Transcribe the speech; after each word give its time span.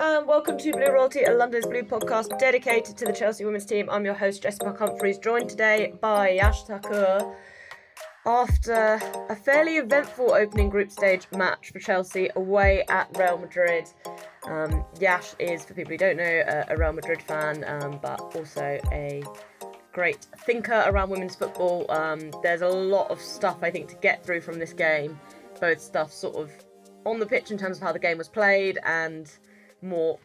and 0.00 0.26
welcome 0.26 0.56
to 0.56 0.72
Blue 0.72 0.90
Royalty, 0.90 1.24
a 1.24 1.30
London's 1.30 1.66
Blue 1.66 1.82
podcast 1.82 2.38
dedicated 2.38 2.96
to 2.96 3.04
the 3.04 3.12
Chelsea 3.12 3.44
women's 3.44 3.66
team. 3.66 3.90
I'm 3.90 4.02
your 4.02 4.14
host, 4.14 4.42
Jessica 4.42 4.74
Humphreys, 4.78 5.18
joined 5.18 5.50
today 5.50 5.92
by 6.00 6.30
Yash 6.30 6.64
Thakur. 6.64 7.36
After 8.24 8.98
a 9.28 9.36
fairly 9.36 9.76
eventful 9.76 10.32
opening 10.32 10.70
group 10.70 10.90
stage 10.90 11.26
match 11.36 11.70
for 11.70 11.80
Chelsea 11.80 12.30
away 12.34 12.82
at 12.88 13.14
Real 13.18 13.36
Madrid, 13.36 13.90
um, 14.44 14.86
Yash 14.98 15.34
is, 15.38 15.66
for 15.66 15.74
people 15.74 15.90
who 15.90 15.98
don't 15.98 16.16
know, 16.16 16.24
a, 16.24 16.64
a 16.72 16.76
Real 16.78 16.94
Madrid 16.94 17.20
fan, 17.20 17.62
um, 17.66 17.98
but 18.00 18.20
also 18.34 18.80
a 18.90 19.22
great 19.92 20.26
thinker 20.46 20.82
around 20.86 21.10
women's 21.10 21.34
football. 21.34 21.84
Um, 21.90 22.30
there's 22.42 22.62
a 22.62 22.68
lot 22.68 23.10
of 23.10 23.20
stuff 23.20 23.58
I 23.60 23.70
think 23.70 23.90
to 23.90 23.96
get 23.96 24.24
through 24.24 24.40
from 24.40 24.58
this 24.58 24.72
game, 24.72 25.20
both 25.60 25.78
stuff 25.78 26.10
sort 26.10 26.36
of 26.36 26.50
on 27.04 27.20
the 27.20 27.26
pitch 27.26 27.50
in 27.50 27.58
terms 27.58 27.76
of 27.76 27.82
how 27.82 27.92
the 27.92 27.98
game 27.98 28.16
was 28.16 28.28
played 28.28 28.78
and 28.86 29.30
more 29.82 30.18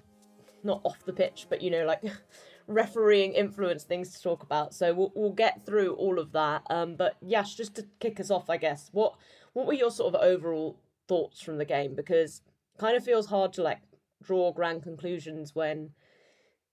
not 0.63 0.81
off 0.83 1.05
the 1.05 1.13
pitch, 1.13 1.47
but 1.49 1.61
you 1.61 1.69
know, 1.69 1.85
like 1.85 2.01
refereeing 2.67 3.33
influence 3.33 3.83
things 3.83 4.13
to 4.13 4.21
talk 4.21 4.43
about. 4.43 4.73
So 4.73 4.93
we'll, 4.93 5.11
we'll 5.15 5.31
get 5.31 5.65
through 5.65 5.93
all 5.93 6.19
of 6.19 6.31
that. 6.31 6.63
Um, 6.69 6.95
but 6.95 7.15
Yash, 7.21 7.55
just 7.55 7.75
to 7.75 7.85
kick 7.99 8.19
us 8.19 8.31
off, 8.31 8.49
I 8.49 8.57
guess, 8.57 8.89
what 8.91 9.15
what 9.53 9.67
were 9.67 9.73
your 9.73 9.91
sort 9.91 10.13
of 10.13 10.21
overall 10.21 10.79
thoughts 11.07 11.41
from 11.41 11.57
the 11.57 11.65
game? 11.65 11.95
Because 11.95 12.41
kind 12.77 12.97
of 12.97 13.03
feels 13.03 13.27
hard 13.27 13.53
to 13.53 13.63
like 13.63 13.79
draw 14.23 14.51
grand 14.51 14.83
conclusions 14.83 15.53
when 15.53 15.91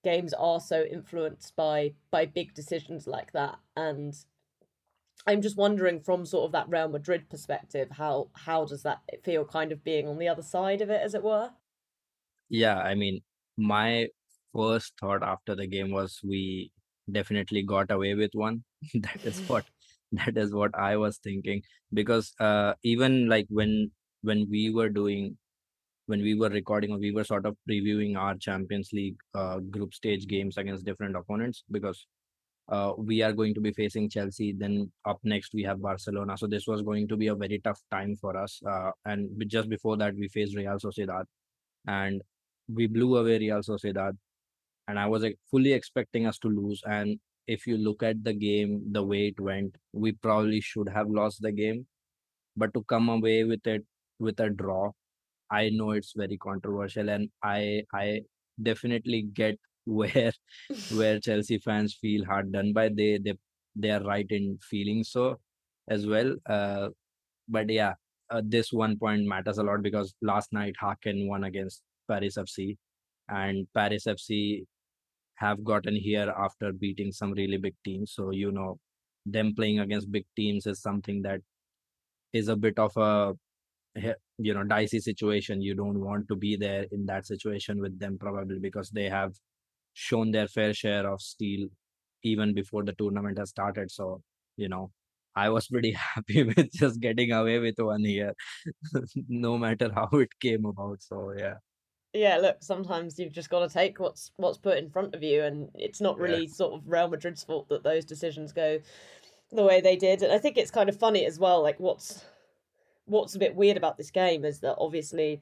games 0.03 0.33
are 0.33 0.59
so 0.59 0.83
influenced 0.83 1.55
by 1.55 1.93
by 2.11 2.25
big 2.25 2.53
decisions 2.53 3.07
like 3.07 3.31
that 3.31 3.55
and 3.77 4.25
I'm 5.25 5.41
just 5.41 5.55
wondering 5.55 6.01
from 6.01 6.25
sort 6.25 6.45
of 6.45 6.51
that 6.51 6.69
Real 6.69 6.89
Madrid 6.89 7.29
perspective, 7.29 7.91
how 7.91 8.29
how 8.33 8.65
does 8.65 8.83
that 8.83 8.99
feel 9.23 9.45
kind 9.45 9.71
of 9.71 9.83
being 9.83 10.07
on 10.07 10.17
the 10.17 10.27
other 10.27 10.41
side 10.41 10.81
of 10.81 10.89
it, 10.89 11.01
as 11.01 11.13
it 11.13 11.23
were? 11.23 11.51
Yeah, 12.49 12.77
I 12.79 12.95
mean, 12.95 13.21
my 13.57 14.07
first 14.55 14.93
thought 14.99 15.23
after 15.23 15.55
the 15.55 15.67
game 15.67 15.91
was 15.91 16.19
we 16.23 16.71
definitely 17.11 17.63
got 17.63 17.91
away 17.91 18.13
with 18.15 18.31
one. 18.33 18.63
that 18.95 19.19
is 19.23 19.39
what 19.47 19.65
that 20.11 20.37
is 20.37 20.53
what 20.53 20.75
I 20.77 20.95
was 20.97 21.17
thinking 21.17 21.63
because 21.93 22.33
uh 22.39 22.73
even 22.83 23.27
like 23.27 23.47
when 23.49 23.91
when 24.21 24.47
we 24.49 24.69
were 24.69 24.89
doing 24.89 25.37
when 26.07 26.21
we 26.21 26.35
were 26.35 26.49
recording 26.49 26.91
or 26.91 26.99
we 26.99 27.11
were 27.11 27.23
sort 27.23 27.45
of 27.45 27.57
previewing 27.69 28.17
our 28.17 28.35
Champions 28.37 28.91
League 28.93 29.17
uh, 29.35 29.59
group 29.59 29.93
stage 29.93 30.27
games 30.27 30.57
against 30.57 30.85
different 30.85 31.15
opponents 31.15 31.63
because 31.71 32.07
uh, 32.69 32.93
we 32.97 33.21
are 33.21 33.33
going 33.33 33.53
to 33.53 33.61
be 33.61 33.73
facing 33.73 34.09
Chelsea. 34.09 34.53
Then 34.57 34.91
up 35.05 35.19
next 35.23 35.53
we 35.53 35.63
have 35.63 35.81
Barcelona. 35.81 36.37
So 36.37 36.47
this 36.47 36.67
was 36.67 36.81
going 36.81 37.07
to 37.09 37.17
be 37.17 37.27
a 37.27 37.35
very 37.35 37.59
tough 37.63 37.81
time 37.91 38.15
for 38.15 38.37
us. 38.37 38.61
Uh, 38.67 38.91
and 39.05 39.29
just 39.47 39.69
before 39.69 39.97
that 39.97 40.15
we 40.15 40.27
faced 40.29 40.55
Real 40.55 40.77
Sociedad, 40.77 41.25
and 41.87 42.21
we 42.73 42.87
blew 42.87 43.17
away 43.17 43.39
Real 43.39 43.61
Sociedad. 43.61 44.17
And 44.87 44.99
I 44.99 45.07
was 45.07 45.23
like, 45.23 45.37
fully 45.49 45.73
expecting 45.73 46.25
us 46.25 46.37
to 46.39 46.47
lose. 46.49 46.81
And 46.85 47.19
if 47.47 47.67
you 47.67 47.77
look 47.77 48.03
at 48.03 48.23
the 48.23 48.33
game, 48.33 48.83
the 48.91 49.03
way 49.03 49.27
it 49.27 49.39
went, 49.39 49.75
we 49.93 50.13
probably 50.13 50.61
should 50.61 50.89
have 50.89 51.09
lost 51.09 51.41
the 51.41 51.51
game. 51.51 51.87
But 52.55 52.73
to 52.73 52.83
come 52.83 53.09
away 53.09 53.43
with 53.43 53.65
it 53.67 53.85
with 54.19 54.39
a 54.39 54.49
draw, 54.49 54.91
I 55.51 55.69
know 55.69 55.91
it's 55.91 56.13
very 56.15 56.37
controversial, 56.37 57.09
and 57.09 57.29
I 57.43 57.83
I 57.93 58.21
definitely 58.61 59.23
get 59.23 59.59
where 59.85 60.33
where 60.93 61.19
Chelsea 61.19 61.59
fans 61.59 61.95
feel 61.95 62.25
hard 62.25 62.51
done 62.51 62.73
by. 62.73 62.89
They 62.89 63.17
they 63.17 63.35
they 63.75 63.91
are 63.91 64.03
right 64.03 64.29
in 64.29 64.59
feeling 64.61 65.03
so 65.03 65.39
as 65.89 66.07
well. 66.07 66.35
Uh, 66.47 66.89
but 67.47 67.69
yeah, 67.69 67.95
uh, 68.29 68.41
this 68.45 68.71
one 68.73 68.97
point 68.97 69.25
matters 69.27 69.57
a 69.57 69.63
lot 69.63 69.81
because 69.81 70.13
last 70.21 70.53
night 70.53 70.75
Häcken 70.81 71.27
won 71.27 71.43
against 71.43 71.81
Paris 72.07 72.37
FC, 72.37 72.77
and 73.29 73.67
Paris 73.73 74.05
FC 74.05 74.65
have 75.35 75.63
gotten 75.63 75.95
here 75.95 76.33
after 76.37 76.71
beating 76.71 77.11
some 77.11 77.31
really 77.33 77.57
big 77.57 77.75
teams. 77.85 78.13
So 78.13 78.31
you 78.31 78.51
know, 78.51 78.77
them 79.25 79.53
playing 79.55 79.79
against 79.79 80.11
big 80.11 80.25
teams 80.35 80.67
is 80.67 80.81
something 80.81 81.21
that 81.23 81.41
is 82.33 82.47
a 82.47 82.55
bit 82.55 82.79
of 82.79 82.95
a 82.97 83.33
you 84.37 84.53
know 84.53 84.63
dicey 84.63 84.99
situation. 84.99 85.61
You 85.61 85.75
don't 85.75 85.99
want 85.99 86.27
to 86.29 86.35
be 86.35 86.55
there 86.55 86.85
in 86.91 87.05
that 87.07 87.25
situation 87.25 87.79
with 87.79 87.99
them 87.99 88.17
probably 88.19 88.59
because 88.59 88.89
they 88.89 89.09
have 89.09 89.33
shown 89.93 90.31
their 90.31 90.47
fair 90.47 90.73
share 90.73 91.09
of 91.09 91.21
steel 91.21 91.67
even 92.23 92.53
before 92.53 92.83
the 92.83 92.93
tournament 92.93 93.37
has 93.37 93.49
started. 93.49 93.91
So, 93.91 94.21
you 94.57 94.69
know, 94.69 94.91
I 95.35 95.49
was 95.49 95.67
pretty 95.67 95.91
happy 96.15 96.43
with 96.43 96.71
just 96.73 96.99
getting 96.99 97.31
away 97.31 97.59
with 97.59 97.75
one 97.77 98.03
here, 98.03 98.33
no 99.27 99.57
matter 99.57 99.91
how 99.93 100.09
it 100.13 100.29
came 100.39 100.65
about. 100.65 101.01
So, 101.01 101.33
yeah. 101.37 101.55
Yeah, 102.13 102.37
look, 102.37 102.57
sometimes 102.59 103.17
you've 103.17 103.33
just 103.33 103.49
got 103.49 103.67
to 103.67 103.73
take 103.73 103.99
what's 103.99 104.31
what's 104.35 104.57
put 104.57 104.77
in 104.77 104.89
front 104.89 105.15
of 105.15 105.23
you, 105.23 105.43
and 105.43 105.69
it's 105.73 105.99
not 105.99 106.19
really 106.19 106.45
yeah. 106.45 106.53
sort 106.53 106.73
of 106.73 106.87
Real 106.87 107.07
Madrid's 107.07 107.43
fault 107.43 107.69
that 107.69 107.83
those 107.83 108.05
decisions 108.05 108.53
go 108.53 108.79
the 109.51 109.63
way 109.63 109.81
they 109.81 109.95
did. 109.95 110.21
And 110.21 110.31
I 110.31 110.37
think 110.37 110.57
it's 110.57 110.71
kind 110.71 110.89
of 110.89 110.97
funny 110.97 111.25
as 111.25 111.39
well. 111.39 111.63
Like, 111.63 111.79
what's 111.79 112.23
what's 113.05 113.35
a 113.35 113.39
bit 113.39 113.55
weird 113.55 113.77
about 113.77 113.97
this 113.97 114.11
game 114.11 114.45
is 114.45 114.59
that 114.59 114.75
obviously 114.77 115.41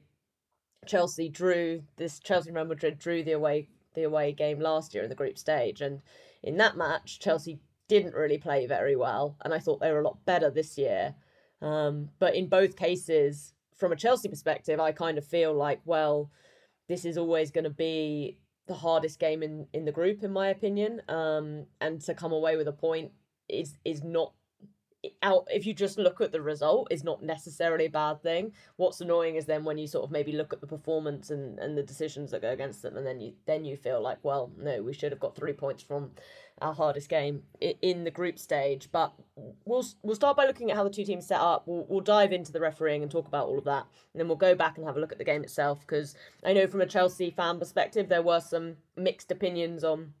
Chelsea 0.86 1.28
drew 1.28 1.82
this 1.96 2.18
Chelsea 2.18 2.50
Real 2.50 2.64
Madrid 2.64 2.98
drew 2.98 3.22
the 3.22 3.32
away 3.32 3.68
the 3.94 4.04
away 4.04 4.32
game 4.32 4.58
last 4.58 4.94
year 4.94 5.02
in 5.02 5.10
the 5.10 5.14
group 5.14 5.38
stage. 5.38 5.80
And 5.80 6.00
in 6.42 6.56
that 6.56 6.76
match, 6.76 7.20
Chelsea 7.20 7.60
didn't 7.88 8.14
really 8.14 8.38
play 8.38 8.66
very 8.66 8.96
well. 8.96 9.36
And 9.44 9.52
I 9.52 9.58
thought 9.58 9.80
they 9.80 9.92
were 9.92 10.00
a 10.00 10.04
lot 10.04 10.24
better 10.24 10.50
this 10.50 10.78
year. 10.78 11.14
Um, 11.60 12.08
but 12.18 12.34
in 12.34 12.48
both 12.48 12.76
cases, 12.76 13.52
from 13.76 13.92
a 13.92 13.96
Chelsea 13.96 14.28
perspective, 14.28 14.80
I 14.80 14.92
kind 14.92 15.18
of 15.18 15.24
feel 15.24 15.52
like, 15.52 15.80
well, 15.84 16.30
this 16.92 17.06
is 17.06 17.16
always 17.16 17.50
going 17.50 17.64
to 17.64 17.70
be 17.70 18.36
the 18.66 18.74
hardest 18.74 19.18
game 19.18 19.42
in, 19.42 19.66
in 19.72 19.86
the 19.86 19.92
group, 19.92 20.22
in 20.22 20.30
my 20.30 20.48
opinion. 20.48 21.00
Um, 21.08 21.64
and 21.80 22.02
to 22.02 22.12
come 22.12 22.32
away 22.32 22.56
with 22.56 22.68
a 22.68 22.72
point 22.72 23.12
is 23.48 23.78
is 23.82 24.04
not 24.04 24.34
out 25.22 25.48
if 25.50 25.66
you 25.66 25.74
just 25.74 25.98
look 25.98 26.20
at 26.20 26.30
the 26.30 26.40
result 26.40 26.88
is 26.90 27.02
not 27.02 27.22
necessarily 27.22 27.86
a 27.86 27.90
bad 27.90 28.22
thing. 28.22 28.52
What's 28.76 29.00
annoying 29.00 29.36
is 29.36 29.46
then 29.46 29.64
when 29.64 29.78
you 29.78 29.86
sort 29.86 30.04
of 30.04 30.10
maybe 30.10 30.32
look 30.32 30.52
at 30.52 30.60
the 30.60 30.66
performance 30.66 31.30
and 31.30 31.58
and 31.58 31.76
the 31.76 31.82
decisions 31.82 32.30
that 32.30 32.42
go 32.42 32.50
against 32.50 32.82
them 32.82 32.96
and 32.96 33.06
then 33.06 33.20
you 33.20 33.32
then 33.46 33.64
you 33.64 33.76
feel 33.76 34.00
like 34.00 34.18
well 34.22 34.52
no 34.56 34.82
we 34.82 34.92
should 34.92 35.12
have 35.12 35.20
got 35.20 35.34
three 35.34 35.52
points 35.52 35.82
from 35.82 36.10
our 36.60 36.72
hardest 36.72 37.08
game 37.08 37.42
in 37.60 38.04
the 38.04 38.10
group 38.10 38.38
stage. 38.38 38.88
But 38.92 39.12
we'll 39.64 39.84
we'll 40.02 40.16
start 40.16 40.36
by 40.36 40.46
looking 40.46 40.70
at 40.70 40.76
how 40.76 40.84
the 40.84 40.90
two 40.90 41.04
teams 41.04 41.26
set 41.26 41.40
up. 41.40 41.64
We'll, 41.66 41.86
we'll 41.88 42.00
dive 42.00 42.32
into 42.32 42.52
the 42.52 42.60
refereeing 42.60 43.02
and 43.02 43.10
talk 43.10 43.26
about 43.26 43.48
all 43.48 43.58
of 43.58 43.64
that. 43.64 43.86
And 44.12 44.20
then 44.20 44.28
we'll 44.28 44.36
go 44.36 44.54
back 44.54 44.76
and 44.76 44.86
have 44.86 44.96
a 44.96 45.00
look 45.00 45.12
at 45.12 45.18
the 45.18 45.24
game 45.24 45.42
itself 45.42 45.80
because 45.80 46.14
i 46.44 46.52
know 46.52 46.66
from 46.66 46.80
a 46.80 46.86
chelsea 46.86 47.30
fan 47.30 47.58
perspective 47.58 48.08
there 48.08 48.22
were 48.22 48.40
some 48.40 48.76
mixed 48.96 49.30
opinions 49.30 49.84
on 49.84 50.12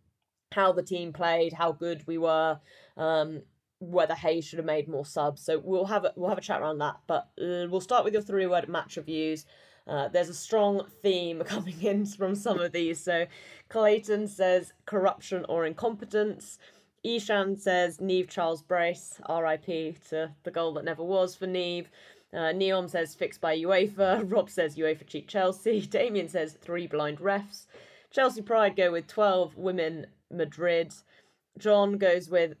how 0.52 0.72
the 0.72 0.82
team 0.82 1.12
played 1.12 1.52
how 1.52 1.72
good 1.72 2.06
we 2.06 2.18
were. 2.18 2.58
Um, 2.96 3.42
whether 3.82 4.14
Hayes 4.14 4.44
should 4.44 4.58
have 4.58 4.66
made 4.66 4.88
more 4.88 5.04
subs. 5.04 5.42
So 5.44 5.58
we'll 5.58 5.86
have 5.86 6.04
a, 6.04 6.12
we'll 6.16 6.28
have 6.28 6.38
a 6.38 6.42
chat 6.42 6.60
around 6.60 6.78
that. 6.78 6.96
But 7.06 7.28
uh, 7.40 7.66
we'll 7.68 7.80
start 7.80 8.04
with 8.04 8.12
your 8.12 8.22
three 8.22 8.46
word 8.46 8.68
match 8.68 8.96
reviews. 8.96 9.44
Uh, 9.86 10.08
there's 10.08 10.28
a 10.28 10.34
strong 10.34 10.86
theme 11.02 11.40
coming 11.46 11.80
in 11.82 12.06
from 12.06 12.34
some 12.34 12.60
of 12.60 12.72
these. 12.72 13.02
So 13.02 13.26
Clayton 13.68 14.28
says 14.28 14.72
corruption 14.86 15.44
or 15.48 15.66
incompetence. 15.66 16.58
Ishan 17.02 17.58
says 17.58 17.98
Niamh 17.98 18.28
Charles 18.28 18.62
Brace, 18.62 19.20
RIP 19.28 20.00
to 20.10 20.30
the 20.44 20.50
goal 20.52 20.74
that 20.74 20.84
never 20.84 21.02
was 21.02 21.34
for 21.34 21.46
Niamh. 21.46 21.86
Uh, 22.32 22.52
Neom 22.54 22.88
says 22.88 23.14
fixed 23.14 23.40
by 23.40 23.58
UEFA. 23.58 24.22
Rob 24.32 24.48
says 24.48 24.76
UEFA 24.76 25.06
cheat 25.06 25.28
Chelsea. 25.28 25.80
Damien 25.90 26.28
says 26.28 26.56
three 26.60 26.86
blind 26.86 27.18
refs. 27.18 27.66
Chelsea 28.10 28.42
Pride 28.42 28.76
go 28.76 28.92
with 28.92 29.06
12 29.08 29.56
women 29.56 30.06
Madrid. 30.30 30.94
John 31.58 31.98
goes 31.98 32.30
with 32.30 32.54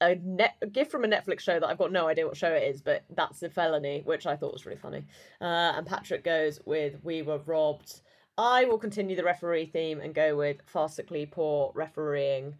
a, 0.00 0.14
net, 0.16 0.56
a 0.62 0.66
gift 0.66 0.90
from 0.90 1.04
a 1.04 1.08
Netflix 1.08 1.40
show 1.40 1.58
that 1.58 1.66
I've 1.66 1.78
got 1.78 1.92
no 1.92 2.08
idea 2.08 2.26
what 2.26 2.36
show 2.36 2.52
it 2.52 2.62
is, 2.62 2.80
but 2.80 3.04
that's 3.14 3.42
a 3.42 3.50
felony, 3.50 4.02
which 4.04 4.26
I 4.26 4.36
thought 4.36 4.52
was 4.52 4.66
really 4.66 4.78
funny. 4.78 5.04
Uh, 5.40 5.74
and 5.76 5.86
Patrick 5.86 6.24
goes 6.24 6.60
with 6.64 6.96
We 7.02 7.22
Were 7.22 7.38
Robbed. 7.38 8.02
I 8.36 8.64
will 8.66 8.78
continue 8.78 9.16
the 9.16 9.24
referee 9.24 9.66
theme 9.66 10.00
and 10.00 10.14
go 10.14 10.36
with 10.36 10.58
farcically 10.72 11.30
poor 11.30 11.72
refereeing. 11.74 12.54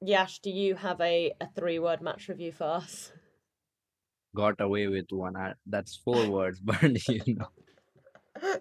Yash, 0.00 0.40
do 0.40 0.50
you 0.50 0.74
have 0.74 1.00
a, 1.00 1.32
a 1.40 1.46
three 1.54 1.78
word 1.78 2.00
match 2.00 2.28
review 2.28 2.52
for 2.52 2.64
us? 2.64 3.12
Got 4.34 4.60
away 4.60 4.88
with 4.88 5.06
one. 5.10 5.34
That's 5.66 5.96
four 5.96 6.28
words, 6.30 6.60
but 6.64 6.82
you 7.08 7.36
know. 7.36 7.48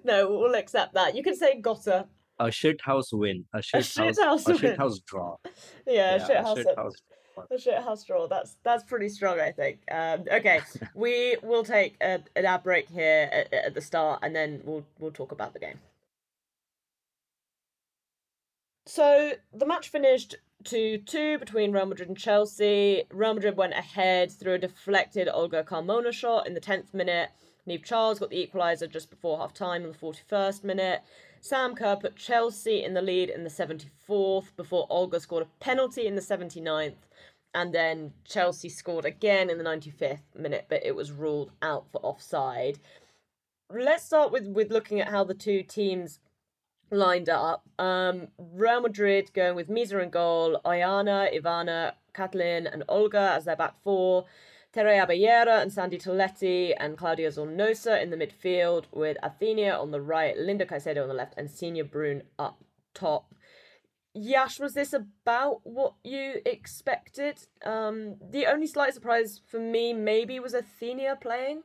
No, 0.04 0.30
we'll 0.30 0.56
accept 0.56 0.94
that. 0.94 1.16
You 1.16 1.24
can 1.24 1.36
say 1.36 1.60
gotta. 1.60 2.08
A 2.40 2.52
shit 2.52 2.82
house 2.82 3.12
win. 3.12 3.46
A 3.54 3.62
shit, 3.62 3.82
a 3.82 3.84
shit 3.84 4.06
house, 4.06 4.20
house, 4.20 4.48
a 4.48 4.58
shit 4.58 4.78
house 4.78 5.00
draw. 5.00 5.38
Yeah, 5.88 6.18
yeah 6.18 6.28
shit, 6.28 6.38
house, 6.38 6.58
shit 6.58 6.76
house 6.76 6.96
the 7.50 7.58
shit 7.58 7.82
house 7.82 8.04
draw. 8.04 8.28
That's 8.28 8.56
that's 8.64 8.84
pretty 8.84 9.10
strong, 9.10 9.40
I 9.40 9.52
think. 9.52 9.80
Um, 9.92 10.26
okay, 10.32 10.62
we 10.96 11.38
will 11.44 11.64
take 11.64 11.96
a, 12.02 12.20
an 12.36 12.46
ad 12.46 12.64
break 12.64 12.90
here 12.90 13.30
at, 13.32 13.54
at 13.54 13.74
the 13.74 13.82
start, 13.82 14.20
and 14.24 14.36
then 14.36 14.62
we'll 14.64 14.86
we'll 15.00 15.12
talk 15.12 15.32
about 15.32 15.54
the 15.54 15.60
game. 15.60 15.80
So 18.86 19.34
the 19.54 19.68
match 19.68 19.90
finished 19.90 20.36
2 20.64 21.00
2 21.06 21.38
between 21.38 21.72
Real 21.72 21.86
Madrid 21.86 22.10
and 22.10 22.18
Chelsea. 22.18 23.04
Real 23.12 23.36
Madrid 23.36 23.56
went 23.56 23.74
ahead 23.74 24.32
through 24.32 24.56
a 24.56 24.58
deflected 24.58 25.30
Olga 25.32 25.64
Carmona 25.64 26.12
shot 26.12 26.48
in 26.48 26.54
the 26.54 26.60
10th 26.60 26.94
minute. 26.94 27.30
Niamh 27.68 27.84
Charles 27.84 28.18
got 28.18 28.32
the 28.32 28.48
equaliser 28.48 28.90
just 28.90 29.12
before 29.12 29.38
half 29.38 29.54
time 29.54 29.84
in 29.84 29.92
the 29.92 29.98
41st 29.98 30.64
minute. 30.64 31.02
Sam 31.40 31.76
Kerr 31.76 31.96
put 31.96 32.16
Chelsea 32.16 32.84
in 32.84 32.94
the 32.94 33.02
lead 33.02 33.30
in 33.30 33.44
the 33.44 33.50
74th 33.50 34.56
before 34.58 34.88
Olga 34.90 35.20
scored 35.20 35.44
a 35.44 35.64
penalty 35.64 36.08
in 36.08 36.16
the 36.16 36.22
79th. 36.22 36.96
And 37.54 37.74
then 37.74 38.14
Chelsea 38.26 38.70
scored 38.70 39.06
again 39.06 39.50
in 39.50 39.58
the 39.58 39.64
95th 39.64 40.36
minute, 40.36 40.68
but 40.70 40.86
it 40.86 40.96
was 40.96 41.12
ruled 41.12 41.52
out 41.62 41.88
for 41.92 42.00
offside. 42.02 42.80
Let's 43.72 44.06
start 44.06 44.32
with, 44.32 44.48
with 44.48 44.72
looking 44.72 45.00
at 45.00 45.10
how 45.10 45.24
the 45.24 45.34
two 45.34 45.64
teams 45.64 46.20
lined 46.92 47.30
up. 47.30 47.64
Um, 47.78 48.28
Real 48.38 48.82
Madrid 48.82 49.32
going 49.34 49.56
with 49.56 49.70
Misa 49.70 50.02
and 50.02 50.12
goal, 50.12 50.60
Oihane, 50.66 51.36
Ivana, 51.36 51.94
Kathellen, 52.14 52.72
and 52.72 52.84
Olga 52.88 53.34
as 53.36 53.46
their 53.46 53.56
back 53.56 53.76
four. 53.84 54.26
Tere 54.72 55.00
Abelleira 55.00 55.62
and 55.62 55.74
Sandie 55.74 55.98
Toletti 55.98 56.76
and 56.80 56.96
Claudia 56.96 57.30
Zornoza 57.30 58.02
in 58.02 58.12
the 58.12 58.18
midfield, 58.18 58.86
with 58.92 59.18
Athenea 59.24 59.80
on 59.80 59.90
the 59.90 60.02
right, 60.02 60.38
Linda 60.38 60.66
Caicedo 60.66 61.02
on 61.02 61.08
the 61.08 61.16
left, 61.16 61.34
and 61.38 61.50
Signe 61.50 61.84
Bruun 61.84 62.22
up 62.38 62.64
top. 62.94 63.34
Yash, 64.14 64.60
was 64.60 64.74
this 64.74 64.94
about 64.94 65.62
what 65.64 65.94
you 66.04 66.42
expected? 66.46 67.40
Um, 67.64 68.16
the 68.32 68.48
only 68.48 68.68
slight 68.68 68.94
surprise 68.94 69.42
for 69.48 69.60
me 69.60 69.94
maybe 69.94 70.40
was 70.40 70.54
Athenea 70.54 71.20
playing, 71.22 71.62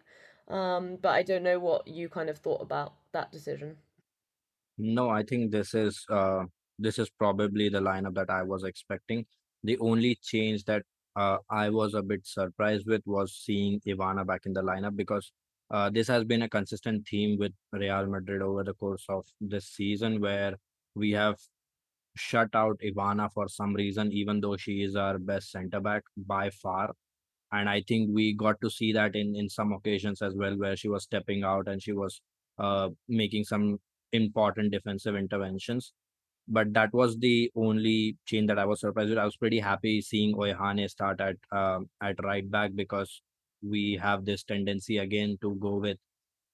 um, 0.49 0.99
but 1.01 1.11
I 1.11 1.23
don't 1.23 1.43
know 1.43 1.59
what 1.59 1.89
you 1.89 2.09
kind 2.09 2.29
of 2.29 2.39
thought 2.39 2.61
about 2.61 2.95
that 3.13 3.33
decision. 3.33 3.77
No, 4.77 5.09
I 5.09 5.23
think 5.23 5.53
this 5.53 5.73
is 5.73 6.05
uh 6.11 6.45
this 6.79 6.99
is 6.99 7.09
probably 7.09 7.69
the 7.69 7.81
lineup 7.81 8.15
that 8.15 8.31
I 8.31 8.43
was 8.43 8.65
expecting. 8.65 9.25
The 9.63 9.79
only 9.79 10.19
change 10.23 10.65
that 10.65 10.83
uh, 11.17 11.39
I 11.49 11.71
was 11.71 11.95
a 11.95 12.03
bit 12.03 12.27
surprised 12.27 12.87
with 12.87 13.03
was 13.07 13.41
seeing 13.45 13.81
Ivana 13.87 14.27
back 14.27 14.47
in 14.47 14.53
the 14.53 14.63
lineup 14.63 14.97
because 14.97 15.31
uh, 15.71 15.91
this 15.91 16.09
has 16.09 16.25
been 16.25 16.43
a 16.43 16.49
consistent 16.49 17.07
theme 17.07 17.39
with 17.39 17.53
Real 17.73 18.07
Madrid 18.07 18.43
over 18.43 18.65
the 18.65 18.75
course 18.75 19.05
of 19.09 19.25
this 19.41 19.67
season 19.67 20.21
where 20.21 20.55
we 20.95 21.13
have 21.13 21.37
shut 22.17 22.55
out 22.55 22.81
Ivana 22.85 23.31
for 23.33 23.49
some 23.49 23.75
reason, 23.75 24.13
even 24.13 24.41
though 24.41 24.57
she 24.57 24.83
is 24.83 24.97
our 24.97 25.19
best 25.19 25.51
center 25.51 25.81
back 25.81 26.03
by 26.17 26.51
far. 26.51 26.93
And 27.53 27.69
I 27.69 27.83
think 27.87 28.11
we 28.13 28.35
got 28.35 28.61
to 28.63 28.71
see 28.71 28.93
that 28.93 29.15
in 29.15 29.37
in 29.37 29.49
some 29.49 29.73
occasions 29.73 30.23
as 30.23 30.35
well, 30.35 30.57
where 30.59 30.77
she 30.77 30.89
was 30.89 31.05
stepping 31.05 31.45
out 31.45 31.69
and 31.69 31.83
she 31.83 31.93
was 31.93 32.21
uh, 32.59 32.89
making 33.09 33.45
some 33.45 33.79
important 34.13 34.73
defensive 34.73 35.17
interventions. 35.17 35.93
But 36.47 36.73
that 36.75 36.93
was 36.93 37.17
the 37.19 37.51
only 37.57 38.17
change 38.27 38.49
that 38.49 38.59
I 38.59 38.67
was 38.67 38.81
surprised 38.81 39.11
with. 39.11 39.19
I 39.19 39.25
was 39.25 39.37
pretty 39.37 39.61
happy 39.61 40.01
seeing 40.03 40.35
Oihane 40.37 40.89
start 40.91 41.21
at 41.21 41.37
um, 41.53 41.89
at 42.03 42.23
right 42.23 42.49
back 42.51 42.73
because 42.75 43.23
we 43.63 43.99
have 44.03 44.25
this 44.25 44.45
tendency 44.45 44.99
again 44.99 45.39
to 45.41 45.55
go 45.57 45.77
with 45.77 45.99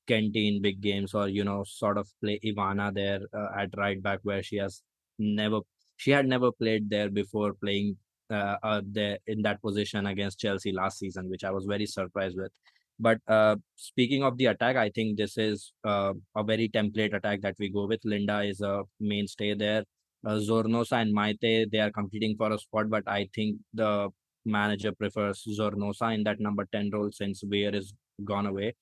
Kenty 0.06 0.48
in 0.48 0.62
big 0.62 0.80
games 0.80 1.14
or 1.14 1.28
you 1.28 1.44
know 1.44 1.64
sort 1.64 1.98
of 1.98 2.08
play 2.22 2.38
Ivana 2.44 2.92
there 2.94 3.20
uh, 3.34 3.48
at 3.56 3.70
right 3.76 4.02
back 4.02 4.20
where 4.22 4.42
she 4.42 4.56
has 4.56 4.82
never 5.20 5.60
she 5.96 6.10
had 6.10 6.26
never 6.26 6.50
played 6.50 6.88
there 6.88 7.10
before 7.10 7.52
playing 7.52 7.96
uh, 8.30 8.56
uh, 8.62 8.80
there 8.86 9.18
in 9.26 9.42
that 9.42 9.60
position 9.60 10.06
against 10.06 10.38
Chelsea 10.38 10.72
last 10.72 10.98
season, 10.98 11.28
which 11.28 11.44
I 11.44 11.50
was 11.50 11.66
very 11.66 11.84
surprised 11.84 12.36
with. 12.38 12.50
But 12.98 13.18
uh, 13.28 13.56
speaking 13.76 14.22
of 14.22 14.38
the 14.38 14.46
attack, 14.46 14.76
I 14.76 14.90
think 14.90 15.18
this 15.18 15.36
is 15.36 15.72
uh, 15.84 16.14
a 16.36 16.42
very 16.42 16.68
template 16.68 17.14
attack 17.14 17.42
that 17.42 17.56
we 17.58 17.68
go 17.70 17.86
with. 17.86 18.00
Linda 18.04 18.42
is 18.42 18.60
a 18.60 18.82
mainstay 18.98 19.54
there. 19.54 19.84
Uh, 20.24 20.38
Zornoza 20.48 21.02
and 21.02 21.14
Maite, 21.14 21.70
they 21.70 21.80
are 21.80 21.90
competing 21.90 22.36
for 22.36 22.52
a 22.52 22.58
spot, 22.58 22.88
but 22.88 23.02
I 23.06 23.28
think 23.34 23.56
the 23.74 24.08
manager 24.44 24.92
prefers 24.92 25.44
Zornoza 25.58 26.14
in 26.14 26.24
that 26.24 26.40
number 26.40 26.66
10 26.72 26.90
role 26.92 27.10
since 27.12 27.42
Weir 27.44 27.74
is 27.74 27.92
gone 28.24 28.46
away 28.46 28.74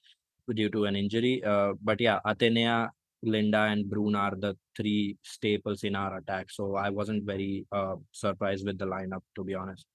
due 0.54 0.68
to 0.70 0.84
an 0.84 0.96
injury. 0.96 1.42
Uh, 1.44 1.74
but 1.82 2.00
yeah, 2.00 2.18
Athenea, 2.26 2.90
Linda, 3.22 3.62
and 3.62 3.86
Bruun 3.86 4.16
are 4.16 4.34
the 4.36 4.56
three 4.76 5.16
staples 5.22 5.84
in 5.84 5.96
our 5.96 6.18
attack. 6.18 6.50
So 6.50 6.76
I 6.76 6.90
wasn't 6.90 7.24
very 7.24 7.66
uh, 7.72 7.96
surprised 8.12 8.66
with 8.66 8.78
the 8.78 8.86
lineup, 8.86 9.22
to 9.36 9.44
be 9.44 9.54
honest. 9.54 9.86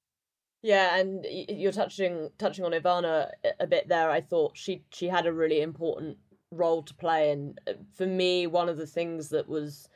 Yeah, 0.61 0.95
and 0.95 1.25
you're 1.29 1.73
touching 1.73 2.29
touching 2.37 2.63
on 2.63 2.71
Ivana 2.71 3.29
a 3.59 3.67
bit 3.67 3.89
there. 3.89 4.09
I 4.09 4.21
thought 4.21 4.57
she 4.57 4.83
she 4.91 5.07
had 5.07 5.25
a 5.25 5.33
really 5.33 5.61
important 5.61 6.17
role 6.51 6.83
to 6.83 6.93
play, 6.93 7.31
and 7.31 7.59
uh, 7.67 7.73
for 7.93 8.05
me, 8.05 8.47
one 8.47 8.69
of 8.69 8.77
the 8.77 8.87
things 8.87 9.29
that 9.29 9.47
was 9.47 9.89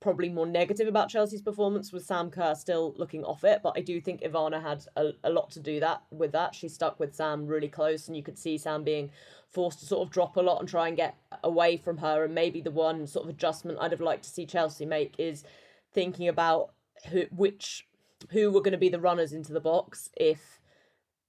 probably 0.00 0.30
more 0.30 0.46
negative 0.46 0.88
about 0.88 1.10
Chelsea's 1.10 1.42
performance 1.42 1.92
was 1.92 2.06
Sam 2.06 2.30
Kerr 2.30 2.54
still 2.54 2.94
looking 2.96 3.22
off 3.24 3.44
it, 3.44 3.60
but 3.62 3.74
I 3.76 3.80
do 3.80 4.00
think 4.00 4.22
Ivana 4.22 4.62
had 4.62 4.86
a, 4.96 5.10
a 5.24 5.30
lot 5.30 5.50
to 5.50 5.60
do 5.60 5.78
that 5.80 6.02
with 6.10 6.32
that. 6.32 6.54
She 6.54 6.68
stuck 6.68 6.98
with 6.98 7.14
Sam 7.14 7.46
really 7.46 7.68
close, 7.68 8.08
and 8.08 8.16
you 8.16 8.22
could 8.22 8.38
see 8.38 8.56
Sam 8.56 8.82
being 8.82 9.10
forced 9.50 9.80
to 9.80 9.86
sort 9.86 10.06
of 10.06 10.12
drop 10.12 10.36
a 10.36 10.40
lot 10.40 10.60
and 10.60 10.68
try 10.68 10.88
and 10.88 10.96
get 10.96 11.16
away 11.44 11.76
from 11.76 11.98
her. 11.98 12.24
And 12.24 12.34
maybe 12.34 12.60
the 12.60 12.70
one 12.70 13.06
sort 13.06 13.24
of 13.24 13.30
adjustment 13.30 13.78
I'd 13.80 13.92
have 13.92 14.00
liked 14.00 14.24
to 14.24 14.30
see 14.30 14.46
Chelsea 14.46 14.86
make 14.86 15.14
is 15.18 15.44
thinking 15.92 16.28
about 16.28 16.72
who 17.10 17.24
which 17.30 17.86
who 18.30 18.50
were 18.50 18.60
going 18.60 18.72
to 18.72 18.78
be 18.78 18.88
the 18.88 19.00
runners 19.00 19.32
into 19.32 19.52
the 19.52 19.60
box 19.60 20.10
if 20.16 20.59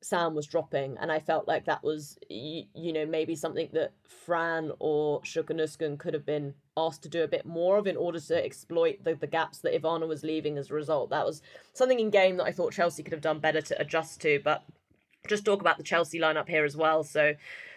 Sam 0.02 0.34
was 0.34 0.48
dropping, 0.48 0.98
and 1.00 1.12
I 1.12 1.20
felt 1.20 1.48
like 1.48 1.66
that 1.66 1.84
was, 1.84 2.18
you, 2.30 2.64
you 2.74 2.92
know, 2.92 3.06
maybe 3.06 3.36
something 3.36 3.70
that 3.74 3.94
Fran 4.04 4.72
or 4.80 5.22
Sjoeke 5.22 5.56
Nusken 5.56 5.98
could 5.98 6.14
have 6.14 6.26
been 6.26 6.56
asked 6.76 7.04
to 7.04 7.10
do 7.10 7.24
a 7.24 7.28
bit 7.28 7.46
more 7.46 7.78
of 7.78 7.86
in 7.86 7.98
order 7.98 8.20
to 8.20 8.44
exploit 8.46 9.04
the, 9.04 9.14
the 9.14 9.28
gaps 9.28 9.60
that 9.60 9.80
Ivana 9.80 10.08
was 10.08 10.24
leaving 10.24 10.58
as 10.58 10.72
a 10.72 10.74
result. 10.74 11.12
That 11.12 11.26
was 11.26 11.42
something 11.74 12.00
in 12.00 12.10
game 12.10 12.38
that 12.38 12.46
I 12.46 12.52
thought 12.52 12.74
Chelsea 12.74 13.04
could 13.04 13.14
have 13.14 13.22
done 13.22 13.40
better 13.40 13.62
to 13.62 13.80
adjust 13.80 14.22
to. 14.22 14.42
But 14.44 14.64
just 15.28 15.46
talk 15.46 15.62
about 15.62 15.78
the 15.78 15.84
Chelsea 15.84 16.20
lineup 16.20 16.48
here 16.48 16.66
as 16.66 16.76
well. 16.76 17.04
So 17.04 17.36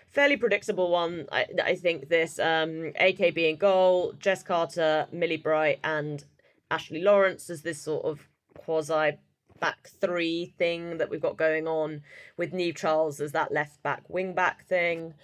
fairly 0.09 0.37
predictable 0.37 0.91
one. 0.91 1.27
I, 1.31 1.47
I 1.63 1.75
think 1.75 2.09
this 2.09 2.39
um, 2.39 2.93
AKB 3.01 3.51
in 3.51 3.57
goal, 3.57 4.15
Jess 4.19 4.43
Carter, 4.43 5.07
Millie 5.13 5.37
Bright, 5.37 5.81
and 5.85 6.25
Ashley 6.71 7.03
Lawrence 7.03 7.51
as 7.51 7.63
this 7.63 7.83
sort 7.83 8.05
of 8.05 8.29
quasi 8.57 9.19
back 9.61 9.89
three 10.01 10.55
thing 10.59 10.99
that 10.99 11.09
we've 11.09 11.21
got 11.21 11.37
going 11.37 11.67
on 11.67 12.03
with 12.37 12.53
Niamh 12.53 12.77
Charles 12.77 13.21
as 13.21 13.33
that 13.33 13.53
left 13.53 13.83
back 13.83 14.03
wing 14.09 14.35
back 14.35 14.67
thing. 14.67 15.15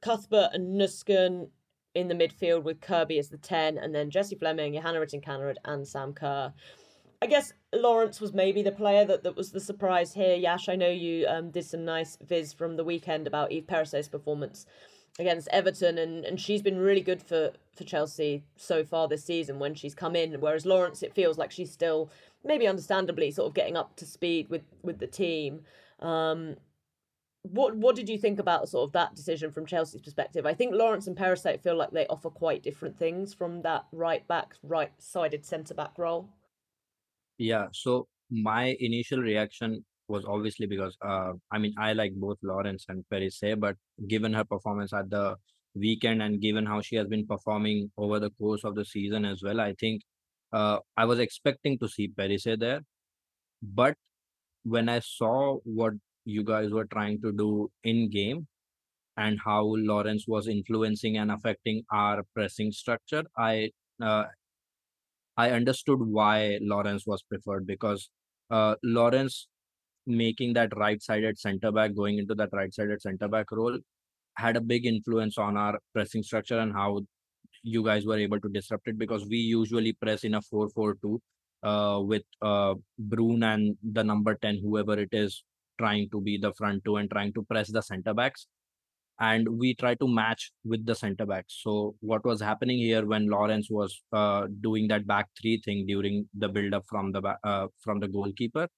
Cuthbert 0.00 0.50
and 0.52 0.80
Nusken 0.80 1.48
in 1.94 2.08
the 2.08 2.14
midfield 2.14 2.62
with 2.62 2.80
Kirby 2.80 3.18
as 3.18 3.28
the 3.28 3.38
10, 3.38 3.78
and 3.78 3.94
then 3.94 4.10
Jessie 4.10 4.36
Fleming, 4.36 4.74
Johanna 4.74 5.00
Rytting 5.00 5.54
and 5.64 5.86
Sam 5.86 6.12
Kerr. 6.12 6.52
I 7.20 7.26
guess 7.26 7.52
Lawrence 7.74 8.20
was 8.20 8.32
maybe 8.32 8.62
the 8.62 8.70
player 8.70 9.04
that, 9.04 9.24
that 9.24 9.34
was 9.34 9.50
the 9.50 9.60
surprise 9.60 10.14
here. 10.14 10.36
Yash, 10.36 10.68
I 10.68 10.76
know 10.76 10.88
you 10.88 11.26
um, 11.26 11.50
did 11.50 11.64
some 11.64 11.84
nice 11.84 12.16
viz 12.22 12.52
from 12.52 12.76
the 12.76 12.84
weekend 12.84 13.26
about 13.26 13.50
Eve 13.50 13.66
Perisset's 13.66 14.08
performance 14.08 14.66
against 15.18 15.48
Everton, 15.48 15.98
and, 15.98 16.24
and 16.24 16.40
she's 16.40 16.62
been 16.62 16.78
really 16.78 17.00
good 17.00 17.22
for, 17.22 17.52
for 17.74 17.84
Chelsea 17.84 18.44
so 18.56 18.84
far 18.84 19.08
this 19.08 19.24
season 19.24 19.58
when 19.58 19.74
she's 19.74 19.94
come 19.94 20.14
in. 20.14 20.40
Whereas 20.40 20.64
Lawrence, 20.64 21.02
it 21.02 21.14
feels 21.14 21.38
like 21.38 21.50
she's 21.50 21.72
still 21.72 22.10
maybe 22.44 22.68
understandably 22.68 23.30
sort 23.30 23.48
of 23.48 23.54
getting 23.54 23.76
up 23.76 23.96
to 23.96 24.06
speed 24.06 24.48
with 24.48 24.62
with 24.82 24.98
the 24.98 25.06
team. 25.06 25.62
Um, 26.00 26.56
what 27.42 27.76
what 27.76 27.96
did 27.96 28.08
you 28.08 28.18
think 28.18 28.38
about 28.38 28.68
sort 28.68 28.88
of 28.88 28.92
that 28.92 29.14
decision 29.14 29.50
from 29.50 29.66
Chelsea's 29.66 30.02
perspective? 30.02 30.46
I 30.46 30.54
think 30.54 30.74
Lawrence 30.74 31.06
and 31.06 31.16
Perisset 31.16 31.60
feel 31.60 31.76
like 31.76 31.90
they 31.90 32.06
offer 32.06 32.30
quite 32.30 32.62
different 32.62 32.98
things 32.98 33.34
from 33.34 33.62
that 33.62 33.86
right 33.92 34.26
back, 34.28 34.54
right 34.62 34.92
sided 34.98 35.44
centre 35.44 35.74
back 35.74 35.98
role. 35.98 36.28
Yeah, 37.38 37.66
so 37.72 38.08
my 38.30 38.76
initial 38.80 39.20
reaction 39.20 39.84
was 40.08 40.24
obviously 40.26 40.66
because 40.66 40.96
uh, 41.02 41.32
I 41.50 41.58
mean 41.58 41.74
I 41.78 41.92
like 41.92 42.12
both 42.14 42.38
Lawrence 42.42 42.86
and 42.88 43.04
Perisset, 43.12 43.60
but 43.60 43.76
given 44.08 44.32
her 44.34 44.44
performance 44.44 44.92
at 44.92 45.10
the 45.10 45.36
weekend 45.74 46.22
and 46.22 46.40
given 46.40 46.66
how 46.66 46.80
she 46.80 46.96
has 46.96 47.06
been 47.06 47.26
performing 47.26 47.90
over 47.96 48.18
the 48.18 48.30
course 48.30 48.64
of 48.64 48.74
the 48.74 48.84
season 48.84 49.24
as 49.24 49.42
well, 49.42 49.60
I 49.60 49.74
think 49.78 50.02
uh, 50.52 50.78
I 50.96 51.04
was 51.04 51.18
expecting 51.18 51.78
to 51.78 51.88
see 51.88 52.08
Perisset 52.08 52.60
there, 52.60 52.80
but 53.62 53.94
when 54.64 54.88
I 54.88 55.00
saw 55.00 55.58
what 55.64 55.94
you 56.24 56.44
guys 56.44 56.70
were 56.70 56.86
trying 56.86 57.20
to 57.22 57.32
do 57.32 57.70
in 57.84 58.10
game 58.10 58.46
and 59.16 59.38
how 59.44 59.62
Lawrence 59.64 60.24
was 60.28 60.48
influencing 60.48 61.16
and 61.18 61.30
affecting 61.30 61.84
our 61.92 62.22
pressing 62.34 62.72
structure, 62.72 63.24
I 63.36 63.70
uh, 64.02 64.24
I 65.36 65.50
understood 65.50 66.00
why 66.00 66.58
Lawrence 66.60 67.06
was 67.06 67.22
preferred 67.22 67.66
because 67.66 68.10
uh, 68.50 68.74
Lawrence 68.82 69.48
making 70.08 70.54
that 70.54 70.76
right-sided 70.76 71.38
center 71.38 71.70
back 71.70 71.94
going 71.94 72.18
into 72.18 72.34
that 72.34 72.48
right-sided 72.52 73.00
center 73.00 73.28
back 73.28 73.52
role 73.52 73.78
had 74.36 74.56
a 74.56 74.60
big 74.60 74.86
influence 74.86 75.38
on 75.38 75.56
our 75.56 75.78
pressing 75.92 76.22
structure 76.22 76.58
and 76.58 76.72
how 76.72 77.00
you 77.62 77.84
guys 77.84 78.06
were 78.06 78.18
able 78.18 78.40
to 78.40 78.48
disrupt 78.48 78.88
it 78.88 78.98
because 78.98 79.26
we 79.26 79.36
usually 79.36 79.92
press 79.92 80.24
in 80.24 80.34
a 80.34 80.40
4-4-2 80.40 81.18
uh, 81.62 82.00
with 82.00 82.22
uh, 82.40 82.74
Bruun 83.08 83.44
and 83.44 83.76
the 83.82 84.04
number 84.04 84.36
10, 84.36 84.60
whoever 84.62 84.98
it 84.98 85.08
is, 85.12 85.42
trying 85.78 86.08
to 86.10 86.20
be 86.20 86.38
the 86.38 86.52
front 86.54 86.84
two 86.84 86.96
and 86.96 87.10
trying 87.10 87.32
to 87.32 87.42
press 87.42 87.68
the 87.68 87.82
center 87.82 88.14
backs. 88.14 88.46
And 89.20 89.48
we 89.58 89.74
try 89.74 89.96
to 89.96 90.06
match 90.06 90.52
with 90.64 90.86
the 90.86 90.94
center 90.94 91.26
backs. 91.26 91.60
So 91.64 91.96
what 92.00 92.24
was 92.24 92.40
happening 92.40 92.78
here 92.78 93.04
when 93.04 93.28
Lawrence 93.28 93.68
was 93.68 94.00
uh, 94.12 94.46
doing 94.60 94.86
that 94.88 95.08
back 95.08 95.26
three 95.40 95.60
thing 95.64 95.86
during 95.86 96.28
the 96.38 96.48
build 96.48 96.72
up 96.72 96.84
from 96.88 97.10
the 97.10 97.36
uh, 97.42 97.66
from 97.82 97.98
the 97.98 98.06
goalkeeper, 98.06 98.68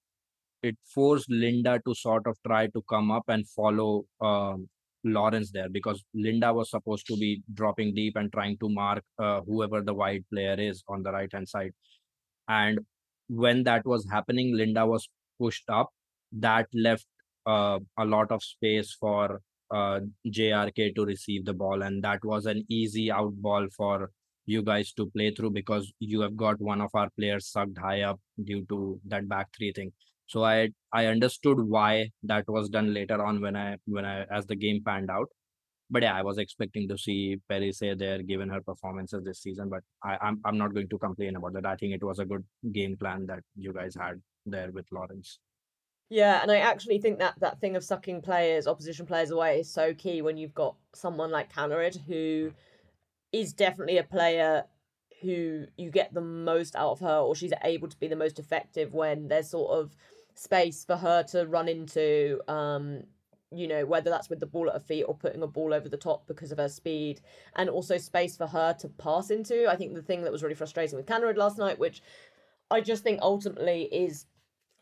it 0.63 0.77
forced 0.93 1.29
Linda 1.29 1.79
to 1.85 1.95
sort 1.95 2.27
of 2.27 2.37
try 2.45 2.67
to 2.67 2.81
come 2.89 3.11
up 3.11 3.23
and 3.27 3.47
follow 3.49 4.05
um, 4.21 4.69
Lawrence 5.03 5.51
there 5.51 5.69
because 5.69 6.03
Linda 6.13 6.53
was 6.53 6.69
supposed 6.69 7.07
to 7.07 7.17
be 7.17 7.41
dropping 7.53 7.95
deep 7.95 8.15
and 8.15 8.31
trying 8.31 8.57
to 8.59 8.69
mark 8.69 9.03
uh, 9.19 9.41
whoever 9.41 9.81
the 9.81 9.93
wide 9.93 10.23
player 10.31 10.55
is 10.59 10.83
on 10.87 11.03
the 11.03 11.11
right 11.11 11.29
hand 11.31 11.49
side. 11.49 11.71
And 12.47 12.79
when 13.27 13.63
that 13.63 13.85
was 13.85 14.07
happening, 14.09 14.55
Linda 14.55 14.85
was 14.85 15.09
pushed 15.39 15.69
up. 15.69 15.89
That 16.33 16.67
left 16.73 17.05
uh, 17.45 17.79
a 17.97 18.05
lot 18.05 18.31
of 18.31 18.43
space 18.43 18.95
for 18.99 19.41
uh, 19.71 20.01
JRK 20.27 20.95
to 20.95 21.05
receive 21.05 21.45
the 21.45 21.53
ball, 21.53 21.81
and 21.81 22.03
that 22.03 22.23
was 22.23 22.45
an 22.45 22.65
easy 22.69 23.11
out 23.11 23.33
ball 23.41 23.67
for 23.75 24.11
you 24.45 24.61
guys 24.61 24.91
to 24.93 25.05
play 25.11 25.31
through 25.31 25.51
because 25.51 25.91
you 25.99 26.21
have 26.21 26.35
got 26.35 26.59
one 26.59 26.81
of 26.81 26.89
our 26.93 27.09
players 27.17 27.47
sucked 27.47 27.77
high 27.77 28.01
up 28.01 28.19
due 28.43 28.65
to 28.69 28.99
that 29.07 29.27
back 29.27 29.47
three 29.55 29.71
thing. 29.71 29.91
So 30.31 30.45
I 30.45 30.69
I 30.93 31.07
understood 31.07 31.59
why 31.59 32.09
that 32.23 32.47
was 32.47 32.69
done 32.69 32.93
later 32.93 33.21
on 33.21 33.41
when 33.41 33.57
I 33.57 33.75
when 33.85 34.05
I 34.05 34.23
as 34.31 34.45
the 34.45 34.55
game 34.55 34.81
panned 34.85 35.09
out. 35.11 35.27
But 35.89 36.03
yeah, 36.03 36.15
I 36.15 36.21
was 36.23 36.37
expecting 36.37 36.87
to 36.87 36.97
see 36.97 37.37
Perisset 37.51 37.99
there 37.99 38.23
given 38.23 38.47
her 38.47 38.61
performances 38.61 39.25
this 39.25 39.41
season. 39.41 39.67
But 39.67 39.83
I, 40.01 40.17
I'm 40.21 40.39
I'm 40.45 40.57
not 40.57 40.73
going 40.73 40.87
to 40.87 40.97
complain 40.97 41.35
about 41.35 41.51
that. 41.55 41.65
I 41.65 41.75
think 41.75 41.93
it 41.93 42.03
was 42.03 42.19
a 42.19 42.25
good 42.25 42.45
game 42.71 42.95
plan 42.95 43.25
that 43.25 43.43
you 43.57 43.73
guys 43.73 43.93
had 43.93 44.21
there 44.45 44.71
with 44.71 44.85
Lawrence. 44.89 45.39
Yeah, 46.09 46.41
and 46.41 46.49
I 46.49 46.59
actually 46.59 46.99
think 46.99 47.19
that 47.19 47.35
that 47.41 47.59
thing 47.59 47.75
of 47.75 47.83
sucking 47.83 48.21
players, 48.21 48.67
opposition 48.67 49.05
players 49.05 49.31
away, 49.31 49.59
is 49.59 49.73
so 49.73 49.93
key 49.93 50.21
when 50.21 50.37
you've 50.37 50.53
got 50.53 50.77
someone 50.93 51.31
like 51.31 51.53
Kaneryd 51.53 51.99
who 52.07 52.53
is 53.33 53.51
definitely 53.51 53.97
a 53.97 54.03
player 54.03 54.63
who 55.21 55.65
you 55.77 55.91
get 55.91 56.13
the 56.13 56.21
most 56.21 56.75
out 56.77 56.91
of 56.91 56.99
her, 57.01 57.17
or 57.17 57.35
she's 57.35 57.53
able 57.65 57.89
to 57.89 57.99
be 57.99 58.07
the 58.07 58.15
most 58.15 58.39
effective 58.39 58.93
when 58.93 59.27
there's 59.27 59.49
sort 59.49 59.71
of 59.71 59.95
space 60.35 60.85
for 60.85 60.95
her 60.95 61.23
to 61.23 61.45
run 61.45 61.67
into. 61.67 62.39
Um, 62.47 63.03
you 63.53 63.67
know, 63.67 63.85
whether 63.85 64.09
that's 64.09 64.29
with 64.29 64.39
the 64.39 64.45
ball 64.45 64.69
at 64.69 64.73
her 64.73 64.79
feet 64.79 65.03
or 65.03 65.13
putting 65.13 65.43
a 65.43 65.47
ball 65.47 65.73
over 65.73 65.89
the 65.89 65.97
top 65.97 66.25
because 66.25 66.53
of 66.53 66.57
her 66.57 66.69
speed, 66.69 67.19
and 67.57 67.69
also 67.69 67.97
space 67.97 68.37
for 68.37 68.47
her 68.47 68.73
to 68.79 68.87
pass 68.87 69.29
into. 69.29 69.69
I 69.69 69.75
think 69.75 69.93
the 69.93 70.01
thing 70.01 70.23
that 70.23 70.31
was 70.31 70.41
really 70.41 70.55
frustrating 70.55 70.95
with 70.95 71.05
Kaneryd 71.05 71.35
last 71.35 71.57
night, 71.57 71.77
which 71.77 72.01
I 72.69 72.79
just 72.79 73.03
think 73.03 73.19
ultimately 73.21 73.89
is 73.91 74.25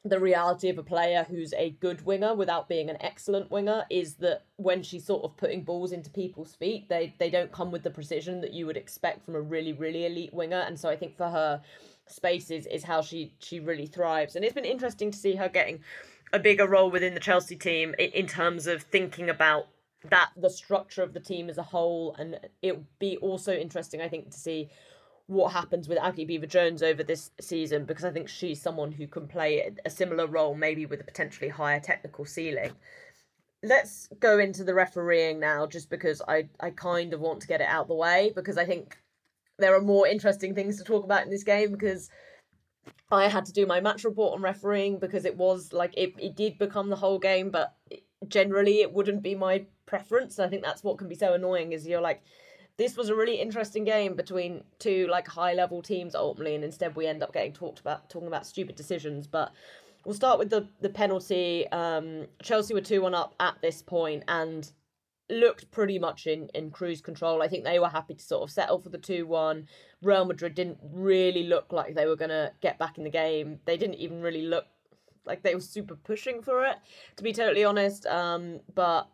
the 0.06 0.20
reality 0.20 0.70
of 0.70 0.78
a 0.78 0.84
player 0.84 1.26
who's 1.30 1.54
a 1.54 1.72
good 1.72 2.06
winger 2.06 2.34
without 2.34 2.70
being 2.70 2.90
an 2.90 2.98
excellent 3.02 3.52
winger 3.52 3.86
is 3.90 4.16
that 4.16 4.46
when 4.56 4.82
she's 4.82 5.06
sort 5.06 5.24
of 5.24 5.36
putting 5.36 5.64
balls 5.64 5.92
into 5.92 6.10
people's 6.10 6.56
feet, 6.56 6.88
they 6.88 7.14
they 7.18 7.30
don't 7.30 7.52
come 7.52 7.72
with 7.72 7.84
the 7.84 7.90
precision 7.90 8.40
that 8.42 8.54
you 8.54 8.66
would 8.66 8.78
expect 8.78 9.26
from 9.26 9.36
a 9.36 9.42
really 9.42 9.74
really 9.74 10.06
elite 10.06 10.34
winger. 10.34 10.60
And 10.60 10.80
so 10.80 10.88
I 10.90 10.96
think 10.96 11.18
for 11.18 11.28
her, 11.28 11.62
spaces 12.12 12.66
is 12.66 12.84
how 12.84 13.02
she 13.02 13.34
she 13.40 13.60
really 13.60 13.86
thrives. 13.86 14.36
And 14.36 14.44
it's 14.44 14.54
been 14.54 14.66
interesting 14.66 15.12
to 15.12 15.18
see 15.18 15.36
her 15.36 15.50
getting 15.50 15.82
a 16.32 16.40
bigger 16.40 16.68
role 16.68 16.92
within 16.92 17.14
the 17.14 17.20
Chelsea 17.20 17.56
team 17.56 17.96
in, 17.98 18.12
in 18.12 18.28
terms 18.28 18.68
of 18.68 18.84
thinking 18.84 19.30
about 19.30 19.68
that 20.10 20.30
the 20.38 20.50
structure 20.50 21.04
of 21.04 21.14
the 21.14 21.20
team 21.20 21.50
as 21.50 21.58
a 21.58 21.64
whole. 21.64 22.16
And 22.18 22.40
it 22.62 22.78
would 22.78 23.00
be 23.00 23.18
also 23.18 23.54
interesting, 23.54 24.02
I 24.02 24.10
think, 24.10 24.32
to 24.32 24.40
see 24.40 24.70
what 25.28 25.54
happens 25.54 25.88
with 25.88 26.00
Aggie 26.00 26.26
Beever-Jones 26.26 26.82
over 26.82 27.04
this 27.04 27.30
season 27.40 27.86
because 27.86 28.04
I 28.04 28.10
think 28.10 28.28
she's 28.28 28.60
someone 28.60 28.92
who 28.92 29.06
can 29.06 29.28
play 29.28 29.72
a 29.86 29.90
similar 29.90 30.26
role, 30.26 30.56
maybe 30.56 30.88
with 30.88 31.02
a 31.02 31.04
potentially 31.04 31.50
higher 31.50 31.80
technical 31.80 32.26
ceiling. 32.26 32.72
Let's 33.62 34.10
go 34.20 34.40
into 34.40 34.64
the 34.64 34.74
refereeing 34.74 35.40
now, 35.40 35.68
just 35.68 35.92
because 35.92 36.22
I, 36.28 36.48
I 36.60 36.72
kind 36.72 37.14
of 37.14 37.20
want 37.20 37.42
to 37.42 37.48
get 37.48 37.62
it 37.62 37.68
out 37.68 37.88
the 37.88 37.94
way 37.94 38.32
because 38.34 38.58
I 38.58 38.66
think 38.66 38.98
there 39.60 39.76
are 39.76 39.82
more 39.82 40.08
interesting 40.08 40.56
things 40.56 40.78
to 40.78 40.84
talk 40.84 41.04
about 41.04 41.24
in 41.24 41.30
this 41.30 41.44
game 41.44 41.72
because 41.72 42.10
I 43.12 43.28
had 43.28 43.46
to 43.46 43.54
do 43.54 43.66
my 43.66 43.80
match 43.82 44.04
report 44.04 44.36
on 44.36 44.42
refereeing 44.42 45.00
because 45.00 45.26
it 45.26 45.36
was 45.36 45.74
like 45.74 45.94
it, 45.98 46.14
it 46.20 46.36
did 46.36 46.58
become 46.58 46.90
the 46.90 46.96
whole 46.96 47.20
game, 47.20 47.50
but 47.50 47.76
generally 48.28 48.82
it 48.82 48.94
wouldn't 48.94 49.24
be 49.24 49.36
my 49.36 49.66
preference. 49.86 50.40
I 50.40 50.48
think 50.48 50.64
that's 50.64 50.84
what 50.84 50.98
can 50.98 51.08
be 51.08 51.16
so 51.16 51.34
annoying 51.34 51.72
is 51.72 51.88
you're 51.88 52.02
like 52.02 52.22
this 52.78 52.96
was 52.96 53.10
a 53.10 53.16
really 53.16 53.36
interesting 53.36 53.84
game 53.84 54.16
between 54.16 54.64
two 54.80 55.08
like 55.08 55.28
high 55.28 55.54
level 55.54 55.82
teams 55.82 56.16
ultimately, 56.16 56.56
and 56.56 56.64
instead 56.64 56.96
we 56.96 57.08
end 57.08 57.24
up 57.24 57.34
getting 57.34 57.52
talked 57.52 57.80
about 57.80 58.10
talking 58.10 58.28
about 58.28 58.46
stupid 58.46 58.76
decisions. 58.76 59.28
But 59.28 59.52
we'll 60.06 60.16
start 60.16 60.40
with 60.40 60.50
the 60.50 60.68
the 60.80 60.90
penalty. 60.90 61.68
Um, 61.72 62.28
Chelsea 62.42 62.74
were 62.74 62.82
two 62.82 63.02
one 63.02 63.16
up 63.16 63.34
at 63.40 63.62
this 63.62 63.82
point 63.82 64.24
and 64.28 64.72
looked 65.30 65.70
pretty 65.72 66.00
much 66.00 66.28
in 66.28 66.50
in 66.54 66.72
cruise 66.72 67.02
control. 67.02 67.42
I 67.42 67.48
think 67.48 67.64
they 67.64 67.80
were 67.80 67.90
happy 67.90 68.16
to 68.16 68.24
sort 68.24 68.44
of 68.44 68.52
settle 68.52 68.80
for 68.80 68.90
the 68.90 68.98
two 68.98 69.26
one. 69.28 69.68
Real 70.02 70.26
Madrid 70.26 70.56
didn't 70.56 70.80
really 70.84 71.44
look 71.44 71.72
like 71.72 71.96
they 71.96 72.06
were 72.06 72.16
gonna 72.16 72.52
get 72.62 72.80
back 72.80 72.98
in 72.98 73.04
the 73.04 73.10
game. 73.10 73.60
They 73.66 73.78
didn't 73.78 73.96
even 73.96 74.22
really 74.22 74.42
look 74.44 74.66
like 75.26 75.44
they 75.44 75.56
were 75.56 75.62
super 75.62 75.96
pushing 75.96 76.42
for 76.42 76.66
it, 76.66 76.78
to 77.18 77.24
be 77.24 77.34
totally 77.34 77.64
honest. 77.64 78.06
Um, 78.08 78.62
but 78.74 79.08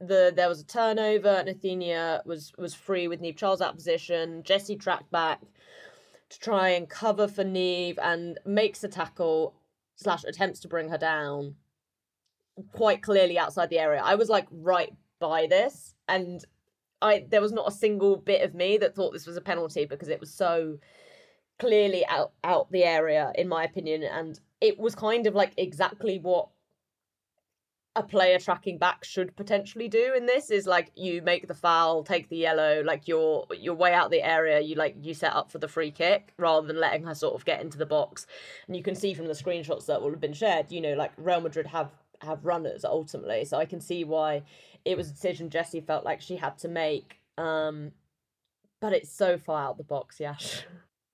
the 0.00 0.32
there 0.34 0.48
was 0.48 0.60
a 0.60 0.66
turnover 0.66 1.28
and 1.28 1.48
Athenea 1.48 2.24
was 2.26 2.52
was 2.58 2.74
free 2.74 3.08
with 3.08 3.20
Niamh 3.20 3.36
Charles 3.36 3.60
out 3.60 3.74
position. 3.74 4.42
Jesse 4.42 4.76
tracked 4.76 5.10
back 5.10 5.40
to 6.30 6.38
try 6.38 6.70
and 6.70 6.88
cover 6.88 7.28
for 7.28 7.44
Niamh 7.44 7.98
and 8.02 8.38
makes 8.44 8.84
a 8.84 8.88
tackle 8.88 9.54
slash 9.96 10.24
attempts 10.24 10.60
to 10.60 10.68
bring 10.68 10.88
her 10.88 10.98
down 10.98 11.54
quite 12.72 13.02
clearly 13.02 13.38
outside 13.38 13.70
the 13.70 13.78
area. 13.78 14.00
I 14.02 14.14
was 14.14 14.28
like 14.28 14.46
right 14.50 14.92
by 15.18 15.46
this 15.46 15.94
and 16.08 16.44
I 17.00 17.26
there 17.28 17.40
was 17.40 17.52
not 17.52 17.68
a 17.68 17.72
single 17.72 18.16
bit 18.16 18.42
of 18.42 18.54
me 18.54 18.78
that 18.78 18.94
thought 18.94 19.12
this 19.12 19.26
was 19.26 19.36
a 19.36 19.40
penalty 19.40 19.84
because 19.84 20.08
it 20.08 20.20
was 20.20 20.32
so 20.32 20.78
clearly 21.58 22.04
out 22.06 22.32
out 22.42 22.70
the 22.72 22.84
area 22.84 23.32
in 23.36 23.48
my 23.48 23.64
opinion 23.64 24.02
and 24.02 24.40
it 24.60 24.78
was 24.78 24.94
kind 24.94 25.26
of 25.26 25.34
like 25.34 25.52
exactly 25.56 26.18
what 26.18 26.48
a 27.96 28.02
player 28.02 28.38
tracking 28.38 28.76
back 28.76 29.04
should 29.04 29.36
potentially 29.36 29.88
do 29.88 30.14
in 30.16 30.26
this 30.26 30.50
is 30.50 30.66
like 30.66 30.90
you 30.96 31.22
make 31.22 31.46
the 31.46 31.54
foul, 31.54 32.02
take 32.02 32.28
the 32.28 32.36
yellow, 32.36 32.82
like 32.84 33.06
you're 33.06 33.46
you're 33.56 33.74
way 33.74 33.92
out 33.92 34.10
the 34.10 34.22
area, 34.22 34.60
you 34.60 34.74
like 34.74 34.96
you 35.00 35.14
set 35.14 35.32
up 35.32 35.50
for 35.50 35.58
the 35.58 35.68
free 35.68 35.92
kick 35.92 36.34
rather 36.36 36.66
than 36.66 36.80
letting 36.80 37.04
her 37.04 37.14
sort 37.14 37.34
of 37.34 37.44
get 37.44 37.60
into 37.60 37.78
the 37.78 37.86
box. 37.86 38.26
And 38.66 38.76
you 38.76 38.82
can 38.82 38.96
see 38.96 39.14
from 39.14 39.26
the 39.26 39.32
screenshots 39.32 39.86
that 39.86 40.02
will 40.02 40.10
have 40.10 40.20
been 40.20 40.32
shared, 40.32 40.72
you 40.72 40.80
know, 40.80 40.94
like 40.94 41.12
Real 41.16 41.40
Madrid 41.40 41.68
have 41.68 41.92
have 42.24 42.44
runners 42.44 42.84
ultimately. 42.84 43.44
So 43.44 43.58
I 43.58 43.64
can 43.64 43.80
see 43.80 44.04
why 44.04 44.42
it 44.84 44.96
was 44.96 45.08
a 45.08 45.12
decision 45.12 45.50
Jessie 45.50 45.80
felt 45.80 46.04
like 46.04 46.20
she 46.20 46.36
had 46.36 46.58
to 46.58 46.68
make. 46.68 47.20
Um 47.38 47.92
but 48.80 48.92
it's 48.92 49.10
so 49.10 49.38
far 49.38 49.64
out 49.64 49.78
the 49.78 49.84
box, 49.84 50.20
Yash. 50.20 50.64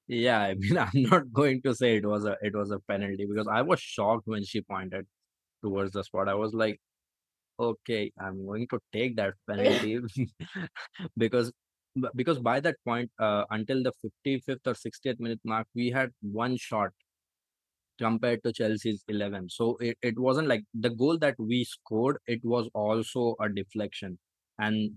Yeah, 0.09 0.40
I 0.40 0.55
mean, 0.55 0.76
I'm 0.85 1.02
not 1.02 1.33
going 1.33 1.62
to 1.62 1.75
say 1.75 1.97
it 1.97 2.07
was 2.07 2.25
a 2.25 2.37
it 2.43 2.55
was 2.55 2.71
a 2.73 2.81
penalty 2.81 3.26
because 3.26 3.49
I 3.49 3.62
was 3.62 3.81
shocked 3.81 4.26
when 4.26 4.45
she 4.45 4.61
pointed 4.61 5.07
towards 5.62 5.93
the 5.93 6.02
spot. 6.02 6.29
I 6.29 6.35
was 6.35 6.52
like, 6.52 6.81
okay, 7.61 8.12
I'm 8.19 8.45
going 8.47 8.67
to 8.69 8.81
take 8.93 9.17
that 9.17 9.35
penalty 9.49 10.00
because 11.17 11.52
because 12.14 12.38
by 12.38 12.61
that 12.61 12.76
point, 12.85 13.11
uh, 13.19 13.45
until 13.50 13.83
the 13.83 13.93
55th 14.26 14.67
or 14.67 14.75
60th 14.75 15.21
minute 15.21 15.40
mark, 15.45 15.67
we 15.75 15.90
had 15.90 16.11
one 16.23 16.57
shot 16.57 16.90
compared 18.00 18.42
to 18.45 18.52
Chelsea's 18.52 19.04
11. 19.09 19.49
So 19.50 19.76
it, 19.80 19.97
it 20.02 20.19
wasn't 20.19 20.49
like 20.49 20.64
the 20.75 20.90
goal 20.90 21.19
that 21.19 21.37
we 21.38 21.64
scored, 21.64 22.19
it 22.26 22.40
was 22.45 22.69
also 22.75 23.37
a 23.40 23.49
deflection. 23.49 24.19
And 24.59 24.92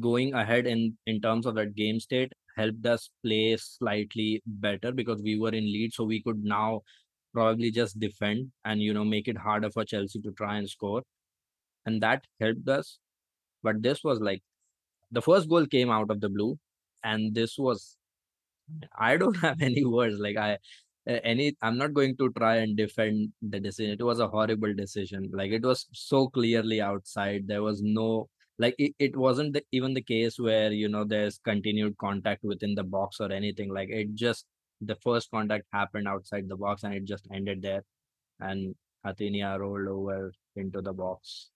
going 0.00 0.34
ahead 0.34 0.66
in, 0.66 0.96
in 1.06 1.20
terms 1.20 1.46
of 1.46 1.56
that 1.56 1.74
game 1.74 1.98
state 2.00 2.32
helped 2.56 2.86
us 2.86 3.10
play 3.24 3.56
slightly 3.58 4.42
better 4.46 4.92
because 4.92 5.22
we 5.22 5.38
were 5.38 5.50
in 5.50 5.64
lead. 5.64 5.92
So 5.94 6.04
we 6.04 6.22
could 6.22 6.44
now 6.44 6.82
probably 7.32 7.70
just 7.70 7.98
defend 7.98 8.50
and 8.64 8.82
you 8.82 8.92
know 8.92 9.04
make 9.04 9.28
it 9.28 9.38
harder 9.38 9.70
for 9.70 9.84
Chelsea 9.84 10.20
to 10.20 10.32
try 10.32 10.56
and 10.58 10.68
score, 10.68 11.02
and 11.86 12.02
that 12.02 12.24
helped 12.40 12.68
us. 12.68 12.98
But 13.62 13.82
this 13.82 14.02
was 14.04 14.20
like 14.20 14.42
the 15.12 15.22
first 15.22 15.48
goal 15.48 15.66
came 15.66 15.90
out 15.90 16.10
of 16.10 16.20
the 16.20 16.28
blue, 16.28 16.58
and 17.04 17.34
this 17.34 17.58
was 17.58 17.96
I 18.98 19.16
don't 19.16 19.36
have 19.46 19.62
any 19.62 19.84
words. 19.84 20.18
Like 20.18 20.36
I 20.36 20.58
any 21.06 21.56
I'm 21.62 21.78
not 21.78 21.94
going 21.94 22.16
to 22.18 22.30
try 22.32 22.56
and 22.56 22.76
defend 22.76 23.32
the 23.42 23.60
decision. 23.60 23.96
It 23.98 24.02
was 24.02 24.20
a 24.20 24.28
horrible 24.28 24.74
decision. 24.74 25.30
Like 25.32 25.52
it 25.52 25.62
was 25.62 25.86
so 25.92 26.28
clearly 26.28 26.80
outside. 26.80 27.46
There 27.46 27.62
was 27.62 27.82
no 27.82 28.28
like 28.58 28.74
it, 28.78 28.92
it 28.98 29.16
wasn't 29.16 29.54
the, 29.54 29.62
even 29.72 29.94
the 29.94 30.02
case 30.02 30.38
where 30.38 30.70
you 30.70 30.88
know 30.88 31.04
there's 31.04 31.38
continued 31.44 31.96
contact 31.98 32.44
within 32.44 32.74
the 32.74 32.84
box 32.84 33.20
or 33.20 33.32
anything 33.32 33.72
like 33.72 33.88
it 33.88 34.14
just 34.14 34.44
the 34.80 34.96
first 34.96 35.30
contact 35.30 35.64
happened 35.72 36.08
outside 36.08 36.48
the 36.48 36.56
box 36.56 36.84
and 36.84 36.94
it 36.94 37.04
just 37.04 37.26
ended 37.32 37.62
there. 37.62 37.82
And 38.40 38.74
Athenea 39.06 39.58
rolled 39.58 39.88
over 39.88 40.32
into 40.56 40.80
the 40.80 40.92
box 40.92 41.50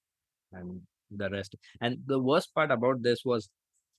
and 0.53 0.81
the 1.11 1.31
rest. 1.31 1.55
And 1.81 1.99
the 2.07 2.19
worst 2.19 2.55
part 2.55 2.71
about 2.71 3.03
this 3.03 3.25
was 3.25 3.49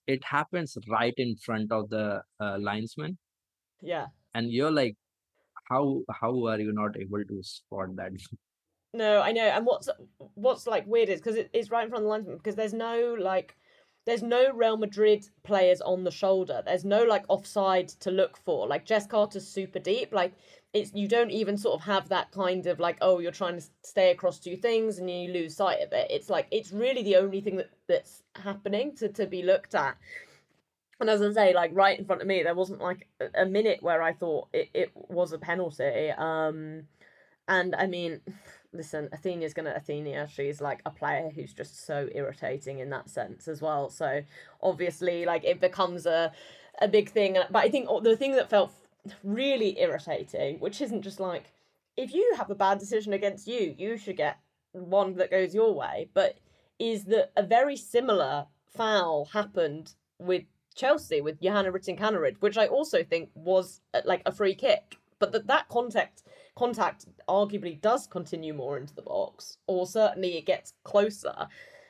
it 0.08 0.24
happens 0.24 0.78
right 0.88 1.14
in 1.18 1.36
front 1.38 1.72
of 1.72 1.90
the 1.90 2.22
uh, 2.40 2.58
linesman. 2.60 3.18
Yeah. 3.82 4.08
And 4.34 4.52
you're 4.52 4.72
like, 4.72 4.96
how 5.70 6.02
how 6.10 6.46
are 6.48 6.60
you 6.60 6.72
not 6.74 7.00
able 7.00 7.24
to 7.24 7.44
spot 7.44 7.96
that? 7.96 8.12
No, 8.96 9.22
I 9.22 9.34
know. 9.34 9.44
And 9.44 9.66
what's 9.66 9.90
what's 10.36 10.66
like 10.66 10.88
weird 10.88 11.10
is 11.10 11.20
because 11.20 11.36
it, 11.36 11.50
it's 11.52 11.70
right 11.70 11.84
in 11.84 11.90
front 11.90 12.04
of 12.04 12.06
the 12.06 12.10
linesman 12.10 12.38
because 12.38 12.56
there's 12.56 12.74
no 12.74 13.18
like 13.20 13.58
there's 14.06 14.24
no 14.24 14.54
Real 14.54 14.78
Madrid 14.78 15.28
players 15.44 15.82
on 15.82 16.06
the 16.06 16.12
shoulder. 16.12 16.62
There's 16.66 16.86
no 16.86 17.04
like 17.04 17.26
offside 17.28 17.90
to 18.00 18.10
look 18.10 18.38
for. 18.38 18.68
Like 18.68 18.86
Jess 18.86 19.06
Carter's 19.06 19.46
super 19.46 19.80
deep. 19.80 20.14
Like 20.14 20.32
it's 20.74 20.94
you 20.94 21.10
don't 21.10 21.32
even 21.32 21.58
sort 21.58 21.76
of 21.76 21.86
have 21.86 22.08
that 22.08 22.32
kind 22.32 22.68
of 22.68 22.80
like 22.80 22.98
oh 23.02 23.20
you're 23.20 23.34
trying 23.34 23.60
to 23.60 23.66
stay 23.84 24.12
across 24.12 24.40
two 24.40 24.56
things 24.56 24.98
and 24.98 25.10
you 25.10 25.30
lose 25.30 25.58
sight 25.58 25.82
of 25.82 25.92
it. 25.92 26.08
It's 26.10 26.30
like 26.30 26.48
it's 26.52 26.72
really 26.72 27.04
the 27.04 27.18
only 27.18 27.42
thing 27.42 27.58
that 27.58 27.72
that's 27.90 28.24
happening 28.36 28.96
to 28.96 29.10
to 29.10 29.26
be 29.26 29.44
looked 29.44 29.76
at. 29.76 29.98
And 31.00 31.10
as 31.10 31.22
I 31.22 31.32
say, 31.32 31.54
like 31.54 31.72
right 31.74 31.98
in 31.98 32.06
front 32.06 32.22
of 32.22 32.28
me, 32.28 32.44
there 32.44 32.56
wasn't 32.56 32.82
like 32.82 33.08
a 33.36 33.46
minute 33.46 33.84
where 33.84 34.02
I 34.02 34.14
thought 34.14 34.48
it, 34.54 34.70
it 34.74 34.92
was 34.96 35.34
a 35.34 35.38
penalty. 35.38 36.12
Um, 36.12 36.84
and 37.48 37.76
I 37.76 37.88
mean, 37.88 38.22
listen, 38.74 39.10
Athena's 39.12 39.54
gonna 39.54 39.74
Athena. 39.76 40.28
She's 40.28 40.62
like 40.62 40.82
a 40.86 40.92
player 40.92 41.30
who's 41.34 41.54
just 41.54 41.86
so 41.86 42.08
irritating 42.14 42.80
in 42.80 42.90
that 42.92 43.10
sense 43.10 43.48
as 43.48 43.62
well. 43.62 43.90
So 43.90 44.22
obviously, 44.62 45.26
like 45.26 45.44
it 45.44 45.60
becomes 45.60 46.06
a 46.06 46.32
a 46.82 46.88
big 46.88 47.10
thing. 47.10 47.38
But 47.52 47.64
I 47.64 47.70
think 47.70 47.88
the 48.04 48.18
thing 48.18 48.34
that 48.34 48.50
felt 48.50 48.72
really 49.24 49.80
irritating, 49.80 50.60
which 50.60 50.82
isn't 50.82 51.02
just 51.02 51.20
like 51.20 51.52
if 51.98 52.14
you 52.14 52.34
have 52.38 52.50
a 52.50 52.56
bad 52.56 52.80
decision 52.80 53.14
against 53.14 53.48
you, 53.48 53.76
you 53.78 53.98
should 53.98 54.18
get 54.18 54.38
one 54.72 55.16
that 55.16 55.32
goes 55.32 55.54
your 55.54 55.74
way, 55.74 56.10
but 56.14 56.38
is 56.80 57.06
that 57.06 57.32
a 57.38 57.44
very 57.44 57.78
similar 57.78 58.48
foul 58.66 59.26
happened 59.32 59.94
with 60.20 60.44
Chelsea 60.76 61.22
with 61.22 61.42
Johanna 61.42 61.72
Rytting 61.72 62.42
which 62.42 62.58
I 62.58 62.68
also 62.68 63.04
think 63.04 63.30
was 63.34 63.82
uh, 63.94 64.02
like 64.06 64.22
a 64.26 64.32
free 64.32 64.56
kick. 64.56 64.98
But 65.18 65.32
that 65.32 65.48
that 65.48 65.70
contact 65.70 66.24
contact 66.56 67.06
arguably 67.28 67.80
does 67.82 68.08
continue 68.08 68.54
more 68.54 68.78
into 68.78 68.94
the 68.94 69.02
box, 69.02 69.58
or 69.68 69.88
certainly 69.88 70.38
it 70.38 70.46
gets 70.46 70.74
closer. 70.84 71.48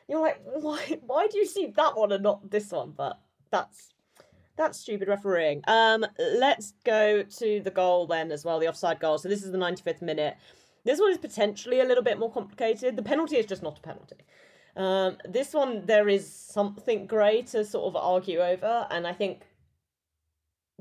You're 0.08 0.22
like, 0.22 0.42
why 0.44 1.00
why 1.06 1.28
do 1.28 1.38
you 1.38 1.46
see 1.46 1.68
that 1.76 1.98
one 1.98 2.12
and 2.12 2.24
not 2.24 2.50
this 2.50 2.72
one? 2.72 2.94
But 2.96 3.20
that's 3.52 3.94
that's 4.58 4.80
stupid 4.80 5.08
refereeing. 5.08 5.62
Um, 5.68 6.06
let's 6.18 6.74
go 6.86 7.24
to 7.24 7.62
the 7.62 7.72
goal 7.72 8.08
then 8.08 8.32
as 8.32 8.46
well, 8.46 8.60
the 8.60 8.70
offside 8.70 9.00
goal. 9.00 9.18
So 9.18 9.28
this 9.28 9.44
is 9.44 9.52
the 9.52 9.58
95th 9.58 10.02
minute. 10.02 10.38
This 10.86 11.00
one 11.00 11.12
is 11.12 11.18
potentially 11.18 11.82
a 11.82 11.84
little 11.84 12.04
bit 12.04 12.20
more 12.20 12.32
complicated. 12.32 12.96
The 12.96 13.04
penalty 13.04 13.38
is 13.38 13.46
just 13.46 13.64
not 13.64 13.80
a 13.80 13.82
penalty. 13.82 14.18
Um, 14.76 15.18
this 15.24 15.54
one 15.54 15.86
there 15.86 16.10
is 16.10 16.32
something 16.32 17.08
grey 17.08 17.44
to 17.44 17.64
sort 17.64 17.86
of 17.86 17.96
argue 17.96 18.40
over, 18.40 18.88
and 18.90 19.08
I 19.08 19.14
think 19.14 19.44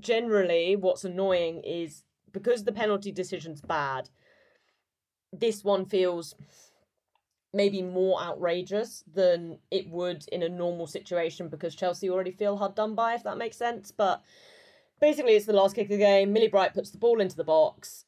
generally 0.01 0.77
what's 0.77 1.05
annoying 1.05 1.63
is 1.65 2.03
because 2.33 2.65
the 2.65 2.73
penalty 2.73 3.13
decision's 3.13 3.61
bad, 3.61 4.11
this 5.33 5.63
one 5.63 5.87
feels 5.87 6.35
maybe 7.55 7.81
more 7.81 8.21
outrageous 8.21 9.05
than 9.15 9.59
it 9.71 9.89
would 9.89 10.27
in 10.33 10.43
a 10.43 10.49
normal 10.49 10.89
situation 10.89 11.49
because 11.49 11.75
Chelsea 11.75 12.11
already 12.11 12.33
feel 12.33 12.57
hard 12.57 12.75
done 12.75 12.97
by, 12.97 13.15
if 13.15 13.23
that 13.23 13.39
makes 13.39 13.57
sense. 13.57 13.93
But 13.93 14.23
basically, 15.01 15.33
it's 15.35 15.47
the 15.47 15.53
last 15.53 15.77
kick 15.77 15.85
of 15.85 15.91
the 15.91 15.99
game. 15.99 16.33
Millie 16.33 16.49
Bright 16.49 16.75
puts 16.75 16.91
the 16.91 16.99
ball 16.99 17.21
into 17.21 17.37
the 17.37 17.45
box. 17.45 18.05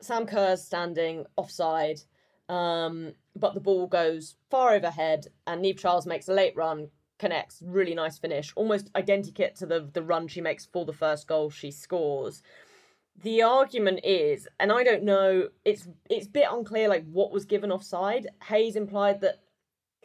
Sam 0.00 0.26
Kerr's 0.26 0.62
standing 0.62 1.26
offside, 1.36 2.00
um, 2.48 3.12
but 3.38 3.54
the 3.54 3.60
ball 3.60 3.86
goes 3.86 4.36
far 4.50 4.74
overhead, 4.74 5.26
and 5.46 5.62
Niamh 5.62 5.78
Charles 5.78 6.06
makes 6.06 6.28
a 6.28 6.34
late 6.34 6.56
run, 6.56 6.88
connects, 7.18 7.62
really 7.64 7.94
nice 7.94 8.18
finish, 8.18 8.52
almost 8.56 8.90
identical 8.94 9.48
to 9.56 9.66
the 9.66 9.88
the 9.92 10.02
run 10.02 10.28
she 10.28 10.40
makes 10.40 10.66
for 10.66 10.84
the 10.84 10.92
first 10.92 11.26
goal 11.26 11.50
she 11.50 11.70
scores 11.70 12.42
the 13.22 13.42
argument 13.42 14.00
is, 14.04 14.46
and 14.60 14.70
I 14.70 14.84
don't 14.84 15.02
know, 15.02 15.48
it's 15.64 15.88
it's 16.08 16.26
a 16.26 16.30
bit 16.30 16.46
unclear 16.50 16.88
like 16.88 17.04
what 17.10 17.32
was 17.32 17.44
given 17.44 17.72
offside. 17.72 18.28
Hayes 18.44 18.76
implied 18.76 19.20
that 19.22 19.40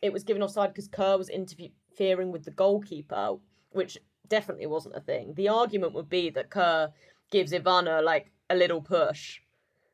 it 0.02 0.12
was 0.12 0.24
given 0.24 0.42
offside 0.42 0.74
because 0.74 0.88
Kerr 0.88 1.18
was 1.18 1.30
interfering 1.30 2.32
with 2.32 2.44
the 2.44 2.52
goalkeeper, 2.52 3.36
which 3.72 3.98
definitely 4.28 4.66
wasn't 4.66 4.96
a 4.96 5.02
thing. 5.02 5.34
The 5.36 5.50
argument 5.50 5.94
would 5.94 6.10
be 6.10 6.30
that 6.32 6.50
Kerr 6.50 6.92
gives 7.32 7.54
Ivana 7.54 8.04
like 8.04 8.32
a 8.50 8.56
little 8.56 8.82
push, 8.82 9.40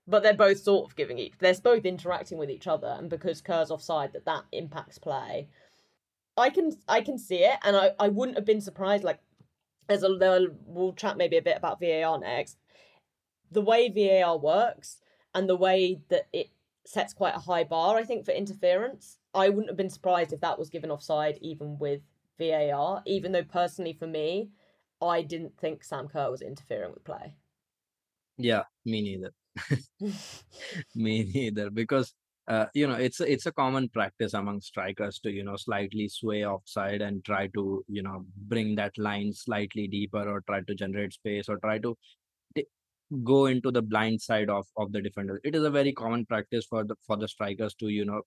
but 0.09 0.23
they're 0.23 0.33
both 0.33 0.59
sort 0.59 0.89
of 0.89 0.95
giving 0.95 1.19
each. 1.19 1.33
They're 1.39 1.53
both 1.63 1.85
interacting 1.85 2.37
with 2.37 2.49
each 2.49 2.67
other, 2.67 2.95
and 2.97 3.09
because 3.09 3.41
Kerr's 3.41 3.71
offside, 3.71 4.13
that 4.13 4.25
that 4.25 4.43
impacts 4.51 4.97
play. 4.97 5.47
I 6.37 6.49
can 6.49 6.71
I 6.87 7.01
can 7.01 7.17
see 7.17 7.43
it, 7.43 7.57
and 7.63 7.75
I, 7.75 7.91
I 7.99 8.09
wouldn't 8.09 8.37
have 8.37 8.45
been 8.45 8.61
surprised. 8.61 9.03
Like, 9.03 9.19
as 9.87 10.03
a 10.03 10.47
we'll 10.65 10.93
chat 10.93 11.17
maybe 11.17 11.37
a 11.37 11.41
bit 11.41 11.57
about 11.57 11.79
VAR 11.79 12.19
next 12.19 12.57
the 13.51 13.61
way 13.61 13.89
VAR 13.89 14.37
works 14.37 14.97
and 15.33 15.49
the 15.49 15.55
way 15.55 16.01
that 16.09 16.27
it 16.33 16.49
sets 16.85 17.13
quite 17.13 17.35
a 17.35 17.39
high 17.39 17.63
bar, 17.63 17.97
I 17.97 18.03
think, 18.03 18.25
for 18.25 18.31
interference, 18.31 19.17
I 19.33 19.49
wouldn't 19.49 19.69
have 19.69 19.77
been 19.77 19.89
surprised 19.89 20.33
if 20.33 20.41
that 20.41 20.59
was 20.59 20.69
given 20.69 20.91
offside 20.91 21.37
even 21.41 21.77
with 21.77 22.01
VAR, 22.39 23.01
even 23.05 23.31
though 23.31 23.43
personally 23.43 23.93
for 23.93 24.07
me, 24.07 24.49
I 25.01 25.21
didn't 25.21 25.57
think 25.57 25.83
Sam 25.83 26.07
Kerr 26.07 26.31
was 26.31 26.41
interfering 26.41 26.91
with 26.93 27.03
play. 27.03 27.35
Yeah, 28.37 28.63
me 28.85 29.01
neither. 29.01 29.31
me 30.95 31.23
neither. 31.23 31.69
Because 31.69 32.13
uh, 32.47 32.65
you 32.73 32.87
know, 32.87 32.95
it's 32.95 33.21
it's 33.21 33.45
a 33.45 33.51
common 33.51 33.89
practice 33.89 34.33
among 34.33 34.61
strikers 34.61 35.19
to 35.19 35.31
you 35.31 35.43
know 35.43 35.55
slightly 35.55 36.09
sway 36.09 36.45
offside 36.45 37.01
and 37.01 37.23
try 37.23 37.47
to 37.47 37.83
you 37.87 38.01
know 38.01 38.25
bring 38.47 38.75
that 38.75 38.97
line 38.97 39.31
slightly 39.31 39.87
deeper 39.87 40.27
or 40.27 40.41
try 40.41 40.61
to 40.61 40.73
generate 40.75 41.13
space 41.13 41.47
or 41.47 41.57
try 41.57 41.77
to 41.77 41.95
go 43.23 43.47
into 43.47 43.71
the 43.71 43.81
blind 43.81 44.21
side 44.21 44.49
of 44.49 44.65
of 44.77 44.91
the 44.91 45.01
defender. 45.01 45.39
It 45.43 45.55
is 45.55 45.63
a 45.63 45.69
very 45.69 45.93
common 45.93 46.25
practice 46.25 46.65
for 46.65 46.83
the 46.83 46.95
for 47.05 47.17
the 47.17 47.27
strikers 47.27 47.73
to 47.75 47.89
you 47.89 48.05
know 48.05 48.21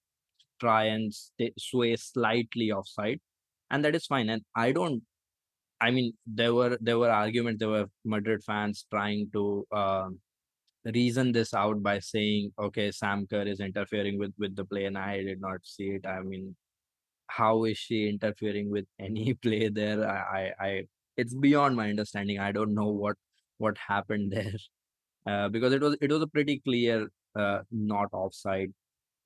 try 0.61 0.85
and 0.85 1.12
sway 1.59 1.97
slightly 1.97 2.73
offside, 2.73 3.21
and 3.71 3.85
that 3.85 3.95
is 3.95 4.07
fine. 4.07 4.29
And 4.31 4.42
I 4.57 4.73
don't. 4.73 5.03
I 5.81 5.90
mean, 5.90 6.14
there 6.27 6.55
were 6.55 6.79
there 6.81 6.99
were 6.99 7.11
arguments. 7.11 7.61
There 7.61 7.68
were 7.71 7.87
Madrid 8.05 8.42
fans 8.45 8.87
trying 8.90 9.31
to 9.33 9.66
uh, 9.73 10.09
reason 10.85 11.33
this 11.33 11.55
out 11.55 11.83
by 11.83 11.99
saying, 12.01 12.53
"Okay, 12.59 12.90
Sam 12.90 13.27
Kerr 13.27 13.42
is 13.42 13.61
interfering 13.61 14.18
with 14.18 14.33
with 14.38 14.57
the 14.57 14.64
play," 14.64 14.87
and 14.87 14.99
I 14.99 15.23
did 15.23 15.40
not 15.40 15.64
see 15.64 15.90
it. 15.90 16.07
I 16.07 16.21
mean, 16.21 16.57
how 17.29 17.64
is 17.64 17.79
she 17.79 18.09
interfering 18.09 18.71
with 18.71 18.87
any 19.01 19.35
play 19.35 19.68
there? 19.68 20.09
I, 20.09 20.53
I, 20.61 20.66
I 20.66 20.83
it's 21.16 21.35
beyond 21.35 21.77
my 21.77 21.90
understanding. 21.90 22.38
I 22.38 22.53
don't 22.53 22.75
know 22.75 22.88
what 22.88 23.16
what 23.59 23.77
happened 23.79 24.33
there 24.37 24.59
uh, 25.27 25.49
because 25.49 25.73
it 25.73 25.81
was 25.83 25.97
it 26.01 26.11
was 26.11 26.23
a 26.23 26.27
pretty 26.27 26.61
clear 26.61 27.09
uh, 27.38 27.61
not 27.71 28.09
offside 28.12 28.73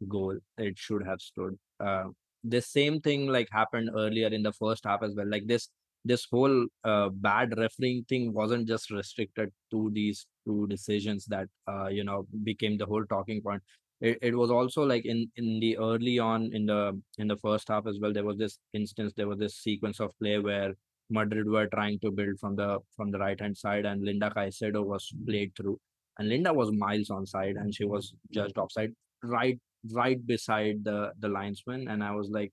goal 0.08 0.36
it 0.58 0.78
should 0.78 1.04
have 1.06 1.20
stood 1.20 1.58
uh, 1.80 2.04
the 2.44 2.60
same 2.60 3.00
thing 3.00 3.26
like 3.26 3.48
happened 3.50 3.90
earlier 3.96 4.28
in 4.28 4.42
the 4.42 4.52
first 4.52 4.84
half 4.84 5.02
as 5.02 5.14
well 5.14 5.26
like 5.26 5.46
this 5.46 5.68
this 6.06 6.26
whole 6.30 6.66
uh, 6.84 7.08
bad 7.10 7.56
refereeing 7.58 8.04
thing 8.08 8.32
wasn't 8.32 8.68
just 8.68 8.90
restricted 8.90 9.50
to 9.70 9.90
these 9.92 10.26
two 10.46 10.66
decisions 10.68 11.26
that 11.26 11.48
uh, 11.68 11.88
you 11.88 12.04
know 12.04 12.26
became 12.44 12.76
the 12.78 12.86
whole 12.86 13.04
talking 13.06 13.42
point. 13.42 13.62
It, 14.00 14.18
it 14.22 14.34
was 14.36 14.50
also 14.50 14.82
like 14.84 15.06
in 15.06 15.30
in 15.36 15.60
the 15.60 15.76
early 15.78 16.18
on 16.18 16.50
in 16.52 16.66
the 16.66 17.00
in 17.18 17.28
the 17.28 17.36
first 17.36 17.68
half 17.68 17.86
as 17.86 17.98
well 18.00 18.12
there 18.12 18.24
was 18.24 18.36
this 18.36 18.58
instance 18.74 19.14
there 19.16 19.28
was 19.28 19.38
this 19.38 19.56
sequence 19.56 20.00
of 20.00 20.18
play 20.18 20.38
where 20.38 20.74
Madrid 21.10 21.48
were 21.48 21.66
trying 21.68 21.98
to 22.00 22.10
build 22.10 22.38
from 22.38 22.56
the 22.56 22.78
from 22.96 23.10
the 23.10 23.18
right 23.18 23.40
hand 23.40 23.56
side, 23.56 23.84
and 23.84 24.04
Linda 24.04 24.30
Caicedo 24.30 24.84
was 24.84 25.12
played 25.26 25.52
through, 25.56 25.78
and 26.18 26.28
Linda 26.28 26.52
was 26.52 26.72
miles 26.72 27.10
on 27.10 27.26
side, 27.26 27.56
and 27.56 27.74
she 27.74 27.84
was 27.84 28.14
judged 28.32 28.58
offside 28.58 28.92
right 29.22 29.58
right 29.92 30.24
beside 30.26 30.84
the 30.84 31.12
the 31.20 31.28
linesman, 31.28 31.88
and 31.88 32.02
I 32.02 32.12
was 32.12 32.28
like, 32.30 32.52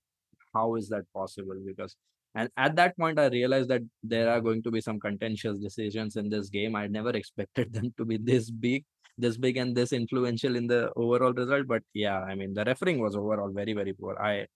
how 0.54 0.76
is 0.76 0.88
that 0.90 1.04
possible? 1.12 1.60
Because 1.66 1.96
and 2.34 2.48
at 2.56 2.74
that 2.76 2.96
point, 2.98 3.18
I 3.18 3.26
realized 3.28 3.68
that 3.70 3.82
there 4.02 4.28
are 4.30 4.40
going 4.40 4.62
to 4.64 4.70
be 4.70 4.80
some 4.80 4.98
contentious 4.98 5.58
decisions 5.58 6.16
in 6.16 6.28
this 6.28 6.48
game. 6.48 6.74
I 6.74 6.88
never 6.88 7.10
expected 7.20 7.72
them 7.72 7.94
to 7.96 8.04
be 8.04 8.16
this 8.16 8.50
big, 8.50 8.84
this 9.16 9.36
big, 9.36 9.56
and 9.56 9.76
this 9.76 9.92
influential 9.92 10.56
in 10.56 10.66
the 10.66 10.90
overall 10.96 11.32
result. 11.32 11.66
But 11.68 11.82
yeah, 11.92 12.20
I 12.20 12.34
mean, 12.34 12.52
the 12.54 12.64
refereeing 12.64 13.00
was 13.00 13.14
overall 13.14 13.52
very, 13.52 13.72
very 13.72 13.92
poor. 13.92 14.18
I 14.20 14.46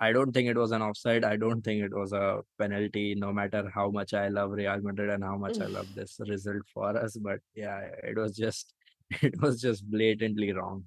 I 0.00 0.10
don't 0.10 0.32
think 0.32 0.48
it 0.48 0.56
was 0.56 0.72
an 0.72 0.82
offside. 0.82 1.24
I 1.24 1.36
don't 1.36 1.62
think 1.62 1.84
it 1.84 1.94
was 1.94 2.12
a 2.12 2.40
penalty, 2.58 3.14
no 3.14 3.32
matter 3.32 3.70
how 3.72 3.88
much 3.88 4.14
I 4.14 4.26
love 4.28 4.50
Real 4.50 4.80
Madrid 4.80 5.10
and 5.10 5.22
how 5.22 5.36
much 5.36 5.60
I 5.60 5.66
mm. 5.66 5.74
love 5.74 5.94
this 5.94 6.18
result 6.26 6.62
for 6.74 6.96
us. 6.96 7.16
But 7.16 7.38
yeah, 7.54 7.78
it 8.02 8.16
was 8.16 8.36
just 8.36 8.74
it 9.22 9.40
was 9.40 9.60
just 9.60 9.88
blatantly 9.88 10.52
wrong. 10.52 10.84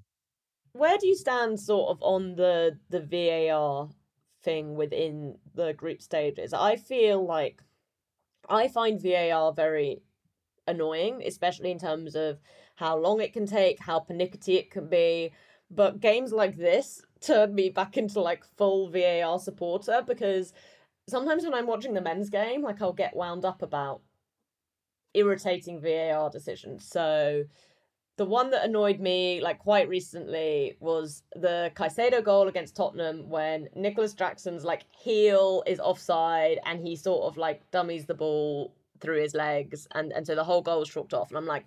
Where 0.74 0.98
do 0.98 1.08
you 1.08 1.16
stand 1.16 1.58
sort 1.58 1.92
of 1.92 2.04
on 2.04 2.36
the 2.36 2.78
the 2.90 3.00
VAR 3.00 3.88
thing 4.46 4.76
within 4.76 5.38
the 5.54 5.74
group 5.74 6.02
stages? 6.02 6.54
I 6.54 6.78
feel 6.78 7.26
like 7.26 7.62
I 8.50 8.70
find 8.70 9.02
VAR 9.02 9.52
very 9.52 10.02
annoying, 10.68 11.22
especially 11.26 11.72
in 11.72 11.80
terms 11.80 12.16
of 12.16 12.40
how 12.76 12.98
long 12.98 13.22
it 13.22 13.34
can 13.34 13.46
take, 13.46 13.80
how 13.80 14.00
pernickety 14.00 14.58
it 14.58 14.72
can 14.72 14.88
be. 14.88 15.32
But 15.70 16.00
games 16.00 16.32
like 16.32 16.56
this 16.56 17.02
turned 17.22 17.56
me 17.56 17.70
back 17.70 17.98
into 17.98 18.22
like 18.22 18.44
full 18.58 18.90
VAR 18.90 19.40
supporter 19.40 20.04
because 20.06 20.54
sometimes 21.08 21.44
when 21.44 21.54
I'm 21.54 21.68
watching 21.68 21.94
the 21.94 22.02
men's 22.02 22.30
game, 22.30 22.62
like 22.62 22.82
I'll 22.82 22.94
get 22.94 23.16
wound 23.16 23.46
up 23.46 23.62
about 23.62 24.02
irritating 25.14 25.82
VAR 25.82 26.30
decisions. 26.30 26.88
So 26.88 27.46
the 28.18 28.26
one 28.26 28.50
that 28.52 28.64
annoyed 28.64 29.00
me 29.00 29.42
like 29.42 29.60
quite 29.60 29.90
recently 29.90 30.78
was 30.80 31.24
the 31.36 31.72
Caicedo 31.76 32.24
goal 32.24 32.48
against 32.48 32.76
Tottenham 32.76 33.30
when 33.30 33.68
Nicolas 33.76 34.14
Jackson's 34.14 34.64
like 34.64 34.86
heel 34.98 35.64
is 35.68 35.80
offside 35.80 36.60
and 36.66 36.80
he 36.80 36.96
sort 36.96 37.26
of 37.26 37.38
like 37.38 37.70
dummies 37.72 38.06
the 38.06 38.14
ball 38.14 38.74
through 39.02 39.22
his 39.22 39.34
legs 39.34 39.88
and 39.94 40.14
and 40.14 40.26
so 40.26 40.36
the 40.36 40.44
whole 40.44 40.62
goal 40.62 40.80
was 40.80 40.90
chalked 40.90 41.14
off 41.14 41.30
and 41.30 41.38
I'm 41.38 41.46
like 41.46 41.66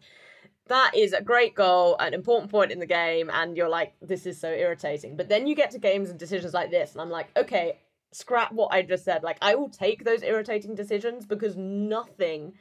that 0.69 0.93
is 0.95 1.13
a 1.13 1.23
great 1.23 1.55
goal, 1.55 1.97
an 1.99 2.15
important 2.15 2.51
point 2.51 2.71
in 2.71 2.79
the 2.79 2.87
game, 2.87 3.31
and 3.33 3.57
you're 3.57 3.69
like, 3.69 3.95
this 4.01 4.27
is 4.27 4.39
so 4.39 4.51
irritating. 4.51 5.17
But 5.17 5.29
then 5.29 5.47
you 5.47 5.55
get 5.55 5.71
to 5.73 5.79
games 5.79 6.11
and 6.11 6.19
decisions 6.19 6.55
like 6.55 6.71
this, 6.71 6.93
and 6.93 7.01
I'm 7.01 7.11
like, 7.11 7.29
okay, 7.37 7.79
scrap 8.13 8.53
what 8.53 8.73
I 8.73 8.83
just 8.83 9.05
said. 9.05 9.23
Like, 9.23 9.39
I 9.43 9.55
will 9.55 9.71
take 9.71 10.05
those 10.05 10.23
irritating 10.23 10.75
decisions 10.75 11.27
because 11.27 11.57
nothing 11.57 12.53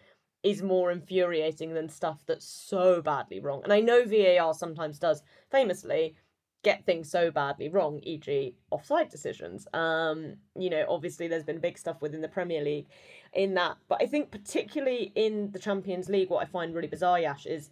is 0.47 0.63
more 0.63 0.91
infuriating 0.91 1.73
than 1.73 1.89
stuff 1.89 2.23
that's 2.25 2.47
so 2.47 3.01
badly 3.01 3.41
wrong. 3.41 3.61
And 3.65 3.73
I 3.73 3.81
know 3.81 4.05
VAR 4.05 4.53
sometimes 4.53 4.97
does 4.97 5.21
famously 5.51 6.15
get 6.63 6.85
things 6.85 7.11
so 7.11 7.29
badly 7.29 7.67
wrong, 7.67 7.99
e.g., 8.03 8.55
offside 8.71 9.09
decisions. 9.09 9.67
Um, 9.73 10.37
you 10.57 10.69
know, 10.69 10.85
obviously 10.87 11.27
there's 11.27 11.43
been 11.43 11.59
big 11.59 11.77
stuff 11.77 12.01
within 12.01 12.21
the 12.21 12.29
Premier 12.29 12.63
League 12.63 12.87
in 13.33 13.55
that, 13.55 13.75
but 13.89 14.01
I 14.01 14.05
think 14.05 14.31
particularly 14.31 15.11
in 15.15 15.51
the 15.51 15.59
Champions 15.59 16.07
League, 16.07 16.29
what 16.29 16.43
I 16.43 16.49
find 16.49 16.73
really 16.73 16.87
bizarre, 16.87 17.19
Yash, 17.19 17.45
is 17.45 17.69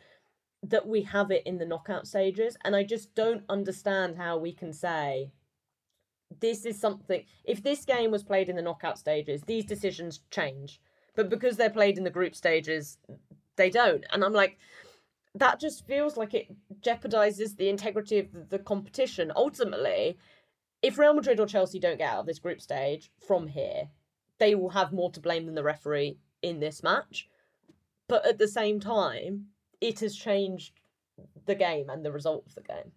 that 0.63 0.85
we 0.85 1.01
have 1.03 1.31
it 1.31 1.43
in 1.45 1.57
the 1.57 1.65
knockout 1.65 2.07
stages, 2.07 2.57
and 2.65 2.75
I 2.75 2.83
just 2.83 3.15
don't 3.15 3.43
understand 3.47 4.17
how 4.17 4.37
we 4.37 4.51
can 4.51 4.73
say 4.73 5.31
this 6.41 6.65
is 6.65 6.77
something. 6.77 7.23
If 7.45 7.63
this 7.63 7.85
game 7.85 8.11
was 8.11 8.23
played 8.23 8.49
in 8.49 8.57
the 8.57 8.61
knockout 8.61 8.99
stages, 8.99 9.43
these 9.43 9.63
decisions 9.63 10.19
change 10.29 10.81
but 11.15 11.29
because 11.29 11.57
they're 11.57 11.69
played 11.69 11.97
in 11.97 12.03
the 12.03 12.09
group 12.09 12.35
stages, 12.35 12.97
they 13.55 13.69
don't. 13.69 14.05
And 14.11 14.23
I'm 14.23 14.33
like, 14.33 14.57
that 15.35 15.59
just 15.59 15.85
feels 15.85 16.17
like 16.17 16.33
it 16.33 16.47
jeopardizes 16.81 17.57
the 17.57 17.69
integrity 17.69 18.19
of 18.19 18.49
the 18.49 18.59
competition. 18.59 19.31
Ultimately, 19.35 20.17
if 20.81 20.97
Real 20.97 21.13
Madrid 21.13 21.39
or 21.39 21.47
Chelsea 21.47 21.79
don't 21.79 21.97
get 21.97 22.13
out 22.13 22.21
of 22.21 22.25
this 22.25 22.39
group 22.39 22.61
stage 22.61 23.11
from 23.27 23.47
here, 23.47 23.89
they 24.39 24.55
will 24.55 24.69
have 24.69 24.93
more 24.93 25.11
to 25.11 25.19
blame 25.19 25.45
than 25.45 25.55
the 25.55 25.63
referee 25.63 26.17
in 26.41 26.59
this 26.59 26.83
match. 26.83 27.27
But 28.07 28.25
at 28.25 28.37
the 28.37 28.47
same 28.47 28.79
time, 28.79 29.47
it 29.81 29.99
has 30.01 30.15
changed 30.15 30.73
the 31.45 31.55
game 31.55 31.89
and 31.89 32.03
the 32.03 32.11
result 32.11 32.45
of 32.47 32.55
the 32.55 32.61
game. 32.61 32.91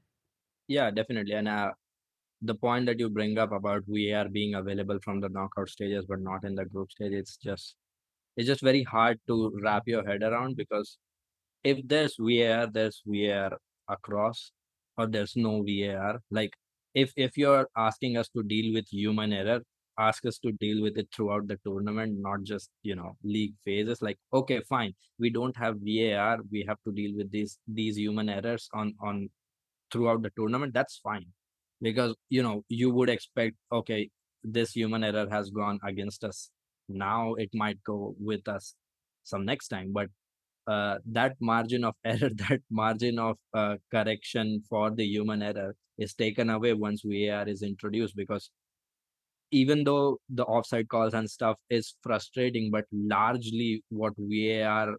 Yeah, 0.66 0.90
definitely. 0.90 1.34
And 1.34 1.48
uh, 1.48 1.70
the 2.42 2.54
point 2.54 2.86
that 2.86 2.98
you 2.98 3.08
bring 3.08 3.38
up 3.38 3.52
about 3.52 3.84
we 3.88 4.12
are 4.12 4.28
being 4.28 4.54
available 4.54 4.98
from 5.02 5.20
the 5.20 5.28
knockout 5.28 5.68
stages 5.68 6.04
but 6.06 6.20
not 6.20 6.44
in 6.44 6.54
the 6.54 6.66
group 6.66 6.90
stage, 6.92 7.12
it's 7.12 7.36
just 7.36 7.76
it's 8.38 8.48
just 8.48 8.62
very 8.62 8.84
hard 8.84 9.20
to 9.28 9.52
wrap 9.62 9.88
your 9.88 10.06
head 10.06 10.22
around 10.22 10.56
because 10.56 10.98
if 11.64 11.78
there's 11.86 12.16
VAR, 12.18 12.68
there's 12.72 13.02
VAR 13.06 13.58
across, 13.88 14.52
or 14.96 15.06
there's 15.08 15.34
no 15.36 15.62
VAR. 15.62 16.20
Like 16.30 16.52
if 16.94 17.12
if 17.16 17.36
you're 17.36 17.68
asking 17.76 18.16
us 18.16 18.28
to 18.36 18.42
deal 18.44 18.72
with 18.74 18.86
human 18.92 19.32
error, 19.32 19.60
ask 19.98 20.24
us 20.26 20.38
to 20.40 20.52
deal 20.52 20.82
with 20.82 20.96
it 20.98 21.08
throughout 21.14 21.48
the 21.48 21.58
tournament, 21.66 22.18
not 22.20 22.44
just 22.44 22.70
you 22.82 22.96
know 22.96 23.16
league 23.24 23.54
phases. 23.64 24.02
Like 24.02 24.18
okay, 24.32 24.60
fine, 24.68 24.94
we 25.18 25.30
don't 25.30 25.56
have 25.56 25.76
VAR, 25.80 26.38
we 26.52 26.64
have 26.68 26.78
to 26.86 26.92
deal 26.92 27.16
with 27.16 27.30
these 27.32 27.58
these 27.66 27.98
human 27.98 28.28
errors 28.28 28.68
on 28.72 28.94
on 29.02 29.30
throughout 29.92 30.22
the 30.22 30.30
tournament. 30.36 30.74
That's 30.74 30.98
fine 30.98 31.26
because 31.82 32.14
you 32.28 32.42
know 32.42 32.64
you 32.68 32.90
would 32.92 33.10
expect 33.10 33.56
okay 33.72 34.10
this 34.44 34.72
human 34.72 35.04
error 35.04 35.26
has 35.30 35.50
gone 35.50 35.78
against 35.84 36.24
us 36.24 36.50
now 36.88 37.34
it 37.34 37.50
might 37.54 37.82
go 37.84 38.14
with 38.18 38.46
us 38.48 38.74
some 39.24 39.44
next 39.44 39.68
time 39.68 39.92
but 39.92 40.08
uh, 40.66 40.98
that 41.06 41.34
margin 41.40 41.84
of 41.84 41.94
error 42.04 42.30
that 42.48 42.60
margin 42.70 43.18
of 43.18 43.36
uh, 43.54 43.76
correction 43.90 44.62
for 44.68 44.90
the 44.90 45.04
human 45.04 45.42
error 45.42 45.74
is 45.98 46.14
taken 46.14 46.50
away 46.50 46.72
once 46.72 47.02
var 47.04 47.48
is 47.48 47.62
introduced 47.62 48.16
because 48.16 48.50
even 49.50 49.82
though 49.84 50.18
the 50.28 50.44
offside 50.44 50.88
calls 50.88 51.14
and 51.14 51.28
stuff 51.30 51.56
is 51.70 51.94
frustrating 52.02 52.70
but 52.70 52.84
largely 52.92 53.82
what 53.88 54.12
var 54.18 54.96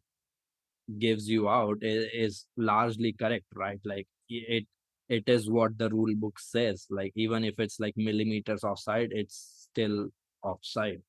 gives 0.97 1.29
you 1.29 1.47
out 1.49 1.77
is, 1.81 2.07
is 2.13 2.45
largely 2.57 3.13
correct 3.13 3.45
right? 3.55 3.79
Like 3.85 4.07
it 4.29 4.65
it 5.07 5.23
is 5.27 5.49
what 5.49 5.77
the 5.77 5.89
rule 5.89 6.13
book 6.15 6.39
says. 6.39 6.85
Like 6.89 7.13
even 7.15 7.43
if 7.43 7.59
it's 7.59 7.79
like 7.79 7.93
millimeters 7.97 8.63
offside 8.63 9.09
it's 9.11 9.67
still 9.71 10.09
offside 10.43 11.01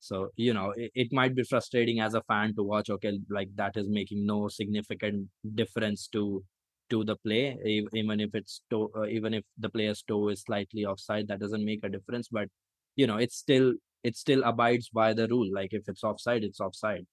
so 0.00 0.28
you 0.36 0.52
know 0.54 0.72
it, 0.76 0.90
it 0.94 1.08
might 1.12 1.34
be 1.34 1.42
frustrating 1.42 2.00
as 2.00 2.14
a 2.14 2.22
fan 2.22 2.54
to 2.54 2.62
watch 2.62 2.90
okay 2.90 3.18
like 3.30 3.48
that 3.54 3.76
is 3.76 3.88
making 3.88 4.24
no 4.26 4.48
significant 4.48 5.28
difference 5.54 6.08
to 6.08 6.44
to 6.90 7.02
the 7.04 7.16
play 7.16 7.56
even 7.92 8.20
if 8.20 8.34
it's 8.34 8.62
toe, 8.70 8.90
uh, 8.96 9.06
even 9.06 9.34
if 9.34 9.44
the 9.58 9.68
player's 9.68 10.02
toe 10.02 10.28
is 10.28 10.42
slightly 10.42 10.84
offside 10.84 11.26
that 11.28 11.40
doesn't 11.40 11.64
make 11.64 11.82
a 11.82 11.88
difference 11.88 12.28
but 12.30 12.48
you 12.94 13.06
know 13.06 13.16
it's 13.16 13.36
still 13.36 13.72
it 14.04 14.16
still 14.16 14.42
abides 14.44 14.88
by 14.90 15.12
the 15.12 15.26
rule 15.28 15.48
like 15.52 15.72
if 15.72 15.82
it's 15.88 16.04
offside 16.04 16.44
it's 16.44 16.60
offside. 16.60 17.04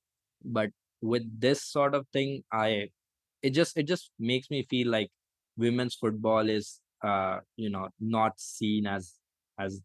But 0.44 0.70
with 1.02 1.24
this 1.40 1.64
sort 1.64 1.96
of 1.96 2.08
thing 2.14 2.44
i 2.52 2.88
it 3.42 3.50
just 3.52 3.78
it 3.78 3.84
just 3.84 4.12
makes 4.20 4.50
me 4.50 4.66
feel 4.70 4.90
like 4.90 5.10
women's 5.58 5.96
football 5.96 6.50
is 6.50 6.80
uh 7.04 7.40
you 7.58 7.70
know 7.70 7.90
not 8.00 8.40
seen 8.40 8.88
as 8.88 9.14
as 9.60 9.82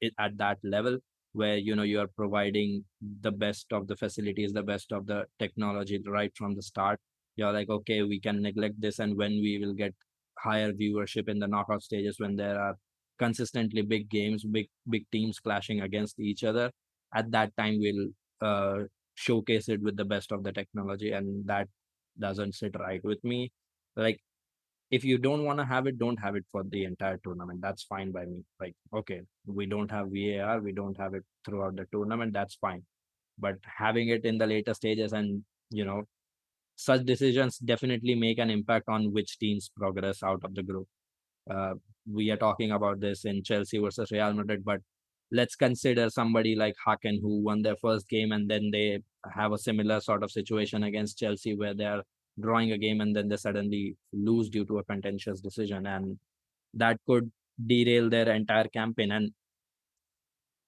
it 0.00 0.12
at 0.18 0.36
that 0.38 0.58
level 0.62 0.98
where 1.32 1.56
you 1.56 1.76
know 1.76 1.82
you 1.82 2.00
are 2.00 2.08
providing 2.16 2.84
the 3.20 3.30
best 3.30 3.72
of 3.72 3.86
the 3.86 3.96
facilities 3.96 4.52
the 4.52 4.62
best 4.62 4.92
of 4.92 5.06
the 5.06 5.24
technology 5.38 6.00
right 6.06 6.32
from 6.36 6.54
the 6.54 6.62
start. 6.62 6.98
You're 7.36 7.52
like 7.52 7.70
okay 7.70 8.02
we 8.02 8.20
can 8.20 8.42
neglect 8.42 8.80
this 8.80 8.98
and 8.98 9.16
when 9.16 9.32
we 9.32 9.58
will 9.58 9.74
get 9.74 9.94
higher 10.38 10.72
viewership 10.72 11.28
in 11.28 11.38
the 11.38 11.46
knockout 11.48 11.82
stages 11.82 12.16
when 12.18 12.36
there 12.36 12.58
are 12.58 12.74
consistently 13.18 13.82
big 13.82 14.08
games 14.08 14.44
big 14.44 14.68
big 14.88 15.04
teams 15.12 15.38
clashing 15.38 15.82
against 15.82 16.18
each 16.18 16.42
other 16.42 16.70
at 17.14 17.30
that 17.30 17.54
time 17.56 17.78
we'll 17.78 18.08
uh, 18.40 18.84
showcase 19.14 19.68
it 19.68 19.82
with 19.82 19.96
the 19.96 20.04
best 20.04 20.32
of 20.32 20.42
the 20.42 20.52
technology 20.52 21.12
and 21.12 21.46
that 21.46 21.68
doesn't 22.18 22.54
sit 22.54 22.74
right 22.78 23.02
with 23.04 23.22
me. 23.24 23.50
Like 23.96 24.20
if 24.90 25.04
you 25.04 25.18
don't 25.18 25.44
want 25.44 25.58
to 25.58 25.64
have 25.64 25.86
it 25.86 25.98
don't 25.98 26.18
have 26.18 26.34
it 26.36 26.44
for 26.50 26.62
the 26.64 26.84
entire 26.84 27.18
tournament. 27.18 27.60
That's 27.62 27.84
fine 27.84 28.10
by 28.12 28.24
me. 28.24 28.42
Like 28.60 28.74
okay 28.94 29.20
we 29.46 29.66
don't 29.66 29.90
have 29.90 30.06
var 30.06 30.60
we 30.60 30.72
don't 30.72 30.98
have 30.98 31.14
it 31.14 31.24
throughout 31.44 31.76
the 31.76 31.86
tournament 31.92 32.32
that's 32.32 32.56
fine. 32.56 32.82
But 33.38 33.56
having 33.64 34.08
it 34.08 34.24
in 34.24 34.38
the 34.38 34.46
later 34.46 34.74
stages 34.74 35.12
and 35.12 35.44
you 35.70 35.84
know 35.84 36.02
such 36.76 37.04
decisions 37.04 37.58
definitely 37.58 38.14
make 38.14 38.38
an 38.38 38.50
impact 38.50 38.88
on 38.88 39.12
which 39.12 39.38
teams 39.38 39.70
progress 39.76 40.22
out 40.22 40.42
of 40.44 40.54
the 40.54 40.62
group. 40.62 40.88
Uh, 41.50 41.74
we 42.10 42.30
are 42.30 42.36
talking 42.36 42.70
about 42.72 43.00
this 43.00 43.24
in 43.24 43.42
chelsea 43.42 43.78
versus 43.78 44.10
real 44.10 44.32
madrid 44.32 44.64
but 44.64 44.80
let's 45.32 45.54
consider 45.54 46.10
somebody 46.10 46.56
like 46.56 46.74
Häcken 46.86 47.20
who 47.20 47.42
won 47.42 47.62
their 47.62 47.76
first 47.76 48.08
game 48.08 48.32
and 48.32 48.50
then 48.50 48.70
they 48.72 49.00
have 49.32 49.52
a 49.52 49.58
similar 49.58 50.00
sort 50.00 50.22
of 50.22 50.30
situation 50.30 50.82
against 50.82 51.18
Chelsea 51.18 51.54
where 51.54 51.74
they're 51.74 52.02
drawing 52.38 52.72
a 52.72 52.78
game 52.78 53.00
and 53.00 53.14
then 53.14 53.28
they 53.28 53.36
suddenly 53.36 53.96
lose 54.12 54.48
due 54.48 54.64
to 54.66 54.78
a 54.78 54.84
contentious 54.84 55.40
decision 55.40 55.86
and 55.86 56.18
that 56.74 56.98
could 57.06 57.30
derail 57.66 58.08
their 58.08 58.30
entire 58.30 58.68
campaign. 58.68 59.10
And 59.12 59.32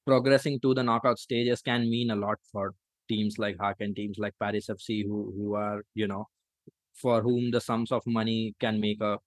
progressing 0.06 0.60
to 0.60 0.74
the 0.74 0.82
knockout 0.82 1.18
stages 1.18 1.62
can 1.62 1.88
mean 1.88 2.10
a 2.10 2.16
lot 2.16 2.38
for 2.50 2.74
teams 3.08 3.38
like 3.38 3.56
Häcken 3.56 3.94
teams 3.94 4.18
like 4.18 4.34
Paris 4.40 4.68
FC 4.68 5.02
who 5.04 5.32
who 5.36 5.54
are 5.54 5.82
you 5.94 6.06
know 6.06 6.26
for 6.94 7.22
whom 7.22 7.50
the 7.50 7.60
sums 7.60 7.92
of 7.92 8.02
money 8.06 8.54
can 8.60 8.80
make 8.80 9.00
a 9.00 9.18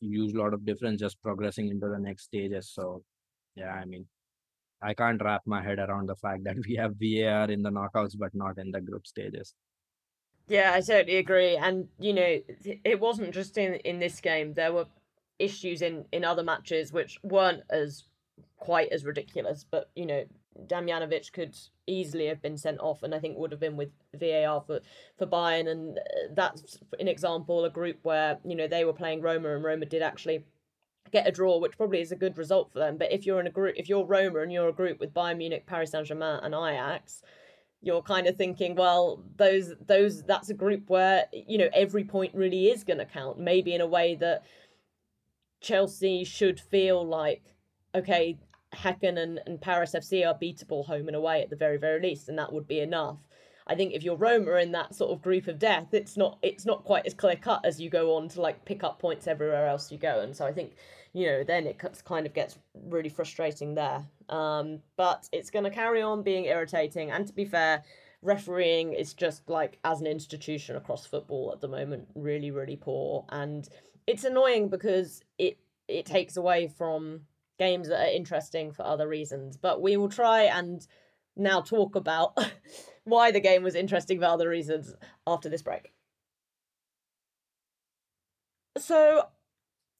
huge 0.00 0.34
lot 0.34 0.54
of 0.54 0.64
difference 0.66 1.00
just 1.00 1.22
progressing 1.22 1.68
into 1.70 1.88
the 1.88 1.98
next 1.98 2.24
stages. 2.24 2.70
So 2.72 3.02
yeah 3.56 3.72
I 3.74 3.84
mean 3.84 4.06
I 4.82 4.94
can't 4.94 5.22
wrap 5.22 5.42
my 5.46 5.62
head 5.62 5.78
around 5.78 6.08
the 6.08 6.16
fact 6.16 6.44
that 6.44 6.56
we 6.68 6.76
have 6.76 6.94
VAR 7.00 7.50
in 7.50 7.62
the 7.62 7.70
knockouts 7.70 8.16
but 8.18 8.34
not 8.34 8.58
in 8.58 8.70
the 8.70 8.80
group 8.80 9.06
stages 9.06 9.54
yeah, 10.48 10.72
I 10.74 10.80
totally 10.80 11.16
agree. 11.16 11.56
And 11.56 11.88
you 11.98 12.12
know, 12.12 12.38
it 12.84 13.00
wasn't 13.00 13.32
just 13.32 13.58
in 13.58 13.74
in 13.76 13.98
this 13.98 14.20
game. 14.20 14.54
There 14.54 14.72
were 14.72 14.86
issues 15.38 15.82
in 15.82 16.04
in 16.12 16.24
other 16.24 16.42
matches 16.42 16.92
which 16.92 17.18
weren't 17.22 17.62
as 17.70 18.04
quite 18.56 18.90
as 18.92 19.04
ridiculous. 19.04 19.64
But 19.68 19.90
you 19.94 20.06
know, 20.06 20.24
Damjanovic 20.66 21.32
could 21.32 21.56
easily 21.86 22.26
have 22.26 22.42
been 22.42 22.56
sent 22.56 22.80
off, 22.80 23.02
and 23.02 23.14
I 23.14 23.18
think 23.18 23.36
would 23.36 23.52
have 23.52 23.60
been 23.60 23.76
with 23.76 23.90
VAR 24.14 24.62
for 24.66 24.80
for 25.18 25.26
Bayern. 25.26 25.68
And 25.68 25.98
uh, 25.98 26.02
that's 26.34 26.78
an 26.98 27.08
example, 27.08 27.64
a 27.64 27.70
group 27.70 27.98
where 28.02 28.38
you 28.44 28.56
know 28.56 28.68
they 28.68 28.84
were 28.84 28.92
playing 28.92 29.22
Roma, 29.22 29.54
and 29.54 29.64
Roma 29.64 29.86
did 29.86 30.02
actually 30.02 30.44
get 31.12 31.26
a 31.26 31.32
draw, 31.32 31.58
which 31.58 31.76
probably 31.76 32.00
is 32.00 32.12
a 32.12 32.16
good 32.16 32.36
result 32.36 32.72
for 32.72 32.78
them. 32.78 32.96
But 32.96 33.12
if 33.12 33.26
you're 33.26 33.40
in 33.40 33.46
a 33.46 33.50
group, 33.50 33.74
if 33.76 33.88
you're 33.88 34.04
Roma 34.04 34.40
and 34.40 34.52
you're 34.52 34.68
a 34.68 34.72
group 34.72 34.98
with 35.00 35.14
Bayern 35.14 35.38
Munich, 35.38 35.66
Paris 35.66 35.92
Saint 35.92 36.06
Germain, 36.06 36.40
and 36.42 36.54
Ajax 36.54 37.22
you're 37.86 38.02
kind 38.02 38.26
of 38.26 38.36
thinking, 38.36 38.74
well, 38.74 39.22
those 39.36 39.74
those 39.86 40.24
that's 40.24 40.50
a 40.50 40.54
group 40.54 40.90
where 40.90 41.26
you 41.32 41.56
know 41.56 41.68
every 41.72 42.02
point 42.02 42.34
really 42.34 42.68
is 42.68 42.82
going 42.82 42.98
to 42.98 43.04
count. 43.04 43.38
Maybe 43.38 43.74
in 43.74 43.80
a 43.80 43.86
way 43.86 44.16
that 44.16 44.44
Chelsea 45.60 46.24
should 46.24 46.58
feel 46.60 47.06
like, 47.06 47.42
okay, 47.94 48.36
Häcken 48.74 49.18
and, 49.18 49.40
and 49.46 49.60
Paris 49.60 49.94
FC 49.94 50.26
are 50.26 50.34
beatable 50.34 50.84
home 50.84 51.06
and 51.06 51.16
away 51.16 51.42
at 51.42 51.48
the 51.48 51.56
very 51.56 51.78
very 51.78 52.00
least, 52.00 52.28
and 52.28 52.36
that 52.38 52.52
would 52.52 52.66
be 52.66 52.80
enough. 52.80 53.18
I 53.68 53.76
think 53.76 53.94
if 53.94 54.02
you're 54.02 54.16
Roma 54.16 54.56
in 54.56 54.72
that 54.72 54.94
sort 54.94 55.12
of 55.12 55.22
group 55.22 55.46
of 55.46 55.60
death, 55.60 55.88
it's 55.92 56.16
not 56.16 56.38
it's 56.42 56.66
not 56.66 56.84
quite 56.84 57.06
as 57.06 57.14
clear 57.14 57.36
cut 57.36 57.64
as 57.64 57.80
you 57.80 57.88
go 57.88 58.16
on 58.16 58.28
to 58.30 58.40
like 58.40 58.64
pick 58.64 58.82
up 58.82 58.98
points 58.98 59.28
everywhere 59.28 59.68
else 59.68 59.92
you 59.92 59.98
go. 59.98 60.20
And 60.20 60.36
so 60.36 60.44
I 60.44 60.52
think 60.52 60.74
you 61.12 61.26
know 61.26 61.44
then 61.44 61.68
it 61.68 61.80
kind 62.04 62.26
of 62.26 62.34
gets 62.34 62.58
really 62.74 63.08
frustrating 63.08 63.76
there. 63.76 64.04
Um, 64.28 64.80
but 64.96 65.28
it's 65.32 65.50
going 65.50 65.64
to 65.64 65.70
carry 65.70 66.02
on 66.02 66.22
being 66.22 66.46
irritating. 66.46 67.10
And 67.10 67.26
to 67.26 67.32
be 67.32 67.44
fair, 67.44 67.84
refereeing 68.22 68.92
is 68.92 69.14
just 69.14 69.48
like 69.48 69.78
as 69.84 70.00
an 70.00 70.06
institution 70.06 70.76
across 70.76 71.06
football 71.06 71.52
at 71.52 71.60
the 71.60 71.68
moment 71.68 72.08
really 72.14 72.50
really 72.50 72.76
poor 72.76 73.24
and 73.28 73.68
it's 74.06 74.24
annoying 74.24 74.68
because 74.68 75.22
it 75.38 75.58
it 75.86 76.06
takes 76.06 76.36
away 76.36 76.66
from 76.66 77.20
games 77.58 77.88
that 77.88 78.00
are 78.00 78.12
interesting 78.12 78.72
for 78.72 78.84
other 78.84 79.06
reasons 79.06 79.56
but 79.56 79.80
we 79.80 79.96
will 79.96 80.08
try 80.08 80.42
and 80.42 80.86
now 81.36 81.60
talk 81.60 81.94
about 81.94 82.36
why 83.04 83.30
the 83.30 83.40
game 83.40 83.62
was 83.62 83.74
interesting 83.74 84.18
for 84.18 84.26
other 84.26 84.48
reasons 84.48 84.94
after 85.26 85.48
this 85.48 85.62
break 85.62 85.92
so 88.78 89.22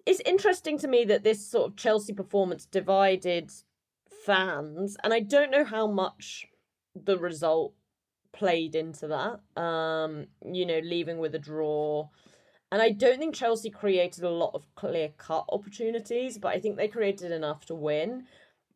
it's 0.05 0.21
interesting 0.25 0.79
to 0.79 0.89
me 0.89 1.05
that 1.05 1.25
this 1.25 1.45
sort 1.45 1.71
of 1.71 1.77
Chelsea 1.77 2.13
performance 2.13 2.67
divided 2.67 3.51
fans 4.27 4.97
and 5.03 5.15
I 5.15 5.21
don't 5.21 5.51
know 5.51 5.65
how 5.65 5.87
much 5.87 6.47
the 6.95 7.19
result 7.19 7.75
played 8.33 8.75
into 8.75 9.09
that. 9.09 9.61
Um, 9.61 10.27
you 10.45 10.67
know, 10.67 10.81
leaving 10.83 11.19
with 11.19 11.35
a 11.35 11.39
draw. 11.39 12.09
And 12.73 12.83
I 12.83 12.91
don't 12.91 13.19
think 13.19 13.35
Chelsea 13.35 13.71
created 13.71 14.25
a 14.25 14.31
lot 14.31 14.51
of 14.55 14.67
clear 14.75 15.11
cut 15.17 15.45
opportunities, 15.49 16.37
but 16.37 16.49
I 16.49 16.61
think 16.61 16.77
they 16.77 16.89
created 16.89 17.33
enough 17.33 17.65
to 17.67 17.75
win. 17.75 18.25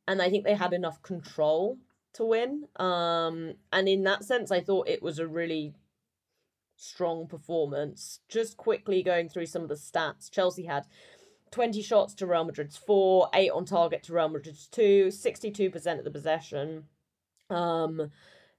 And 0.07 0.23
I 0.23 0.31
think 0.31 0.45
they 0.45 0.55
had 0.55 0.73
enough 0.73 1.03
control 1.03 1.79
to 2.15 2.25
win. 2.25 2.69
Um, 2.77 3.55
and 3.73 3.89
in 3.89 4.05
that 4.05 4.25
sense, 4.25 4.51
I 4.51 4.61
thought 4.61 4.89
it 4.89 5.03
was 5.03 5.19
a 5.19 5.27
really 5.27 5.75
strong 6.77 7.27
performance. 7.27 8.21
Just 8.29 8.57
quickly 8.57 9.03
going 9.03 9.29
through 9.29 9.47
some 9.47 9.63
of 9.63 9.69
the 9.69 9.75
stats 9.75 10.31
Chelsea 10.31 10.65
had 10.65 10.87
20 11.51 11.83
shots 11.83 12.15
to 12.15 12.27
Real 12.27 12.45
Madrid's 12.45 12.77
4, 12.77 13.29
8 13.35 13.51
on 13.51 13.65
target 13.65 14.03
to 14.05 14.13
Real 14.13 14.29
Madrid's 14.29 14.67
2, 14.69 15.09
62% 15.09 15.99
of 15.99 16.05
the 16.05 16.11
possession. 16.11 16.85
Um, 17.49 18.11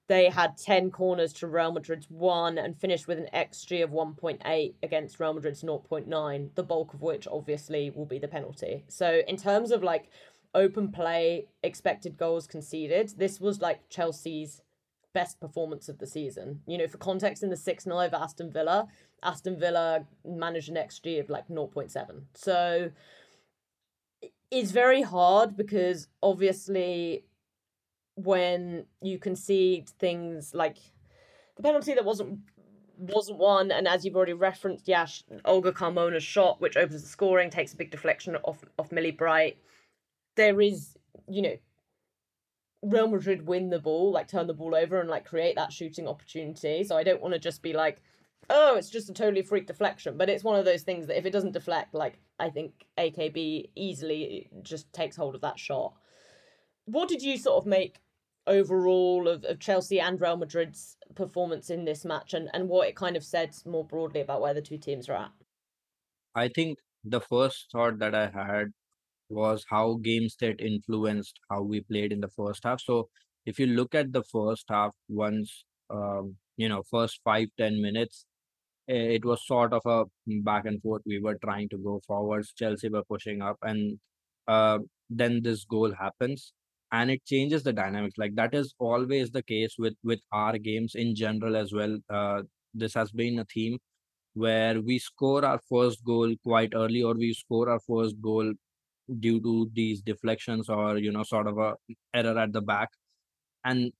they 0.07 0.29
had 0.29 0.57
10 0.57 0.91
corners 0.91 1.31
to 1.33 1.47
Real 1.47 1.71
Madrid's 1.71 2.09
1 2.09 2.57
and 2.57 2.77
finished 2.77 3.07
with 3.07 3.17
an 3.17 3.29
XG 3.33 3.81
of 3.81 3.91
1.8 3.91 4.73
against 4.83 5.19
Real 5.19 5.33
Madrid's 5.33 5.63
0.9, 5.63 6.55
the 6.55 6.63
bulk 6.63 6.93
of 6.93 7.01
which 7.01 7.27
obviously 7.31 7.89
will 7.91 8.05
be 8.05 8.19
the 8.19 8.27
penalty. 8.27 8.83
So, 8.89 9.21
in 9.25 9.37
terms 9.37 9.71
of 9.71 9.83
like 9.83 10.09
open 10.53 10.91
play, 10.91 11.47
expected 11.63 12.17
goals 12.17 12.45
conceded, 12.45 13.13
this 13.17 13.39
was 13.39 13.61
like 13.61 13.87
Chelsea's 13.89 14.61
best 15.13 15.39
performance 15.39 15.89
of 15.89 15.99
the 15.99 16.07
season. 16.07 16.61
You 16.67 16.77
know, 16.77 16.87
for 16.87 16.97
context, 16.97 17.43
in 17.43 17.49
the 17.49 17.57
6 17.57 17.83
0 17.83 17.99
over 17.99 18.15
Aston 18.15 18.51
Villa, 18.51 18.87
Aston 19.23 19.59
Villa 19.59 20.05
managed 20.25 20.69
an 20.69 20.75
XG 20.75 21.19
of 21.19 21.29
like 21.29 21.47
0.7. 21.47 22.21
So, 22.33 22.91
it's 24.51 24.71
very 24.71 25.01
hard 25.01 25.55
because 25.55 26.07
obviously 26.21 27.23
when 28.15 28.85
you 29.01 29.17
concede 29.17 29.89
things 29.97 30.53
like 30.53 30.77
the 31.55 31.63
penalty 31.63 31.93
that 31.93 32.05
wasn't 32.05 32.39
wasn't 32.97 33.39
one, 33.39 33.71
and 33.71 33.87
as 33.87 34.05
you've 34.05 34.15
already 34.15 34.33
referenced, 34.33 34.87
Yash, 34.87 35.23
Olga 35.45 35.71
Carmona's 35.71 36.21
shot, 36.23 36.61
which 36.61 36.77
opens 36.77 37.01
the 37.01 37.07
scoring, 37.07 37.49
takes 37.49 37.73
a 37.73 37.77
big 37.77 37.89
deflection 37.89 38.35
off 38.43 38.63
off 38.77 38.91
Millie 38.91 39.11
Bright. 39.11 39.57
There 40.35 40.61
is, 40.61 40.95
you 41.27 41.41
know, 41.41 41.55
Real 42.83 43.07
Madrid 43.07 43.45
win 43.45 43.69
the 43.69 43.79
ball, 43.79 44.11
like 44.11 44.27
turn 44.27 44.47
the 44.47 44.53
ball 44.53 44.75
over 44.75 44.99
and 44.99 45.09
like 45.09 45.25
create 45.25 45.55
that 45.55 45.71
shooting 45.71 46.07
opportunity. 46.07 46.83
So 46.83 46.97
I 46.97 47.03
don't 47.03 47.21
want 47.21 47.33
to 47.33 47.39
just 47.39 47.61
be 47.61 47.73
like, 47.73 48.01
oh, 48.49 48.75
it's 48.75 48.89
just 48.89 49.09
a 49.09 49.13
totally 49.13 49.43
freak 49.43 49.67
deflection. 49.67 50.17
But 50.17 50.29
it's 50.29 50.43
one 50.43 50.57
of 50.57 50.65
those 50.65 50.83
things 50.83 51.07
that 51.07 51.17
if 51.17 51.25
it 51.25 51.31
doesn't 51.31 51.53
deflect, 51.53 51.93
like 51.93 52.19
I 52.39 52.49
think 52.49 52.85
AKB 52.97 53.69
easily 53.75 54.49
just 54.63 54.91
takes 54.93 55.15
hold 55.15 55.35
of 55.35 55.41
that 55.41 55.59
shot. 55.59 55.93
What 56.85 57.07
did 57.07 57.21
you 57.21 57.37
sort 57.37 57.57
of 57.57 57.67
make 57.67 57.99
overall 58.47 59.27
of, 59.27 59.43
of 59.43 59.59
Chelsea 59.59 59.99
and 59.99 60.19
Real 60.19 60.37
Madrid's 60.37 60.97
performance 61.15 61.69
in 61.69 61.85
this 61.85 62.03
match 62.03 62.33
and, 62.33 62.49
and 62.53 62.67
what 62.67 62.87
it 62.87 62.95
kind 62.95 63.15
of 63.15 63.23
said 63.23 63.55
more 63.65 63.85
broadly 63.85 64.21
about 64.21 64.41
where 64.41 64.53
the 64.53 64.61
two 64.61 64.77
teams 64.77 65.07
are 65.07 65.15
at? 65.15 65.31
I 66.33 66.47
think 66.47 66.79
the 67.03 67.21
first 67.21 67.67
thought 67.71 67.99
that 67.99 68.15
I 68.15 68.27
had 68.27 68.71
was 69.31 69.65
how 69.69 69.95
games 70.01 70.35
that 70.41 70.61
influenced 70.61 71.39
how 71.49 71.61
we 71.63 71.81
played 71.81 72.11
in 72.11 72.21
the 72.21 72.29
first 72.29 72.63
half. 72.63 72.81
So 72.81 73.09
if 73.45 73.59
you 73.59 73.67
look 73.67 73.95
at 73.95 74.13
the 74.13 74.23
first 74.23 74.65
half, 74.69 74.91
once 75.09 75.65
um, 75.89 76.35
you 76.57 76.69
know, 76.69 76.83
first 76.89 77.21
five 77.23 77.47
ten 77.57 77.81
minutes, 77.81 78.25
it 78.87 79.23
was 79.25 79.45
sort 79.45 79.73
of 79.73 79.81
a 79.85 80.05
back 80.43 80.65
and 80.65 80.81
forth. 80.81 81.01
We 81.05 81.19
were 81.19 81.37
trying 81.43 81.69
to 81.69 81.77
go 81.77 82.01
forwards. 82.07 82.53
Chelsea 82.53 82.89
were 82.89 83.03
pushing 83.03 83.41
up, 83.41 83.57
and 83.61 83.99
uh, 84.47 84.79
then 85.09 85.41
this 85.43 85.65
goal 85.65 85.93
happens 85.93 86.53
and 86.91 87.09
it 87.11 87.23
changes 87.25 87.63
the 87.63 87.73
dynamics 87.73 88.17
like 88.17 88.35
that 88.35 88.53
is 88.53 88.73
always 88.79 89.31
the 89.31 89.43
case 89.43 89.75
with 89.77 89.93
with 90.03 90.19
our 90.31 90.57
games 90.57 90.95
in 90.95 91.15
general 91.15 91.55
as 91.55 91.71
well 91.73 91.97
uh, 92.09 92.41
this 92.73 92.93
has 92.93 93.11
been 93.11 93.39
a 93.39 93.45
theme 93.45 93.77
where 94.33 94.81
we 94.81 94.99
score 94.99 95.45
our 95.45 95.59
first 95.69 96.03
goal 96.05 96.33
quite 96.43 96.73
early 96.75 97.03
or 97.03 97.13
we 97.15 97.33
score 97.33 97.69
our 97.69 97.79
first 97.87 98.15
goal 98.21 98.53
due 99.19 99.41
to 99.41 99.69
these 99.73 100.01
deflections 100.01 100.69
or 100.69 100.97
you 100.97 101.11
know 101.11 101.23
sort 101.23 101.47
of 101.47 101.57
a 101.57 101.75
error 102.13 102.37
at 102.37 102.53
the 102.53 102.61
back. 102.61 102.89
And 103.65 103.91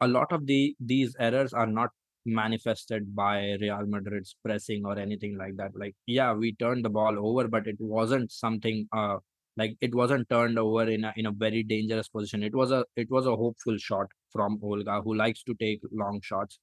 a 0.00 0.08
lot 0.08 0.32
of 0.32 0.46
the 0.46 0.74
these 0.80 1.16
errors 1.18 1.52
are 1.52 1.66
not 1.66 1.90
manifested 2.24 3.14
by 3.16 3.56
Real 3.60 3.84
Madrid's 3.86 4.36
pressing 4.44 4.84
or 4.86 4.98
anything 4.98 5.36
like 5.36 5.56
that. 5.56 5.72
Like 5.74 5.94
yeah 6.06 6.32
we 6.32 6.54
turned 6.54 6.84
the 6.84 6.90
ball 6.90 7.16
over 7.18 7.48
but 7.48 7.66
it 7.66 7.76
wasn't 7.80 8.30
something 8.32 8.88
uh 8.92 9.18
like 9.56 9.76
it 9.80 9.94
wasn't 9.94 10.28
turned 10.30 10.58
over 10.58 10.84
in 10.88 11.04
a 11.04 11.12
in 11.16 11.26
a 11.26 11.32
very 11.32 11.62
dangerous 11.62 12.08
position. 12.08 12.42
It 12.42 12.54
was 12.54 12.70
a 12.70 12.84
it 12.96 13.10
was 13.10 13.26
a 13.26 13.36
hopeful 13.36 13.76
shot 13.78 14.06
from 14.32 14.58
olga 14.62 15.00
who 15.02 15.14
likes 15.14 15.42
to 15.44 15.54
take 15.54 15.80
long 15.92 16.20
shots. 16.22 16.58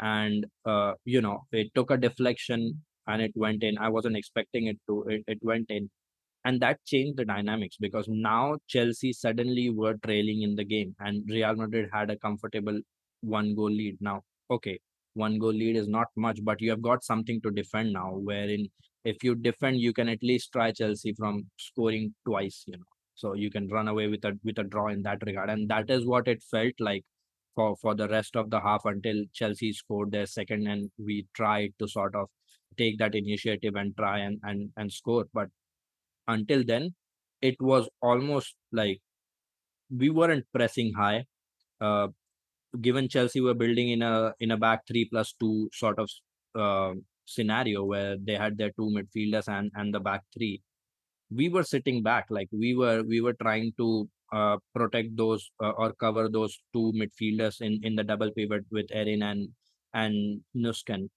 And 0.00 0.46
uh 0.64 0.94
you 1.04 1.20
know 1.20 1.46
it 1.52 1.74
took 1.74 1.90
a 1.90 1.96
deflection 1.96 2.82
and 3.08 3.22
it 3.22 3.32
went 3.34 3.62
in. 3.64 3.78
I 3.78 3.88
wasn't 3.88 4.16
expecting 4.16 4.66
it 4.68 4.78
to 4.88 5.02
it, 5.08 5.24
it 5.26 5.38
went 5.42 5.70
in 5.70 5.90
and 6.44 6.60
that 6.60 6.84
changed 6.84 7.16
the 7.16 7.24
dynamics 7.24 7.76
because 7.80 8.06
now 8.08 8.56
chelsea 8.68 9.12
suddenly 9.12 9.70
were 9.70 9.94
trailing 10.04 10.42
in 10.42 10.54
the 10.54 10.64
game 10.64 10.94
and 11.00 11.28
real 11.28 11.54
madrid 11.54 11.88
had 11.92 12.10
a 12.10 12.18
comfortable 12.18 12.78
one 13.20 13.54
goal 13.54 13.70
lead 13.70 13.96
now 14.00 14.20
okay 14.50 14.78
one 15.14 15.38
goal 15.38 15.52
lead 15.52 15.76
is 15.76 15.88
not 15.88 16.08
much 16.16 16.38
but 16.42 16.60
you 16.60 16.70
have 16.70 16.82
got 16.82 17.04
something 17.04 17.40
to 17.40 17.50
defend 17.50 17.92
now 17.92 18.10
wherein 18.14 18.66
if 19.04 19.22
you 19.24 19.34
defend, 19.34 19.80
you 19.80 19.92
can 19.92 20.08
at 20.08 20.22
least 20.22 20.52
try 20.52 20.72
Chelsea 20.72 21.12
from 21.12 21.46
scoring 21.58 22.14
twice, 22.26 22.64
you 22.66 22.76
know. 22.76 22.84
So 23.14 23.34
you 23.34 23.50
can 23.50 23.68
run 23.68 23.88
away 23.88 24.08
with 24.08 24.24
a 24.24 24.38
with 24.44 24.58
a 24.58 24.64
draw 24.64 24.88
in 24.88 25.02
that 25.02 25.22
regard. 25.26 25.50
And 25.50 25.68
that 25.68 25.90
is 25.90 26.06
what 26.06 26.28
it 26.28 26.42
felt 26.42 26.74
like 26.78 27.04
for, 27.54 27.76
for 27.76 27.94
the 27.94 28.08
rest 28.08 28.36
of 28.36 28.50
the 28.50 28.60
half 28.60 28.84
until 28.84 29.24
Chelsea 29.32 29.72
scored 29.72 30.12
their 30.12 30.26
second 30.26 30.66
and 30.66 30.90
we 30.98 31.26
tried 31.34 31.74
to 31.78 31.88
sort 31.88 32.14
of 32.14 32.28
take 32.78 32.98
that 32.98 33.14
initiative 33.14 33.74
and 33.74 33.94
try 33.96 34.20
and, 34.20 34.40
and, 34.44 34.70
and 34.76 34.90
score. 34.90 35.26
But 35.34 35.48
until 36.28 36.64
then, 36.64 36.94
it 37.40 37.56
was 37.60 37.88
almost 38.00 38.54
like 38.72 39.00
we 39.90 40.10
weren't 40.10 40.46
pressing 40.54 40.92
high. 40.94 41.24
Uh, 41.80 42.08
given 42.80 43.08
Chelsea 43.08 43.40
were 43.40 43.54
building 43.54 43.90
in 43.90 44.02
a 44.02 44.32
in 44.40 44.50
a 44.50 44.56
back 44.56 44.86
three 44.86 45.06
plus 45.06 45.34
two 45.38 45.68
sort 45.72 45.98
of 45.98 46.10
uh, 46.54 46.94
scenario 47.26 47.84
where 47.84 48.16
they 48.16 48.34
had 48.34 48.56
their 48.58 48.70
two 48.70 48.90
midfielders 48.96 49.48
and 49.48 49.70
and 49.74 49.94
the 49.94 50.00
back 50.00 50.22
three 50.34 50.62
we 51.34 51.48
were 51.48 51.62
sitting 51.62 52.02
back 52.02 52.26
like 52.30 52.48
we 52.52 52.74
were 52.74 53.02
we 53.02 53.20
were 53.20 53.34
trying 53.34 53.72
to 53.76 54.08
uh, 54.32 54.56
protect 54.74 55.16
those 55.16 55.50
uh, 55.62 55.70
or 55.70 55.92
cover 55.94 56.28
those 56.28 56.58
two 56.72 56.92
midfielders 56.94 57.60
in 57.60 57.80
in 57.82 57.96
the 57.96 58.04
double 58.04 58.30
pivot 58.32 58.64
with 58.70 58.86
Erin 58.92 59.22
and 59.22 59.48
and 59.94 60.40
Nusken 60.56 61.08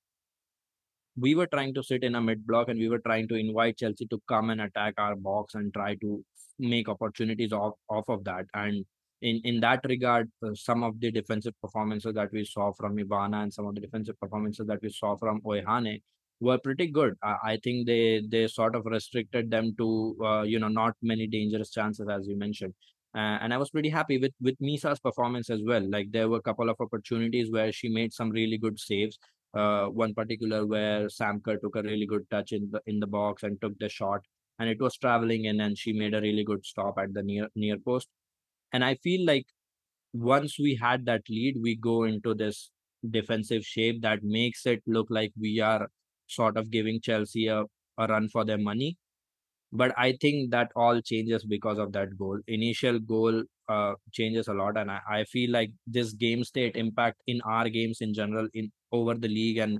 we 1.17 1.35
were 1.35 1.47
trying 1.47 1.73
to 1.73 1.83
sit 1.83 2.03
in 2.03 2.15
a 2.15 2.21
mid 2.21 2.45
block 2.45 2.69
and 2.69 2.79
we 2.79 2.89
were 2.89 2.99
trying 2.99 3.27
to 3.29 3.35
invite 3.35 3.77
Chelsea 3.77 4.05
to 4.07 4.21
come 4.27 4.49
and 4.49 4.61
attack 4.61 4.93
our 4.97 5.15
box 5.15 5.55
and 5.55 5.73
try 5.73 5.95
to 5.95 6.23
make 6.59 6.87
opportunities 6.89 7.53
off 7.53 7.73
off 7.89 8.07
of 8.09 8.23
that 8.23 8.45
and 8.53 8.85
in 9.21 9.41
in 9.43 9.59
that 9.61 9.81
regard, 9.85 10.29
uh, 10.43 10.53
some 10.53 10.83
of 10.83 10.99
the 10.99 11.11
defensive 11.11 11.53
performances 11.61 12.13
that 12.15 12.31
we 12.31 12.43
saw 12.45 12.71
from 12.73 12.97
Ivana 12.97 13.43
and 13.43 13.53
some 13.53 13.65
of 13.67 13.75
the 13.75 13.81
defensive 13.81 14.19
performances 14.19 14.67
that 14.67 14.81
we 14.81 14.89
saw 14.89 15.15
from 15.15 15.41
Oihane 15.41 16.01
were 16.39 16.57
pretty 16.57 16.87
good. 16.87 17.15
I, 17.23 17.35
I 17.51 17.59
think 17.63 17.87
they 17.87 18.21
they 18.29 18.47
sort 18.47 18.75
of 18.75 18.85
restricted 18.85 19.49
them 19.51 19.73
to 19.77 20.17
uh, 20.23 20.41
you 20.43 20.59
know 20.59 20.67
not 20.67 20.93
many 21.01 21.27
dangerous 21.27 21.71
chances 21.71 22.07
as 22.09 22.27
you 22.27 22.37
mentioned. 22.37 22.73
Uh, 23.15 23.37
and 23.41 23.53
I 23.53 23.57
was 23.57 23.69
pretty 23.69 23.89
happy 23.89 24.17
with 24.17 24.33
with 24.41 24.57
Misa's 24.59 24.99
performance 24.99 25.49
as 25.49 25.61
well. 25.65 25.89
Like 25.89 26.11
there 26.11 26.27
were 26.29 26.37
a 26.37 26.47
couple 26.49 26.69
of 26.69 26.75
opportunities 26.79 27.51
where 27.51 27.71
she 27.71 27.89
made 27.89 28.13
some 28.13 28.29
really 28.29 28.57
good 28.57 28.79
saves. 28.79 29.17
Uh, 29.55 29.87
one 29.87 30.13
particular 30.13 30.65
where 30.65 31.09
Sam 31.09 31.39
Kerr 31.39 31.57
took 31.57 31.75
a 31.77 31.81
really 31.81 32.05
good 32.05 32.29
touch 32.29 32.51
in 32.51 32.69
the 32.71 32.81
in 32.87 32.99
the 32.99 33.07
box 33.07 33.43
and 33.43 33.59
took 33.61 33.77
the 33.79 33.89
shot, 33.89 34.21
and 34.59 34.69
it 34.69 34.81
was 34.81 34.97
traveling 34.97 35.45
in, 35.45 35.61
and 35.61 35.77
she 35.77 35.93
made 35.93 36.13
a 36.13 36.21
really 36.21 36.43
good 36.43 36.65
stop 36.65 36.95
at 36.99 37.13
the 37.13 37.23
near 37.23 37.49
near 37.55 37.77
post 37.79 38.09
and 38.73 38.83
I 38.83 38.95
feel 38.95 39.25
like 39.25 39.47
once 40.13 40.57
we 40.59 40.75
had 40.75 41.05
that 41.05 41.23
lead, 41.29 41.57
we 41.61 41.75
go 41.75 42.03
into 42.03 42.33
this 42.33 42.71
defensive 43.09 43.63
shape 43.63 44.01
that 44.01 44.23
makes 44.23 44.65
it 44.65 44.81
look 44.87 45.07
like 45.09 45.31
we 45.39 45.59
are 45.59 45.89
sort 46.27 46.57
of 46.57 46.71
giving 46.71 47.01
Chelsea 47.01 47.47
a, 47.47 47.63
a 47.97 48.07
run 48.07 48.29
for 48.29 48.45
their 48.45 48.57
money. 48.57 48.97
But 49.71 49.93
I 49.97 50.17
think 50.21 50.51
that 50.51 50.71
all 50.75 51.01
changes 51.01 51.45
because 51.45 51.77
of 51.79 51.91
that 51.93 52.17
goal. 52.17 52.39
Initial 52.47 52.99
goal 52.99 53.43
uh, 53.69 53.93
changes 54.13 54.47
a 54.47 54.53
lot, 54.53 54.77
and 54.77 54.91
I, 54.91 55.01
I 55.09 55.23
feel 55.25 55.51
like 55.51 55.71
this 55.87 56.13
game 56.13 56.43
state 56.43 56.75
impact 56.77 57.21
in 57.27 57.41
our 57.41 57.69
games 57.69 57.99
in 58.01 58.13
general 58.13 58.47
in 58.53 58.71
over 58.95 59.15
the 59.15 59.27
league 59.27 59.57
and 59.57 59.79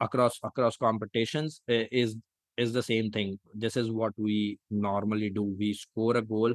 across 0.00 0.38
across 0.42 0.76
competitions 0.76 1.60
is 1.68 2.16
is 2.56 2.72
the 2.72 2.82
same 2.82 3.10
thing. 3.10 3.38
This 3.54 3.76
is 3.76 3.90
what 3.90 4.12
we 4.16 4.58
normally 4.70 5.30
do. 5.30 5.44
We 5.58 5.74
score 5.74 6.16
a 6.16 6.22
goal 6.22 6.54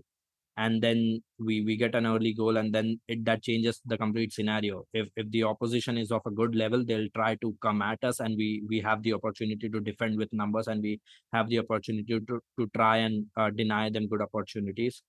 and 0.58 0.82
then 0.84 1.22
we 1.40 1.62
we 1.62 1.76
get 1.76 1.96
an 1.96 2.06
early 2.06 2.34
goal 2.34 2.58
and 2.58 2.74
then 2.74 3.00
it 3.08 3.26
that 3.26 3.42
changes 3.42 3.82
the 3.86 3.98
complete 3.98 4.32
scenario 4.32 4.84
if 4.94 5.08
if 5.16 5.30
the 5.32 5.44
opposition 5.44 5.98
is 5.98 6.12
of 6.12 6.22
a 6.28 6.32
good 6.32 6.54
level 6.56 6.86
they'll 6.86 7.10
try 7.16 7.36
to 7.36 7.56
come 7.62 7.82
at 7.82 8.04
us 8.04 8.20
and 8.20 8.36
we 8.38 8.64
we 8.70 8.80
have 8.80 9.02
the 9.04 9.14
opportunity 9.14 9.68
to 9.70 9.80
defend 9.80 10.18
with 10.18 10.30
numbers 10.32 10.68
and 10.68 10.82
we 10.84 11.00
have 11.34 11.50
the 11.50 11.58
opportunity 11.60 12.20
to 12.20 12.40
to 12.60 12.68
try 12.76 12.98
and 12.98 13.26
uh, 13.36 13.50
deny 13.50 13.90
them 13.90 14.08
good 14.08 14.22
opportunities 14.22 15.02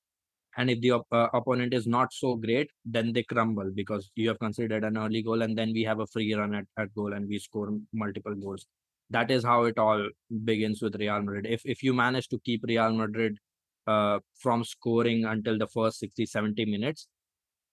and 0.57 0.71
if 0.71 0.81
the 0.81 0.91
op- 0.93 1.07
uh, 1.13 1.29
opponent 1.35 1.75
is 1.75 1.87
not 1.87 2.13
so 2.13 2.37
great 2.37 2.71
then 2.85 3.13
they 3.13 3.23
crumble 3.23 3.71
because 3.75 4.11
you 4.15 4.29
have 4.29 4.39
considered 4.39 4.85
an 4.85 4.97
early 4.97 5.23
goal 5.23 5.43
and 5.43 5.57
then 5.59 5.73
we 5.73 5.83
have 5.83 6.01
a 6.01 6.07
free 6.07 6.35
run 6.35 6.55
at, 6.55 6.65
at 6.79 6.95
goal 6.95 7.13
and 7.13 7.29
we 7.29 7.39
score 7.39 7.71
multiple 7.93 8.35
goals. 8.35 8.67
That 9.11 9.31
is 9.31 9.45
how 9.45 9.65
it 9.65 9.79
all 9.79 10.09
begins 10.45 10.81
with 10.83 10.97
real 10.97 11.21
madrid. 11.21 11.47
If 11.47 11.63
if 11.65 11.83
you 11.83 11.93
manage 11.95 12.29
to 12.29 12.39
keep 12.45 12.65
real 12.67 12.93
madrid 12.93 13.39
uh, 13.87 14.19
from 14.39 14.65
scoring 14.65 15.25
until 15.25 15.59
the 15.59 15.67
first 15.69 15.99
60 15.99 16.27
70 16.27 16.65
minutes 16.65 17.07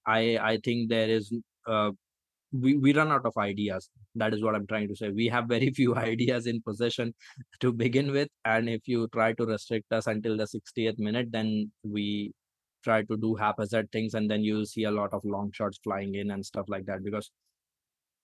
i 0.06 0.38
i 0.42 0.58
think 0.66 0.90
there 0.90 1.10
is 1.10 1.34
uh, 1.68 1.92
we, 2.52 2.76
we 2.78 2.94
run 2.94 3.12
out 3.12 3.26
of 3.26 3.38
ideas. 3.38 3.90
That 4.16 4.34
is 4.34 4.44
what 4.44 4.56
i'm 4.56 4.68
trying 4.68 4.88
to 4.90 4.96
say. 4.96 5.10
We 5.10 5.28
have 5.28 5.48
very 5.48 5.70
few 5.80 5.96
ideas 5.96 6.48
in 6.48 6.62
possession 6.62 7.14
to 7.62 7.72
begin 7.72 8.12
with. 8.12 8.28
And 8.46 8.70
if 8.70 8.88
you 8.88 9.08
try 9.14 9.34
to 9.34 9.46
restrict 9.46 9.92
us 9.92 10.08
until 10.08 10.38
the 10.38 10.44
60th 10.44 11.00
minute 11.00 11.32
then 11.32 11.72
we 11.84 12.34
try 12.84 13.02
to 13.04 13.18
do 13.18 13.36
haphazard 13.36 13.92
things 13.92 14.14
and 14.14 14.30
then 14.30 14.44
you'll 14.44 14.66
see 14.66 14.84
a 14.84 14.92
lot 14.92 15.14
of 15.14 15.24
long 15.24 15.52
shots 15.52 15.80
flying 15.84 16.16
in 16.16 16.32
and 16.32 16.46
stuff 16.46 16.66
like 16.68 16.86
that 16.86 17.04
because 17.04 17.32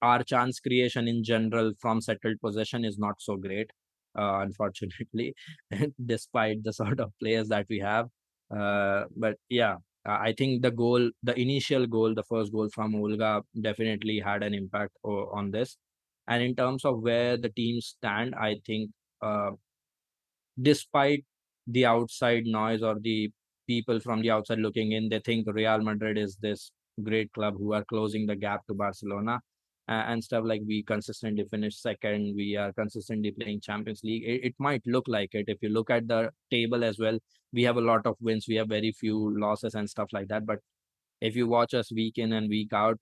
our 0.02 0.24
chance 0.24 0.60
creation 0.60 1.08
in 1.08 1.24
general 1.24 1.74
from 1.80 2.02
settled 2.02 2.40
possession 2.42 2.86
is 2.86 2.98
not 3.00 3.16
so 3.20 3.36
great 3.36 3.72
uh, 4.18 4.40
unfortunately 4.42 5.34
despite 6.06 6.64
the 6.64 6.74
sort 6.74 7.00
of 7.00 7.12
players 7.20 7.48
that 7.50 7.66
we 7.70 7.80
have. 7.80 8.08
Uh, 8.56 9.04
but 9.18 9.36
yeah 9.50 9.76
i 10.06 10.32
think 10.32 10.62
the 10.62 10.72
goal 10.72 11.10
the 11.22 11.38
initial 11.38 11.86
goal 11.86 12.16
the 12.16 12.24
first 12.24 12.50
goal 12.54 12.70
from 12.74 12.96
olga 12.96 13.42
definitely 13.62 14.20
had 14.20 14.42
an 14.42 14.54
impact 14.54 14.94
on 15.04 15.52
this. 15.52 15.78
And 16.30 16.44
in 16.44 16.56
terms 16.56 16.86
of 16.86 17.02
where 17.02 17.36
the 17.38 17.50
teams 17.50 17.88
stand 17.88 18.36
i 18.36 18.56
think 18.66 18.92
uh, 19.22 19.52
despite 20.62 21.26
the 21.66 21.86
outside 21.86 22.46
noise 22.46 22.82
or 22.82 22.96
the 23.00 23.30
people 23.68 24.00
from 24.00 24.22
the 24.22 24.32
outside 24.32 24.60
looking 24.60 24.94
in, 24.94 25.10
they 25.10 25.20
think 25.20 25.48
Real 25.48 25.82
Madrid 25.82 26.18
is 26.18 26.38
this 26.38 26.72
great 27.04 27.32
club 27.34 27.56
who 27.58 27.74
are 27.74 27.86
closing 27.86 28.26
the 28.26 28.36
gap 28.36 28.66
to 28.68 28.74
Barcelona 28.74 29.40
and 29.88 30.24
stuff 30.24 30.44
like 30.46 30.62
we 30.68 30.84
consistently 30.84 31.46
finish 31.50 31.80
second, 31.80 32.36
we 32.36 32.58
are 32.58 32.74
consistently 32.74 33.32
playing 33.32 33.62
Champions 33.62 34.02
League. 34.04 34.24
It, 34.26 34.48
it 34.48 34.54
might 34.60 34.82
look 34.86 35.06
like 35.08 35.30
it 35.34 35.46
if 35.48 35.60
you 35.62 35.70
look 35.70 35.90
at 35.90 36.08
the 36.08 36.32
table 36.52 36.84
as 36.84 37.00
well. 37.00 37.18
We 37.54 37.64
have 37.64 37.78
a 37.78 37.82
lot 37.82 38.06
of 38.06 38.16
wins, 38.20 38.46
we 38.50 38.56
have 38.56 38.68
very 38.68 38.92
few 38.92 39.40
losses 39.40 39.76
and 39.76 39.90
stuff 39.90 40.10
like 40.12 40.28
that. 40.28 40.46
But 40.46 40.60
if 41.22 41.36
you 41.36 41.48
watch 41.48 41.74
us 41.74 41.92
week 41.92 42.18
in 42.18 42.34
and 42.34 42.50
week 42.50 42.74
out, 42.74 43.00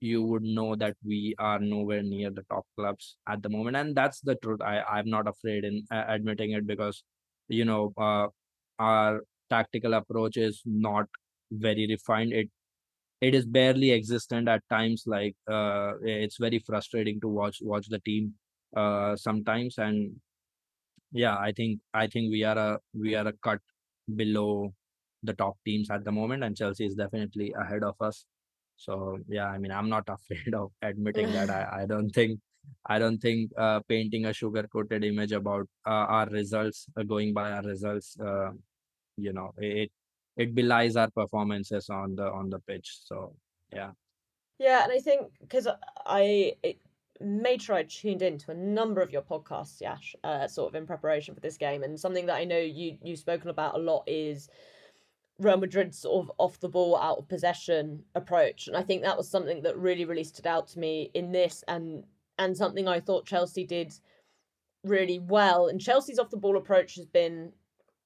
you 0.00 0.22
would 0.22 0.42
know 0.42 0.76
that 0.76 0.96
we 1.04 1.34
are 1.38 1.58
nowhere 1.58 2.02
near 2.02 2.30
the 2.30 2.44
top 2.50 2.66
clubs 2.76 3.16
at 3.28 3.42
the 3.42 3.48
moment 3.48 3.76
and 3.76 3.96
that's 3.96 4.20
the 4.20 4.36
truth 4.36 4.60
i 4.60 4.80
i'm 4.82 5.10
not 5.10 5.26
afraid 5.26 5.64
in 5.64 5.84
uh, 5.90 6.04
admitting 6.06 6.52
it 6.52 6.66
because 6.68 7.02
you 7.48 7.64
know 7.64 7.92
uh, 7.98 8.28
our 8.78 9.22
tactical 9.50 9.94
approach 9.94 10.36
is 10.36 10.62
not 10.64 11.06
very 11.50 11.86
refined. 11.88 12.32
It 12.32 12.50
it 13.20 13.34
is 13.34 13.46
barely 13.46 13.92
existent 13.92 14.48
at 14.48 14.62
times 14.70 15.04
like 15.06 15.34
uh, 15.50 15.94
it's 16.02 16.38
very 16.38 16.58
frustrating 16.60 17.20
to 17.20 17.28
watch 17.28 17.58
watch 17.62 17.88
the 17.88 18.00
team 18.00 18.34
uh, 18.76 19.16
sometimes. 19.16 19.78
And 19.78 20.16
yeah 21.12 21.36
i 21.38 21.52
think 21.52 21.80
i 21.94 22.06
think 22.06 22.30
we 22.30 22.44
are 22.44 22.58
a 22.58 22.78
we 22.92 23.14
are 23.14 23.26
a 23.26 23.32
cut 23.42 23.60
below 24.16 24.72
the 25.22 25.32
top 25.32 25.56
teams 25.64 25.90
at 25.90 26.04
the 26.04 26.12
moment 26.12 26.44
and 26.44 26.56
chelsea 26.56 26.84
is 26.86 26.94
definitely 26.94 27.52
ahead 27.60 27.82
of 27.82 27.96
us. 28.00 28.24
So 28.76 29.18
yeah 29.28 29.46
i 29.46 29.58
mean 29.58 29.72
i'm 29.72 29.88
not 29.88 30.04
afraid 30.16 30.54
of 30.54 30.70
admitting 30.82 31.32
that. 31.32 31.50
I, 31.50 31.82
I 31.82 31.86
don't 31.86 32.10
think 32.10 32.38
i 32.86 32.98
don't 32.98 33.18
think 33.18 33.50
uh, 33.56 33.80
painting 33.88 34.26
a 34.26 34.32
sugar 34.32 34.64
coated 34.72 35.04
image 35.04 35.32
about 35.32 35.66
uh, 35.86 36.06
our 36.16 36.26
results 36.28 36.86
uh, 36.96 37.02
going 37.02 37.32
by 37.32 37.50
our 37.52 37.62
results 37.62 38.16
uh, 38.20 38.50
you 39.18 39.32
know 39.32 39.52
it 39.58 39.90
it 40.36 40.54
belies 40.54 40.96
our 40.96 41.10
performances 41.10 41.90
on 41.90 42.14
the 42.14 42.30
on 42.30 42.48
the 42.48 42.60
pitch 42.60 42.98
so 43.04 43.34
yeah 43.72 43.90
Yeah, 44.58 44.82
and 44.84 44.92
I 44.92 44.98
think 44.98 45.32
because 45.40 45.68
I 46.06 46.54
it 46.62 46.78
made 47.20 47.62
sure 47.62 47.76
I 47.76 47.84
tuned 47.84 48.22
into 48.22 48.50
a 48.50 48.54
number 48.54 49.00
of 49.00 49.12
your 49.12 49.22
podcasts, 49.22 49.80
Yash, 49.80 50.14
uh, 50.24 50.46
sort 50.46 50.68
of 50.68 50.74
in 50.74 50.86
preparation 50.86 51.34
for 51.34 51.40
this 51.40 51.56
game, 51.56 51.82
and 51.82 51.98
something 51.98 52.26
that 52.26 52.36
I 52.36 52.44
know 52.44 52.58
you 52.58 52.98
you've 53.02 53.18
spoken 53.18 53.50
about 53.50 53.74
a 53.74 53.78
lot 53.78 54.04
is 54.06 54.48
Real 55.38 55.56
Madrid's 55.56 55.98
sort 55.98 56.24
of 56.24 56.32
off 56.38 56.60
the 56.60 56.68
ball, 56.68 56.96
out 56.96 57.18
of 57.18 57.28
possession 57.28 58.04
approach, 58.14 58.66
and 58.68 58.76
I 58.76 58.82
think 58.82 59.02
that 59.02 59.16
was 59.16 59.28
something 59.28 59.62
that 59.62 59.76
really 59.76 60.04
really 60.04 60.24
stood 60.24 60.46
out 60.46 60.68
to 60.68 60.78
me 60.78 61.10
in 61.14 61.32
this, 61.32 61.64
and 61.68 62.04
and 62.38 62.56
something 62.56 62.88
I 62.88 63.00
thought 63.00 63.26
Chelsea 63.26 63.64
did 63.64 63.92
really 64.84 65.18
well. 65.18 65.68
And 65.68 65.80
Chelsea's 65.80 66.18
off 66.18 66.30
the 66.30 66.36
ball 66.36 66.56
approach 66.56 66.94
has 66.96 67.06
been 67.06 67.52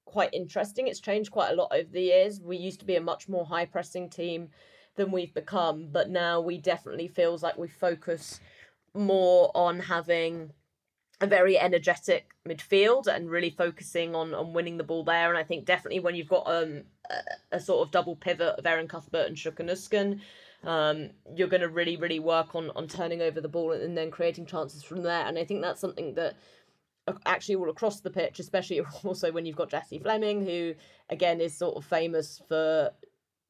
quite 0.05 0.33
interesting. 0.33 0.87
It's 0.87 0.99
changed 0.99 1.31
quite 1.31 1.51
a 1.51 1.55
lot 1.55 1.71
over 1.71 1.89
the 1.91 2.01
years. 2.01 2.41
We 2.41 2.57
used 2.57 2.79
to 2.79 2.85
be 2.85 2.95
a 2.95 3.01
much 3.01 3.27
more 3.29 3.45
high 3.45 3.65
pressing 3.65 4.09
team 4.09 4.49
than 4.95 5.11
we've 5.11 5.33
become, 5.33 5.89
but 5.91 6.09
now 6.09 6.39
we 6.39 6.57
definitely 6.57 7.07
feels 7.07 7.41
like 7.41 7.57
we 7.57 7.67
focus 7.67 8.39
more 8.93 9.51
on 9.55 9.79
having 9.79 10.51
a 11.21 11.27
very 11.27 11.57
energetic 11.57 12.31
midfield 12.47 13.07
and 13.07 13.29
really 13.29 13.49
focusing 13.49 14.13
on 14.13 14.33
on 14.33 14.53
winning 14.53 14.77
the 14.77 14.83
ball 14.83 15.03
there. 15.03 15.29
And 15.29 15.37
I 15.37 15.43
think 15.43 15.65
definitely 15.65 15.99
when 15.99 16.15
you've 16.15 16.27
got 16.27 16.45
um 16.47 16.83
a, 17.09 17.55
a 17.57 17.59
sort 17.59 17.85
of 17.85 17.91
double 17.91 18.15
pivot 18.15 18.55
of 18.59 18.65
Erin 18.65 18.87
Cuthbert 18.87 19.27
and 19.27 19.37
Sjoeke 19.37 19.65
Nusken, 19.65 20.19
um, 20.67 21.11
you're 21.35 21.47
going 21.47 21.61
to 21.61 21.69
really 21.69 21.95
really 21.95 22.19
work 22.19 22.55
on 22.55 22.71
on 22.75 22.87
turning 22.87 23.21
over 23.21 23.41
the 23.41 23.47
ball 23.47 23.71
and 23.71 23.97
then 23.97 24.11
creating 24.11 24.45
chances 24.45 24.83
from 24.83 25.01
there. 25.01 25.25
And 25.25 25.39
I 25.39 25.45
think 25.45 25.61
that's 25.61 25.81
something 25.81 26.13
that 26.15 26.35
actually 27.25 27.55
all 27.55 27.69
across 27.69 28.01
the 28.01 28.09
pitch, 28.09 28.39
especially 28.39 28.81
also 29.03 29.31
when 29.31 29.45
you've 29.45 29.55
got 29.55 29.69
Jessie 29.69 29.99
Fleming, 29.99 30.45
who 30.45 30.73
again 31.09 31.41
is 31.41 31.57
sort 31.57 31.75
of 31.75 31.85
famous 31.85 32.41
for 32.47 32.91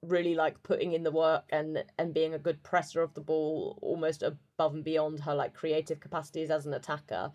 really 0.04 0.36
like 0.36 0.62
putting 0.64 0.94
in 0.94 1.04
the 1.04 1.12
work 1.12 1.46
and 1.50 1.84
and 1.98 2.14
being 2.14 2.34
a 2.34 2.40
good 2.40 2.62
presser 2.64 3.02
of 3.02 3.14
the 3.14 3.22
ball 3.22 3.80
almost 3.82 4.22
above 4.22 4.74
and 4.74 4.84
beyond 4.84 5.20
her 5.20 5.34
like 5.34 5.54
creative 5.54 6.00
capacities 6.00 6.50
as 6.50 6.66
an 6.66 6.74
attacker. 6.74 7.32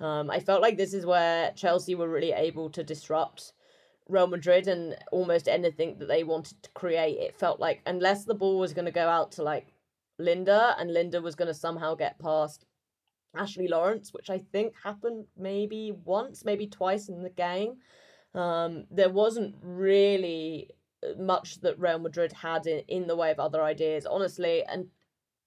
Um 0.00 0.30
i 0.30 0.40
felt 0.40 0.62
like 0.62 0.76
this 0.76 0.94
is 0.94 1.06
where 1.06 1.52
chelsea 1.52 1.94
were 1.94 2.08
really 2.08 2.32
able 2.32 2.70
to 2.70 2.82
disrupt 2.82 3.52
real 4.08 4.26
madrid 4.26 4.68
and 4.68 4.96
almost 5.12 5.48
anything 5.48 5.98
that 5.98 6.08
they 6.08 6.24
wanted 6.24 6.62
to 6.62 6.70
create. 6.70 7.18
It 7.18 7.38
felt 7.38 7.60
like 7.60 7.82
unless 7.86 8.24
the 8.24 8.34
ball 8.34 8.58
was 8.58 8.72
going 8.72 8.84
to 8.86 8.92
go 8.92 9.08
out 9.08 9.32
to 9.32 9.42
like 9.42 9.74
linda 10.18 10.74
and 10.78 10.92
linda 10.92 11.20
was 11.20 11.34
going 11.34 11.48
to 11.48 11.54
somehow 11.54 11.94
get 11.94 12.18
past 12.18 12.64
ashley 13.34 13.68
lawrence 13.68 14.12
which 14.12 14.30
i 14.30 14.38
think 14.38 14.72
happened 14.82 15.26
maybe 15.36 15.92
once 16.04 16.44
maybe 16.44 16.66
twice 16.66 17.08
in 17.08 17.22
the 17.22 17.30
game 17.30 17.76
um, 18.34 18.84
there 18.90 19.08
wasn't 19.08 19.54
really 19.62 20.70
much 21.18 21.60
that 21.60 21.78
Real 21.78 21.98
Madrid 21.98 22.32
had 22.32 22.66
in, 22.66 22.80
in 22.88 23.06
the 23.06 23.16
way 23.16 23.30
of 23.30 23.38
other 23.38 23.62
ideas, 23.62 24.06
honestly. 24.06 24.64
And 24.64 24.88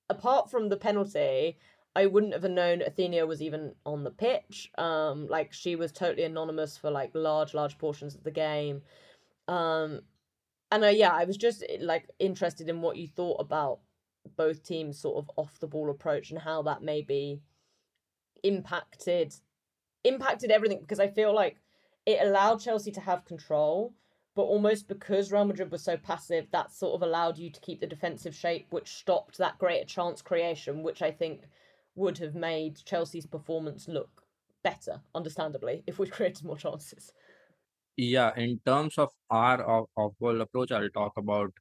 apart 0.10 0.50
from 0.50 0.70
the 0.70 0.78
penalty, 0.78 1.58
I 1.96 2.06
wouldn't 2.06 2.34
have 2.34 2.44
known 2.44 2.80
Athenea 2.80 3.28
was 3.28 3.42
even 3.42 3.74
on 3.86 4.04
the 4.04 4.12
pitch. 4.12 4.72
Um, 4.78 5.28
like 5.28 5.54
she 5.54 5.76
was 5.76 5.92
totally 5.92 6.24
anonymous 6.24 6.78
for 6.78 6.92
like 6.92 7.12
large, 7.13 7.54
large 7.54 7.78
portions 7.78 8.15
of 8.15 8.24
the 8.24 8.32
game. 8.32 8.82
Um, 9.48 10.02
and 10.72 10.84
uh, 10.84 10.88
yeah, 10.88 11.12
I 11.12 11.26
was 11.26 11.38
just 11.38 11.63
like 11.80 12.08
interested 12.20 12.70
in 12.70 12.82
what 12.82 12.98
you 12.98 13.08
thought 13.08 13.39
about 13.39 13.80
both 14.38 14.63
teams' 14.63 15.00
sort 15.00 15.18
of 15.18 15.32
off 15.36 15.60
the 15.60 15.68
ball 15.68 15.89
approach 15.89 16.30
and 16.30 16.39
how 16.39 16.62
that 16.63 16.84
maybe 16.84 17.42
impacted 18.43 19.34
impacted 20.04 20.49
everything 20.49 20.80
because 20.80 20.99
I 20.99 21.08
feel 21.08 21.34
like 21.34 21.58
it 22.06 22.19
allowed 22.21 22.62
Chelsea 22.62 22.91
to 22.91 23.02
have 23.02 23.25
control 23.25 23.93
but 24.39 24.43
almost 24.43 24.88
because 24.88 25.34
Real 25.34 25.43
Madrid 25.43 25.69
was 25.69 25.83
so 25.83 25.98
passive, 25.98 26.48
that 26.52 26.71
sort 26.71 26.96
of 26.96 27.02
allowed 27.02 27.37
you 27.37 27.50
to 27.50 27.60
keep 27.60 27.81
the 27.81 27.85
defensive 27.85 28.33
shape, 28.33 28.67
which 28.69 28.87
stopped 28.87 29.37
that 29.37 29.58
greater 29.58 29.83
chance 29.83 30.21
creation, 30.21 30.81
which 30.81 31.02
I 31.02 31.12
think 31.12 31.42
would 31.96 32.17
have 32.19 32.35
made 32.35 32.77
Chelsea's 32.85 33.25
performance 33.25 33.90
look 33.90 34.23
better, 34.63 35.02
understandably, 35.13 35.83
if 35.87 36.00
we 36.00 36.08
created 36.15 36.46
more 36.46 36.56
chances. 36.58 37.12
Yeah, 37.98 38.31
in 38.37 38.62
terms 38.65 38.98
of 38.98 39.10
our 39.29 39.87
off, 39.98 40.13
ball 40.21 40.40
approach, 40.40 40.71
I'll 40.71 40.90
talk 40.90 41.17
about 41.17 41.52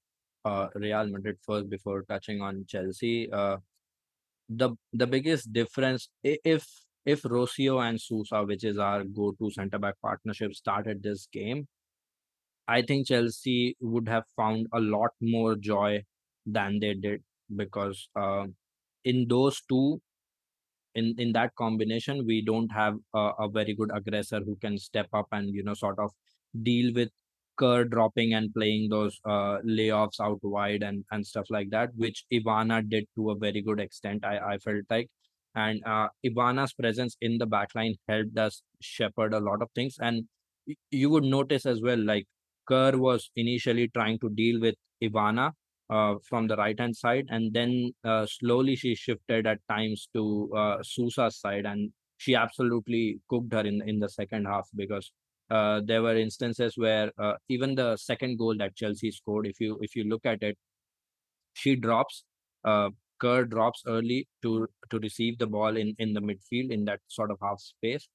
uh, 0.45 0.69
Real 0.77 1.09
Madrid 1.09 1.39
first 1.45 1.69
before 1.69 2.03
touching 2.03 2.41
on 2.41 2.65
Chelsea. 2.69 3.29
Uh, 3.33 3.57
the 4.49 4.71
the 4.93 5.07
biggest 5.07 5.53
difference 5.53 6.09
if 6.25 6.67
if 7.07 7.23
Rocio 7.23 7.81
and 7.89 8.01
Sousa, 8.01 8.45
which 8.45 8.65
is 8.65 8.79
our 8.79 9.05
go-to 9.05 9.51
center 9.51 9.79
back 9.79 9.95
partnership, 10.03 10.55
started 10.55 11.03
this 11.03 11.27
game, 11.33 11.67
I 12.67 12.83
think 12.83 13.07
Chelsea 13.09 13.77
would 13.81 14.09
have 14.09 14.25
found 14.37 14.67
a 14.73 14.81
lot 14.81 15.11
more 15.21 15.57
joy 15.57 16.05
than 16.47 16.81
they 16.81 16.95
did 16.95 17.23
because 17.55 18.09
uh, 18.15 18.47
in 19.05 19.27
those 19.29 19.63
two 19.69 20.01
in 20.95 21.15
in 21.19 21.33
that 21.33 21.55
combination 21.57 22.27
we 22.27 22.43
don't 22.43 22.73
have 22.73 22.97
a, 23.15 23.31
a 23.47 23.49
very 23.49 23.75
good 23.75 23.91
aggressor 23.95 24.41
who 24.41 24.57
can 24.57 24.79
step 24.79 25.09
up 25.13 25.27
and 25.33 25.55
you 25.55 25.63
know 25.65 25.75
sort 25.75 25.99
of 25.99 26.11
deal 26.63 26.93
with 26.95 27.11
Kerr 27.59 27.85
dropping 27.85 28.35
and 28.35 28.53
playing 28.55 28.89
those 28.91 29.21
uh, 29.25 29.59
layoffs 29.67 30.21
out 30.21 30.39
wide 30.43 30.83
and 30.83 31.05
and 31.11 31.27
stuff 31.27 31.47
like 31.51 31.71
that 31.71 31.91
which 31.97 32.25
Ivana 32.33 32.89
did 32.89 33.07
to 33.17 33.31
a 33.31 33.37
very 33.37 33.63
good 33.63 33.81
extent 33.81 34.25
I 34.25 34.39
I 34.55 34.59
felt 34.59 34.85
like. 34.91 35.09
And 35.55 35.83
uh, 35.85 36.09
Ivana's 36.25 36.73
presence 36.73 37.17
in 37.21 37.39
the 37.39 37.47
backline 37.47 37.95
helped 38.09 38.39
us 38.39 38.63
shepherd 38.81 39.35
a 39.35 39.41
lot 39.41 39.63
of 39.63 39.71
things. 39.75 39.97
And 40.01 40.27
you 40.91 41.11
would 41.11 41.25
notice 41.25 41.67
as 41.67 41.81
well 41.83 41.99
like 41.99 42.27
Kerr 42.67 42.97
was 42.97 43.31
initially 43.37 43.89
trying 43.89 44.19
to 44.21 44.29
deal 44.31 44.61
with 44.61 44.75
Ivana 45.03 45.53
uh, 45.91 46.15
from 46.29 46.47
the 46.49 46.57
right 46.57 46.79
hand 46.79 46.97
side, 46.97 47.27
and 47.31 47.53
then 47.55 47.93
uh, 48.05 48.27
slowly 48.27 48.77
she 48.77 48.95
shifted 48.95 49.47
at 49.47 49.59
times 49.71 50.09
to 50.15 50.51
uh, 50.55 50.77
Sousa's 50.83 51.37
side, 51.37 51.65
and 51.65 51.91
she 52.19 52.35
absolutely 52.35 53.21
cooked 53.29 53.53
her 53.53 53.61
in 53.61 53.81
in 53.87 53.99
the 54.01 54.09
second 54.09 54.45
half 54.45 54.69
because 54.77 55.11
uh, 55.51 55.81
there 55.85 56.03
were 56.03 56.17
instances 56.17 56.75
where 56.77 57.11
uh, 57.19 57.35
even 57.49 57.75
the 57.75 57.97
second 57.97 58.39
goal 58.39 58.57
that 58.59 58.77
Chelsea 58.77 59.11
scored, 59.11 59.47
if 59.47 59.61
you 59.61 59.79
if 59.81 59.97
you 59.97 60.05
look 60.05 60.27
at 60.27 60.43
it, 60.43 60.57
she 61.55 61.77
drops. 61.77 62.25
Uh, 62.65 62.91
Kerr 63.21 63.45
drops 63.45 63.83
early 63.87 64.29
to 64.43 64.69
to 64.91 64.99
receive 65.01 65.39
the 65.39 65.47
ball 65.47 65.77
in 65.77 65.95
in 65.99 66.13
the 66.13 66.21
midfield 66.21 66.71
in 66.73 66.85
that 66.85 67.01
sort 67.09 67.31
of 67.31 67.39
half 67.43 67.61
space, 67.61 68.09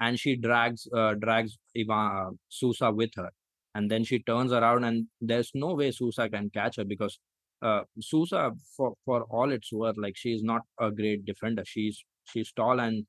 and 0.00 0.18
she 0.18 0.36
drags 0.36 0.86
uh, 0.94 1.14
drags 1.14 1.58
Ivan 1.76 2.12
uh, 2.16 2.30
Sousa 2.48 2.92
with 2.92 3.10
her, 3.16 3.30
and 3.74 3.90
then 3.90 4.04
she 4.04 4.20
turns 4.22 4.52
around 4.52 4.84
and 4.84 5.06
there's 5.20 5.50
no 5.54 5.74
way 5.74 5.90
Sousa 5.90 6.28
can 6.28 6.50
catch 6.50 6.76
her 6.76 6.84
because 6.84 7.18
uh, 7.62 7.82
Sousa 8.00 8.52
for 8.76 8.94
for 9.04 9.22
all 9.24 9.50
its 9.50 9.72
worth, 9.72 9.96
like 9.98 10.16
she 10.16 10.32
is 10.32 10.42
not 10.42 10.62
a 10.80 10.90
great 10.90 11.24
defender. 11.24 11.64
She's 11.66 12.04
she's 12.24 12.52
tall 12.52 12.80
and 12.80 13.06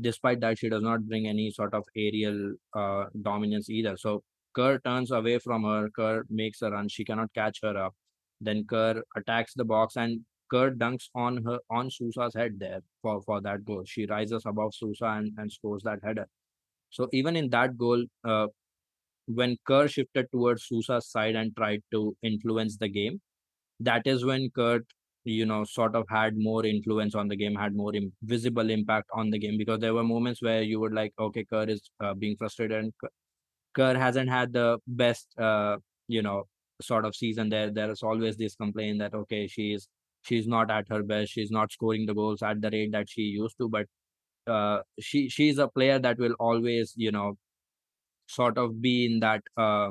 despite 0.00 0.40
that 0.40 0.58
she 0.58 0.68
does 0.68 0.82
not 0.82 1.06
bring 1.06 1.26
any 1.26 1.50
sort 1.50 1.74
of 1.74 1.84
aerial 1.96 2.54
uh, 2.74 3.04
dominance 3.22 3.70
either. 3.70 3.96
So 3.96 4.22
Kerr 4.54 4.78
turns 4.78 5.10
away 5.10 5.38
from 5.38 5.64
her. 5.64 5.88
Kerr 5.90 6.24
makes 6.30 6.62
a 6.62 6.70
run. 6.70 6.88
She 6.88 7.04
cannot 7.04 7.32
catch 7.34 7.58
her 7.62 7.76
up. 7.76 7.94
Then 8.40 8.64
Kerr 8.68 9.02
attacks 9.16 9.54
the 9.54 9.64
box 9.64 9.96
and 9.96 10.20
Kerr 10.50 10.70
dunks 10.72 11.08
on 11.14 11.42
her 11.44 11.58
on 11.70 11.90
Sousa's 11.90 12.34
head 12.34 12.58
there 12.58 12.80
for 13.02 13.22
for 13.22 13.40
that 13.40 13.64
goal. 13.64 13.84
She 13.86 14.06
rises 14.06 14.42
above 14.46 14.74
Sousa 14.74 15.06
and, 15.06 15.32
and 15.38 15.50
scores 15.50 15.82
that 15.84 16.00
header. 16.02 16.26
So 16.90 17.08
even 17.12 17.34
in 17.36 17.50
that 17.50 17.76
goal, 17.76 18.04
uh, 18.24 18.46
when 19.26 19.56
Kerr 19.66 19.88
shifted 19.88 20.26
towards 20.30 20.66
Sousa's 20.66 21.08
side 21.10 21.34
and 21.34 21.56
tried 21.56 21.82
to 21.92 22.16
influence 22.22 22.76
the 22.76 22.88
game, 22.88 23.20
that 23.80 24.06
is 24.06 24.24
when 24.24 24.50
Kerr, 24.50 24.80
you 25.24 25.46
know, 25.46 25.64
sort 25.64 25.94
of 25.96 26.06
had 26.08 26.36
more 26.36 26.64
influence 26.66 27.14
on 27.14 27.28
the 27.28 27.36
game, 27.36 27.54
had 27.54 27.74
more 27.74 27.94
Im- 27.94 28.12
visible 28.22 28.70
impact 28.70 29.08
on 29.14 29.30
the 29.30 29.38
game 29.38 29.56
because 29.58 29.80
there 29.80 29.94
were 29.94 30.04
moments 30.04 30.42
where 30.42 30.62
you 30.62 30.80
would 30.80 30.92
like, 30.94 31.12
okay, 31.18 31.44
Kerr 31.44 31.64
is 31.64 31.82
uh, 32.00 32.14
being 32.14 32.36
frustrated 32.36 32.78
and 32.78 32.92
Kerr 33.74 33.96
hasn't 33.96 34.28
had 34.30 34.52
the 34.52 34.78
best, 34.86 35.28
uh, 35.38 35.76
you 36.08 36.22
know, 36.22 36.44
sort 36.82 37.04
of 37.04 37.14
season. 37.16 37.48
There, 37.48 37.70
there 37.70 37.90
is 37.90 38.02
always 38.02 38.36
this 38.36 38.54
complaint 38.56 38.98
that 39.00 39.14
okay, 39.14 39.46
she's 39.46 39.88
she's 40.22 40.46
not 40.46 40.70
at 40.70 40.86
her 40.88 41.02
best, 41.02 41.32
she's 41.32 41.50
not 41.50 41.72
scoring 41.72 42.06
the 42.06 42.14
goals 42.14 42.42
at 42.42 42.60
the 42.60 42.70
rate 42.70 42.92
that 42.92 43.08
she 43.08 43.22
used 43.22 43.56
to, 43.58 43.68
but 43.68 43.86
uh, 44.46 44.80
she 45.00 45.28
she's 45.28 45.58
a 45.58 45.68
player 45.68 45.98
that 45.98 46.18
will 46.18 46.34
always, 46.40 46.94
you 46.96 47.12
know, 47.12 47.36
sort 48.26 48.58
of 48.58 48.80
be 48.80 49.06
in 49.06 49.20
that 49.20 49.42
uh, 49.56 49.90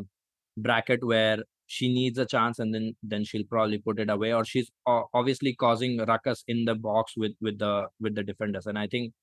bracket 0.58 1.04
where 1.06 1.40
she 1.68 1.94
needs 1.94 2.18
a 2.18 2.26
chance 2.26 2.60
and 2.60 2.74
then 2.74 2.96
then 3.04 3.24
she'll 3.24 3.46
probably 3.50 3.78
put 3.78 4.00
it 4.00 4.10
away 4.10 4.34
or 4.34 4.44
she's 4.46 4.70
obviously 5.14 5.54
causing 5.56 5.98
ruckus 6.06 6.44
in 6.48 6.66
the 6.66 6.76
box 6.76 7.14
with 7.18 7.34
with 7.42 7.58
the 7.60 7.88
with 8.00 8.16
the 8.16 8.24
defenders. 8.24 8.66
And 8.68 8.78
i 8.78 8.88
think 8.88 9.14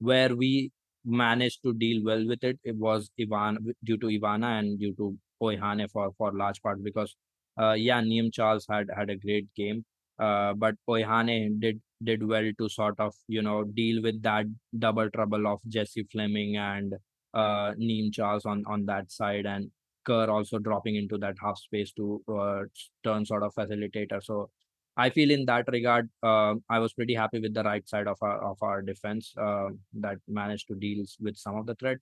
where 0.00 0.34
we 0.34 0.70
managed 1.04 1.62
to 1.62 1.72
deal 1.74 2.02
well 2.04 2.26
with 2.26 2.42
it 2.44 2.58
it 2.64 2.76
was 2.76 3.10
ivan 3.20 3.58
due 3.84 3.96
to 3.96 4.06
ivana 4.06 4.58
and 4.58 4.78
due 4.78 4.94
to 4.94 5.16
oihane 5.42 5.90
for 5.90 6.10
for 6.18 6.32
large 6.32 6.60
part 6.62 6.82
because 6.82 7.14
uh 7.60 7.72
yeah 7.72 8.00
Niamh 8.00 8.32
charles 8.32 8.66
had 8.68 8.88
had 8.96 9.10
a 9.10 9.16
great 9.16 9.46
game 9.54 9.84
uh 10.18 10.52
but 10.54 10.74
oihane 10.88 11.60
did 11.60 11.80
did 12.04 12.26
well 12.26 12.50
to 12.58 12.68
sort 12.68 12.98
of 13.00 13.14
you 13.28 13.42
know 13.42 13.64
deal 13.64 14.02
with 14.02 14.22
that 14.22 14.46
double 14.78 15.10
trouble 15.10 15.46
of 15.46 15.60
jesse 15.68 16.06
fleming 16.12 16.56
and 16.56 16.94
uh 17.34 17.72
Niamh 17.74 18.12
charles 18.12 18.44
on 18.46 18.64
on 18.66 18.86
that 18.86 19.10
side. 19.10 19.46
And 19.46 19.70
Kerr 20.08 20.30
also 20.30 20.58
dropping 20.58 20.96
into 20.96 21.18
that 21.18 21.36
half 21.42 21.58
space 21.58 21.92
to 21.92 22.22
uh, 22.40 22.62
turn 23.04 23.26
sort 23.30 23.42
of 23.42 23.54
facilitator. 23.54 24.22
So 24.22 24.50
I 24.96 25.10
feel 25.10 25.30
in 25.30 25.44
that 25.46 25.68
regard, 25.68 26.10
uh, 26.22 26.54
I 26.68 26.78
was 26.80 26.92
pretty 26.92 27.14
happy 27.14 27.40
with 27.40 27.54
the 27.54 27.62
right 27.62 27.88
side 27.88 28.08
of 28.08 28.18
our 28.28 28.38
of 28.50 28.62
our 28.68 28.82
defense 28.82 29.32
uh, 29.40 29.68
that 30.06 30.18
managed 30.26 30.68
to 30.68 30.74
deal 30.74 31.04
with 31.20 31.36
some 31.36 31.56
of 31.56 31.66
the 31.66 31.76
threat. 31.76 31.98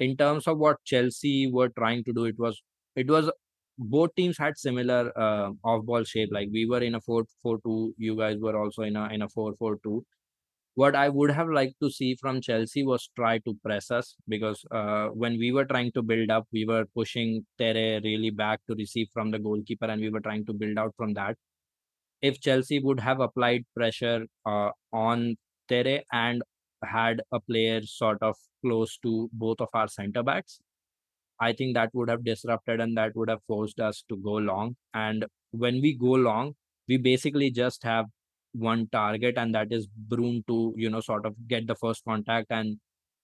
In 0.00 0.16
terms 0.16 0.48
of 0.48 0.58
what 0.58 0.84
Chelsea 0.84 1.36
were 1.58 1.68
trying 1.68 2.02
to 2.04 2.12
do, 2.12 2.24
it 2.24 2.38
was 2.46 2.62
it 2.96 3.08
was 3.16 3.30
both 3.78 4.14
teams 4.16 4.38
had 4.38 4.58
similar 4.58 5.12
uh, 5.26 5.50
off 5.64 5.84
ball 5.84 6.04
shape. 6.14 6.30
Like 6.32 6.48
we 6.52 6.66
were 6.66 6.82
in 6.88 6.96
a 6.96 7.00
four 7.00 7.24
four 7.42 7.60
two, 7.68 7.94
you 8.08 8.16
guys 8.16 8.38
were 8.48 8.56
also 8.62 8.82
in 8.82 8.96
a 8.96 9.06
in 9.18 9.22
a 9.22 9.28
four 9.28 9.54
four 9.62 9.78
two 9.84 10.04
what 10.74 10.96
I 10.96 11.08
would 11.08 11.30
have 11.30 11.48
liked 11.48 11.74
to 11.82 11.90
see 11.90 12.16
from 12.16 12.40
Chelsea 12.40 12.82
was 12.82 13.10
try 13.14 13.38
to 13.38 13.54
press 13.64 13.90
us 13.90 14.16
because 14.28 14.64
uh, 14.70 15.08
when 15.08 15.38
we 15.38 15.52
were 15.52 15.66
trying 15.66 15.92
to 15.92 16.02
build 16.02 16.30
up, 16.30 16.46
we 16.52 16.64
were 16.64 16.86
pushing 16.94 17.44
Tere 17.58 18.00
really 18.02 18.30
back 18.30 18.60
to 18.68 18.74
receive 18.74 19.08
from 19.12 19.30
the 19.30 19.38
goalkeeper, 19.38 19.86
and 19.86 20.00
we 20.00 20.10
were 20.10 20.20
trying 20.20 20.46
to 20.46 20.52
build 20.52 20.78
out 20.78 20.94
from 20.96 21.14
that. 21.14 21.36
If 22.22 22.40
Chelsea 22.40 22.78
would 22.78 23.00
have 23.00 23.20
applied 23.20 23.64
pressure 23.76 24.26
uh, 24.46 24.70
on 24.92 25.36
Tere 25.68 26.02
and 26.12 26.42
had 26.84 27.20
a 27.32 27.40
player 27.40 27.82
sort 27.82 28.22
of 28.22 28.36
close 28.64 28.96
to 29.02 29.28
both 29.32 29.60
of 29.60 29.68
our 29.74 29.88
centre 29.88 30.22
backs, 30.22 30.60
I 31.40 31.52
think 31.52 31.74
that 31.74 31.90
would 31.92 32.08
have 32.08 32.24
disrupted 32.24 32.80
and 32.80 32.96
that 32.96 33.16
would 33.16 33.28
have 33.28 33.42
forced 33.46 33.80
us 33.80 34.04
to 34.08 34.16
go 34.16 34.32
long. 34.34 34.76
And 34.94 35.26
when 35.50 35.80
we 35.82 35.94
go 35.94 36.12
long, 36.12 36.54
we 36.88 36.96
basically 36.96 37.50
just 37.50 37.82
have 37.82 38.06
one 38.52 38.88
target, 38.92 39.36
and 39.38 39.54
that 39.54 39.72
is 39.72 39.88
Bruun 40.08 40.46
to, 40.46 40.74
you 40.76 40.90
know, 40.90 41.00
sort 41.00 41.26
of 41.26 41.34
get 41.48 41.66
the 41.66 41.74
first 41.74 42.04
contact 42.04 42.46
and 42.50 42.78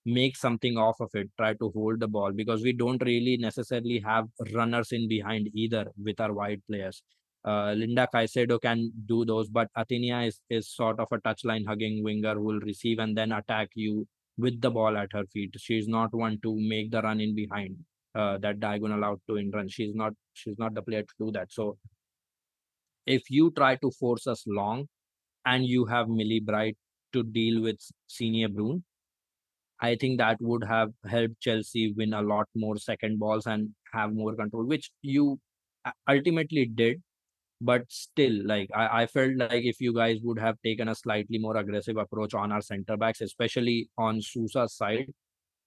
make 0.05 0.35
something 0.35 0.77
off 0.77 0.99
of 0.99 1.09
it, 1.13 1.29
try 1.37 1.53
to 1.53 1.71
hold 1.75 1.99
the 1.99 2.07
ball 2.07 2.31
because 2.31 2.61
we 2.63 2.73
don't 2.73 3.03
really 3.03 3.37
necessarily 3.37 3.99
have 3.99 4.27
runners 4.53 4.91
in 4.91 5.07
behind 5.07 5.49
either 5.53 5.85
with 6.03 6.19
our 6.19 6.33
wide 6.33 6.61
players. 6.67 7.03
Uh, 7.45 7.73
Linda 7.73 8.07
Caicedo 8.13 8.61
can 8.61 8.91
do 9.05 9.23
those, 9.23 9.49
but 9.49 9.69
Athenea 9.77 10.27
is, 10.27 10.41
is 10.49 10.69
sort 10.69 10.99
of 10.99 11.07
a 11.11 11.17
touchline 11.19 11.65
hugging 11.65 12.03
winger 12.03 12.33
who 12.35 12.43
will 12.43 12.59
receive 12.61 12.99
and 12.99 13.17
then 13.17 13.31
attack 13.31 13.69
you 13.75 14.07
with 14.37 14.59
the 14.61 14.69
ball 14.71 14.97
at 14.97 15.09
her 15.13 15.25
feet. 15.25 15.53
She's 15.57 15.87
not 15.87 16.13
one 16.13 16.39
to 16.43 16.55
make 16.59 16.91
the 16.91 17.01
run 17.01 17.19
in 17.21 17.35
behind 17.35 17.77
uh, 18.15 18.37
that 18.39 18.59
diagonal 18.59 19.03
out 19.05 19.21
to 19.27 19.35
in 19.37 19.51
run. 19.51 19.69
She's 19.69 19.95
not 19.95 20.13
she's 20.33 20.57
not 20.57 20.73
the 20.73 20.81
player 20.81 21.03
to 21.03 21.13
do 21.19 21.31
that. 21.31 21.51
So 21.51 21.77
if 23.05 23.29
you 23.29 23.51
try 23.51 23.75
to 23.77 23.91
force 23.91 24.27
us 24.27 24.43
long 24.47 24.87
and 25.45 25.65
you 25.65 25.85
have 25.85 26.09
Millie 26.09 26.39
Bright 26.39 26.77
to 27.13 27.23
deal 27.23 27.61
with 27.61 27.79
Signe 28.07 28.47
Bruun, 28.47 28.83
I 29.81 29.95
think 29.95 30.17
that 30.19 30.37
would 30.41 30.63
have 30.63 30.91
helped 31.05 31.39
Chelsea 31.39 31.93
win 31.95 32.13
a 32.13 32.21
lot 32.21 32.47
more 32.55 32.77
second 32.77 33.19
balls 33.19 33.47
and 33.47 33.69
have 33.93 34.13
more 34.13 34.35
control, 34.35 34.65
which 34.65 34.91
you 35.01 35.39
ultimately 36.09 36.65
did. 36.65 37.01
But 37.61 37.83
still, 37.89 38.45
like 38.45 38.69
I, 38.73 39.03
I 39.03 39.07
felt 39.07 39.35
like 39.35 39.65
if 39.65 39.81
you 39.81 39.93
guys 39.93 40.19
would 40.23 40.39
have 40.39 40.55
taken 40.63 40.87
a 40.87 40.95
slightly 40.95 41.37
more 41.39 41.57
aggressive 41.57 41.97
approach 41.97 42.33
on 42.33 42.53
our 42.53 42.61
center 42.61 42.95
backs, 42.95 43.19
especially 43.19 43.89
on 43.97 44.21
Sousa's 44.21 44.73
side, 44.73 45.07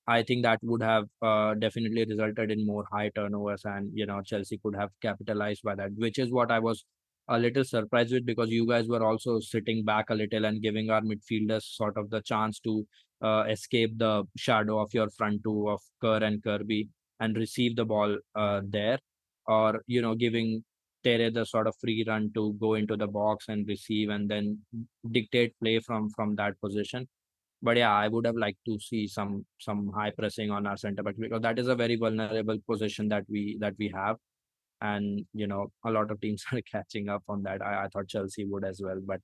I 0.06 0.22
think 0.22 0.42
that 0.42 0.58
would 0.62 0.82
have 0.82 1.04
uh, 1.20 1.54
definitely 1.54 2.06
resulted 2.06 2.50
in 2.50 2.66
more 2.66 2.84
high 2.90 3.10
turnovers, 3.14 3.62
and 3.66 3.90
you 3.94 4.06
know 4.06 4.22
Chelsea 4.22 4.58
could 4.62 4.74
have 4.74 4.90
capitalized 5.02 5.62
by 5.62 5.74
that, 5.74 5.90
which 5.96 6.18
is 6.18 6.32
what 6.32 6.50
I 6.50 6.58
was 6.60 6.84
a 7.32 7.38
little 7.38 7.64
surprised 7.64 8.12
with 8.12 8.26
because 8.26 8.50
you 8.50 8.66
guys 8.66 8.88
were 8.88 9.04
also 9.04 9.40
sitting 9.40 9.84
back 9.84 10.10
a 10.10 10.14
little 10.14 10.44
and 10.44 10.62
giving 10.62 10.90
our 10.90 11.00
midfielders 11.00 11.62
sort 11.62 11.96
of 11.96 12.10
the 12.10 12.20
chance 12.20 12.60
to 12.60 12.86
uh, 13.22 13.44
escape 13.48 13.96
the 13.98 14.24
shadow 14.36 14.78
of 14.78 14.92
your 14.92 15.08
front 15.10 15.42
two 15.44 15.68
of 15.68 15.80
Kerr 16.00 16.22
and 16.24 16.42
Kirby 16.42 16.88
and 17.20 17.36
receive 17.36 17.76
the 17.76 17.84
ball 17.84 18.18
uh, 18.34 18.60
there, 18.64 18.98
or 19.46 19.82
you 19.86 20.02
know 20.02 20.14
giving 20.14 20.64
Tere 21.04 21.30
the 21.30 21.46
sort 21.46 21.66
of 21.66 21.74
free 21.80 22.04
run 22.06 22.30
to 22.34 22.52
go 22.60 22.74
into 22.74 22.96
the 22.96 23.06
box 23.06 23.46
and 23.48 23.66
receive 23.66 24.10
and 24.10 24.28
then 24.28 24.58
dictate 25.10 25.54
play 25.60 25.78
from 25.80 26.10
from 26.10 26.36
that 26.36 26.60
position. 26.60 27.08
But 27.62 27.76
yeah, 27.76 27.94
I 27.94 28.08
would 28.08 28.26
have 28.26 28.36
liked 28.36 28.64
to 28.66 28.78
see 28.80 29.06
some 29.06 29.46
some 29.58 29.90
high 29.94 30.10
pressing 30.10 30.50
on 30.50 30.66
our 30.66 30.76
center 30.76 31.02
back 31.02 31.14
because 31.18 31.42
that 31.42 31.58
is 31.58 31.68
a 31.68 31.76
very 31.76 31.96
vulnerable 31.96 32.58
position 32.68 33.08
that 33.08 33.24
we 33.28 33.56
that 33.60 33.74
we 33.78 33.90
have, 33.94 34.16
and 34.82 35.24
you 35.32 35.46
know 35.46 35.68
a 35.86 35.90
lot 35.90 36.10
of 36.10 36.20
teams 36.20 36.44
are 36.52 36.60
catching 36.70 37.08
up 37.08 37.22
on 37.28 37.42
that. 37.44 37.62
I, 37.62 37.84
I 37.84 37.88
thought 37.88 38.08
Chelsea 38.08 38.44
would 38.44 38.64
as 38.64 38.80
well, 38.84 39.00
but 39.04 39.20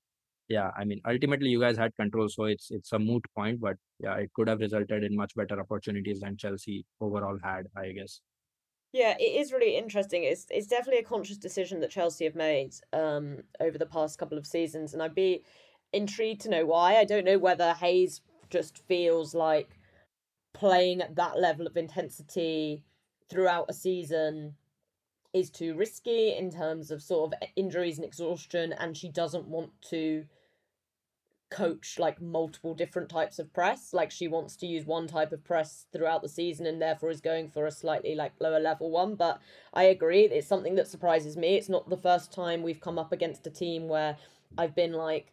yeah, 0.49 0.71
I 0.79 0.85
mean, 0.85 1.01
ultimately 1.07 1.51
you 1.51 1.61
guys 1.61 1.77
had 1.77 1.95
control, 1.97 2.29
so 2.29 2.45
it's 2.45 2.71
it's 2.71 2.93
a 2.93 2.99
moot 2.99 3.25
point. 3.37 3.61
But 3.61 3.77
yeah, 4.01 4.15
it 4.17 4.33
could 4.35 4.49
have 4.49 4.61
resulted 4.61 5.05
in 5.05 5.15
much 5.15 5.35
better 5.35 5.61
opportunities 5.61 6.21
than 6.21 6.39
Chelsea 6.39 6.87
overall 7.01 7.39
had, 7.43 7.67
I 7.77 7.93
guess. 7.93 8.21
Yeah, 8.93 9.15
it 9.19 9.41
is 9.41 9.53
really 9.53 9.77
interesting. 9.77 10.25
It's 10.25 10.47
it's 10.51 10.67
definitely 10.67 11.01
a 11.01 11.05
conscious 11.15 11.37
decision 11.37 11.81
that 11.81 11.91
Chelsea 11.91 12.25
have 12.25 12.35
made 12.35 12.75
um 12.95 13.39
over 13.61 13.77
the 13.77 13.87
past 13.87 14.19
couple 14.19 14.39
of 14.39 14.47
seasons, 14.47 14.95
and 14.95 15.03
I'd 15.03 15.15
be 15.15 15.45
intrigued 15.93 16.43
to 16.43 16.51
know 16.51 16.65
why. 16.65 16.97
I 16.97 17.05
don't 17.05 17.27
know 17.27 17.39
whether 17.39 17.75
Hayes 17.75 18.23
just 18.49 18.79
feels 18.79 19.35
like 19.35 19.79
playing 20.55 21.03
at 21.03 21.17
that 21.17 21.39
level 21.39 21.67
of 21.67 21.77
intensity 21.77 22.85
throughout 23.29 23.67
a 23.69 23.75
season 23.75 24.55
is 25.33 25.51
too 25.51 25.75
risky 25.75 26.35
in 26.35 26.51
terms 26.51 26.91
of 26.91 27.03
sort 27.03 27.33
of 27.33 27.49
injuries 27.57 27.99
and 27.99 28.05
exhaustion, 28.05 28.73
and 28.73 28.97
she 28.97 29.09
doesn't 29.09 29.47
want 29.47 29.71
to 29.91 30.25
coach 31.51 31.99
like 31.99 32.21
multiple 32.21 32.75
different 32.75 33.09
types 33.09 33.39
of 33.39 33.53
press. 33.53 33.93
Like 33.93 34.11
she 34.11 34.29
wants 34.29 34.57
to 34.57 34.67
use 34.67 34.85
one 34.85 35.07
type 35.07 35.33
of 35.33 35.45
press 35.45 35.87
throughout 35.93 36.23
the 36.23 36.29
season 36.29 36.67
and 36.67 36.81
therefore 36.81 37.11
is 37.11 37.21
going 37.21 37.49
for 37.49 37.67
a 37.67 37.71
slightly 37.71 38.15
like 38.15 38.33
lower 38.39 38.61
level 38.61 38.91
one. 38.91 39.15
But 39.15 39.41
I 39.73 39.85
agree, 39.85 40.25
it's 40.25 40.47
something 40.47 40.75
that 40.75 40.89
surprises 40.89 41.37
me. 41.37 41.57
It's 41.57 41.69
not 41.69 41.89
the 41.89 41.97
first 41.97 42.33
time 42.33 42.63
we've 42.63 42.81
come 42.81 42.99
up 42.99 43.13
against 43.13 43.47
a 43.47 43.51
team 43.51 43.89
where 43.89 44.17
I've 44.57 44.75
been 44.75 44.93
like 44.93 45.33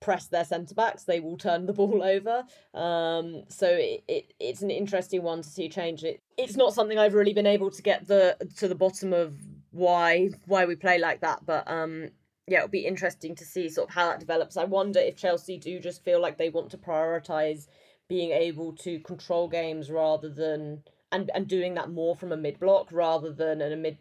press 0.00 0.26
their 0.26 0.44
centre 0.44 0.74
backs, 0.74 1.04
they 1.04 1.20
will 1.20 1.36
turn 1.36 1.66
the 1.66 1.72
ball 1.80 2.02
over. 2.02 2.44
Um, 2.74 3.42
so 3.48 3.66
it, 3.66 4.04
it 4.08 4.34
it's 4.38 4.62
an 4.62 4.70
interesting 4.70 5.22
one 5.22 5.42
to 5.42 5.48
see 5.48 5.68
change. 5.68 6.04
It 6.04 6.20
it's 6.36 6.56
not 6.56 6.74
something 6.74 6.98
I've 6.98 7.14
really 7.14 7.32
been 7.32 7.46
able 7.46 7.70
to 7.70 7.82
get 7.82 8.06
the 8.06 8.36
to 8.56 8.68
the 8.68 8.74
bottom 8.74 9.12
of 9.12 9.36
why 9.70 10.30
why 10.46 10.64
we 10.66 10.76
play 10.76 10.98
like 10.98 11.20
that, 11.20 11.44
but 11.46 11.68
um 11.70 12.10
yeah, 12.48 12.58
it'll 12.58 12.68
be 12.68 12.86
interesting 12.86 13.34
to 13.34 13.44
see 13.44 13.68
sort 13.68 13.88
of 13.88 13.94
how 13.94 14.08
that 14.08 14.20
develops. 14.20 14.56
I 14.56 14.64
wonder 14.64 15.00
if 15.00 15.16
Chelsea 15.16 15.58
do 15.58 15.80
just 15.80 16.04
feel 16.04 16.20
like 16.20 16.38
they 16.38 16.48
want 16.48 16.70
to 16.70 16.78
prioritize 16.78 17.66
being 18.08 18.30
able 18.30 18.72
to 18.76 19.00
control 19.00 19.48
games 19.48 19.90
rather 19.90 20.28
than 20.28 20.82
and 21.12 21.30
and 21.34 21.48
doing 21.48 21.74
that 21.74 21.90
more 21.90 22.14
from 22.14 22.32
a 22.32 22.36
mid 22.36 22.58
block 22.60 22.88
rather 22.92 23.32
than 23.32 23.60
a 23.60 23.76
mid 23.76 23.98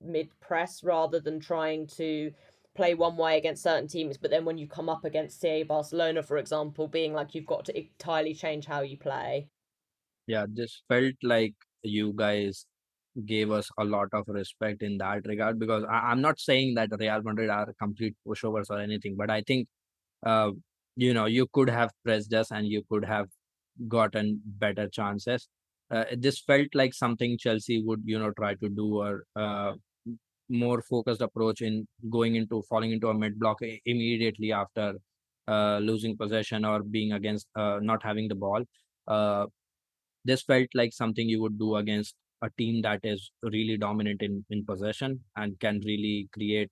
mid 0.00 0.28
press 0.40 0.82
rather 0.82 1.20
than 1.20 1.40
trying 1.40 1.86
to 1.86 2.32
play 2.74 2.94
one 2.94 3.16
way 3.16 3.36
against 3.36 3.62
certain 3.62 3.86
teams 3.86 4.16
but 4.16 4.30
then 4.30 4.44
when 4.44 4.56
you 4.56 4.66
come 4.66 4.88
up 4.88 5.04
against 5.04 5.40
say 5.40 5.62
Barcelona 5.62 6.22
for 6.22 6.38
example 6.38 6.88
being 6.88 7.12
like 7.12 7.34
you've 7.34 7.46
got 7.46 7.66
to 7.66 7.78
entirely 7.78 8.34
change 8.34 8.64
how 8.64 8.80
you 8.80 8.96
play 8.96 9.46
yeah 10.26 10.46
this 10.48 10.82
felt 10.88 11.14
like 11.22 11.54
you 11.82 12.12
guys 12.14 12.66
gave 13.26 13.50
us 13.50 13.68
a 13.78 13.84
lot 13.84 14.08
of 14.12 14.24
respect 14.28 14.82
in 14.82 14.96
that 14.98 15.26
regard 15.26 15.58
because 15.58 15.84
I, 15.90 16.12
am 16.12 16.20
not 16.20 16.40
saying 16.40 16.74
that 16.74 16.90
Real 16.98 17.22
Madrid 17.22 17.50
are 17.50 17.72
complete 17.78 18.14
pushovers 18.26 18.70
or 18.70 18.78
anything, 18.78 19.16
but 19.16 19.30
I 19.30 19.42
think 19.42 19.68
uh, 20.24 20.50
you 20.96 21.14
know 21.14 21.26
you 21.26 21.46
could 21.52 21.68
have 21.70 21.90
pressed 22.04 22.32
us 22.32 22.50
and 22.50 22.66
you 22.66 22.82
could 22.90 23.04
have 23.04 23.26
gotten 23.88 24.40
better 24.44 24.88
chances. 24.88 25.48
Uh, 25.90 26.04
this 26.16 26.40
felt 26.40 26.68
like 26.74 26.94
something 26.94 27.36
Chelsea 27.38 27.82
would 27.84 28.02
you 28.04 28.18
know 28.18 28.32
try 28.32 28.54
to 28.54 28.68
do 28.68 28.98
or 28.98 29.24
uh, 29.36 29.72
more 30.48 30.82
focused 30.82 31.22
approach 31.22 31.62
in 31.62 31.86
going 32.10 32.34
into 32.36 32.62
falling 32.68 32.92
into 32.92 33.08
a 33.08 33.14
mid 33.14 33.38
block 33.38 33.58
immediately 33.84 34.52
after 34.52 34.94
uh, 35.48 35.78
losing 35.78 36.16
possession 36.16 36.64
or 36.64 36.82
being 36.82 37.12
against 37.12 37.46
uh, 37.56 37.78
not 37.80 38.02
having 38.02 38.28
the 38.28 38.34
ball. 38.34 38.62
Uh, 39.06 39.46
this 40.24 40.42
felt 40.42 40.68
like 40.74 40.92
something 40.92 41.28
you 41.28 41.40
would 41.42 41.58
do 41.58 41.76
against 41.76 42.14
a 42.42 42.50
team 42.58 42.82
that 42.82 43.00
is 43.04 43.30
really 43.42 43.76
dominant 43.76 44.22
in, 44.22 44.44
in 44.50 44.64
possession 44.64 45.20
and 45.36 45.58
can 45.60 45.80
really 45.84 46.28
create 46.32 46.70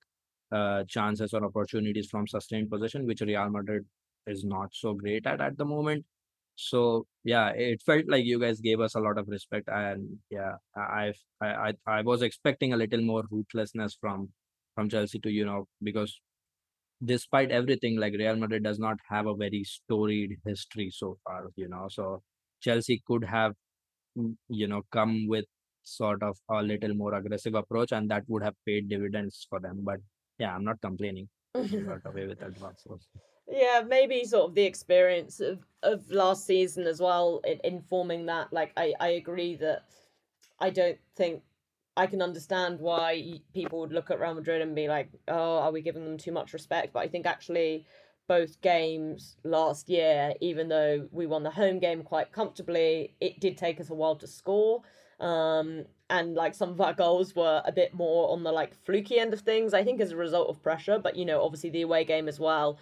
uh, 0.51 0.83
chances 0.87 1.33
or 1.33 1.45
opportunities 1.45 2.09
from 2.09 2.27
sustained 2.27 2.69
possession, 2.69 3.05
which 3.07 3.21
Real 3.21 3.49
Madrid 3.49 3.85
is 4.27 4.43
not 4.43 4.69
so 4.73 4.93
great 4.93 5.25
at 5.25 5.41
at 5.41 5.57
the 5.57 5.65
moment. 5.65 6.05
So 6.55 7.07
yeah, 7.23 7.49
it 7.49 7.81
felt 7.85 8.05
like 8.07 8.25
you 8.25 8.39
guys 8.39 8.59
gave 8.61 8.79
us 8.81 8.95
a 8.95 8.99
lot 8.99 9.17
of 9.17 9.27
respect, 9.27 9.69
and 9.69 10.17
yeah, 10.29 10.55
I 10.75 11.13
I 11.41 11.47
I, 11.47 11.73
I 11.87 12.01
was 12.01 12.21
expecting 12.21 12.73
a 12.73 12.77
little 12.77 13.01
more 13.01 13.23
ruthlessness 13.31 13.97
from 13.99 14.29
from 14.75 14.89
Chelsea 14.89 15.19
to 15.19 15.31
you 15.31 15.45
know 15.45 15.67
because 15.83 16.19
despite 17.03 17.51
everything, 17.51 17.97
like 17.99 18.13
Real 18.13 18.35
Madrid 18.35 18.63
does 18.63 18.79
not 18.79 18.97
have 19.09 19.27
a 19.27 19.35
very 19.35 19.63
storied 19.63 20.37
history 20.45 20.89
so 20.91 21.17
far, 21.23 21.47
you 21.55 21.67
know. 21.67 21.87
So 21.89 22.21
Chelsea 22.61 23.01
could 23.05 23.23
have 23.23 23.53
mm, 24.17 24.35
you 24.49 24.67
know 24.67 24.81
come 24.91 25.27
with 25.27 25.45
sort 25.83 26.21
of 26.23 26.37
a 26.49 26.61
little 26.61 26.93
more 26.93 27.15
aggressive 27.15 27.55
approach 27.55 27.91
and 27.91 28.09
that 28.09 28.23
would 28.27 28.43
have 28.43 28.53
paid 28.65 28.87
dividends 28.87 29.47
for 29.49 29.59
them 29.59 29.79
but 29.81 29.99
yeah 30.37 30.53
i'm 30.53 30.63
not 30.63 30.79
complaining. 30.81 31.27
Got 31.53 32.05
away 32.05 32.27
with 32.27 32.39
that 32.39 32.53
yeah 33.47 33.81
maybe 33.87 34.23
sort 34.23 34.49
of 34.49 34.55
the 34.55 34.63
experience 34.63 35.39
of, 35.39 35.59
of 35.83 36.09
last 36.09 36.45
season 36.45 36.87
as 36.87 36.99
well 37.01 37.41
in 37.45 37.59
informing 37.63 38.25
that 38.27 38.51
like 38.53 38.71
I, 38.77 38.93
I 38.99 39.09
agree 39.09 39.55
that 39.57 39.83
i 40.59 40.69
don't 40.69 40.97
think 41.15 41.41
i 41.97 42.05
can 42.05 42.21
understand 42.21 42.79
why 42.79 43.41
people 43.53 43.79
would 43.79 43.91
look 43.91 44.11
at 44.11 44.19
real 44.19 44.35
madrid 44.35 44.61
and 44.61 44.75
be 44.75 44.87
like 44.87 45.09
oh 45.27 45.57
are 45.57 45.71
we 45.71 45.81
giving 45.81 46.05
them 46.05 46.17
too 46.17 46.31
much 46.31 46.53
respect? 46.53 46.93
But 46.93 46.99
i 46.99 47.07
think 47.07 47.25
actually 47.25 47.85
both 48.31 48.61
games 48.61 49.35
last 49.43 49.89
year 49.89 50.33
even 50.39 50.69
though 50.69 51.05
we 51.11 51.25
won 51.27 51.43
the 51.43 51.49
home 51.49 51.79
game 51.79 52.01
quite 52.01 52.31
comfortably 52.31 53.13
it 53.19 53.41
did 53.41 53.57
take 53.57 53.81
us 53.81 53.89
a 53.89 53.93
while 53.93 54.15
to 54.15 54.25
score 54.25 54.81
um, 55.21 55.85
and 56.09 56.33
like 56.33 56.55
some 56.55 56.69
of 56.69 56.81
our 56.81 56.93
goals 56.93 57.35
were 57.35 57.61
a 57.63 57.71
bit 57.71 57.93
more 57.93 58.31
on 58.31 58.43
the 58.43 58.51
like 58.51 58.73
fluky 58.83 59.19
end 59.19 59.33
of 59.33 59.41
things, 59.41 59.73
I 59.73 59.83
think, 59.83 60.01
as 60.01 60.11
a 60.11 60.17
result 60.17 60.49
of 60.49 60.61
pressure. 60.63 60.97
But 60.97 61.15
you 61.15 61.25
know, 61.25 61.43
obviously 61.43 61.69
the 61.69 61.83
away 61.83 62.03
game 62.03 62.27
as 62.27 62.39
well. 62.39 62.79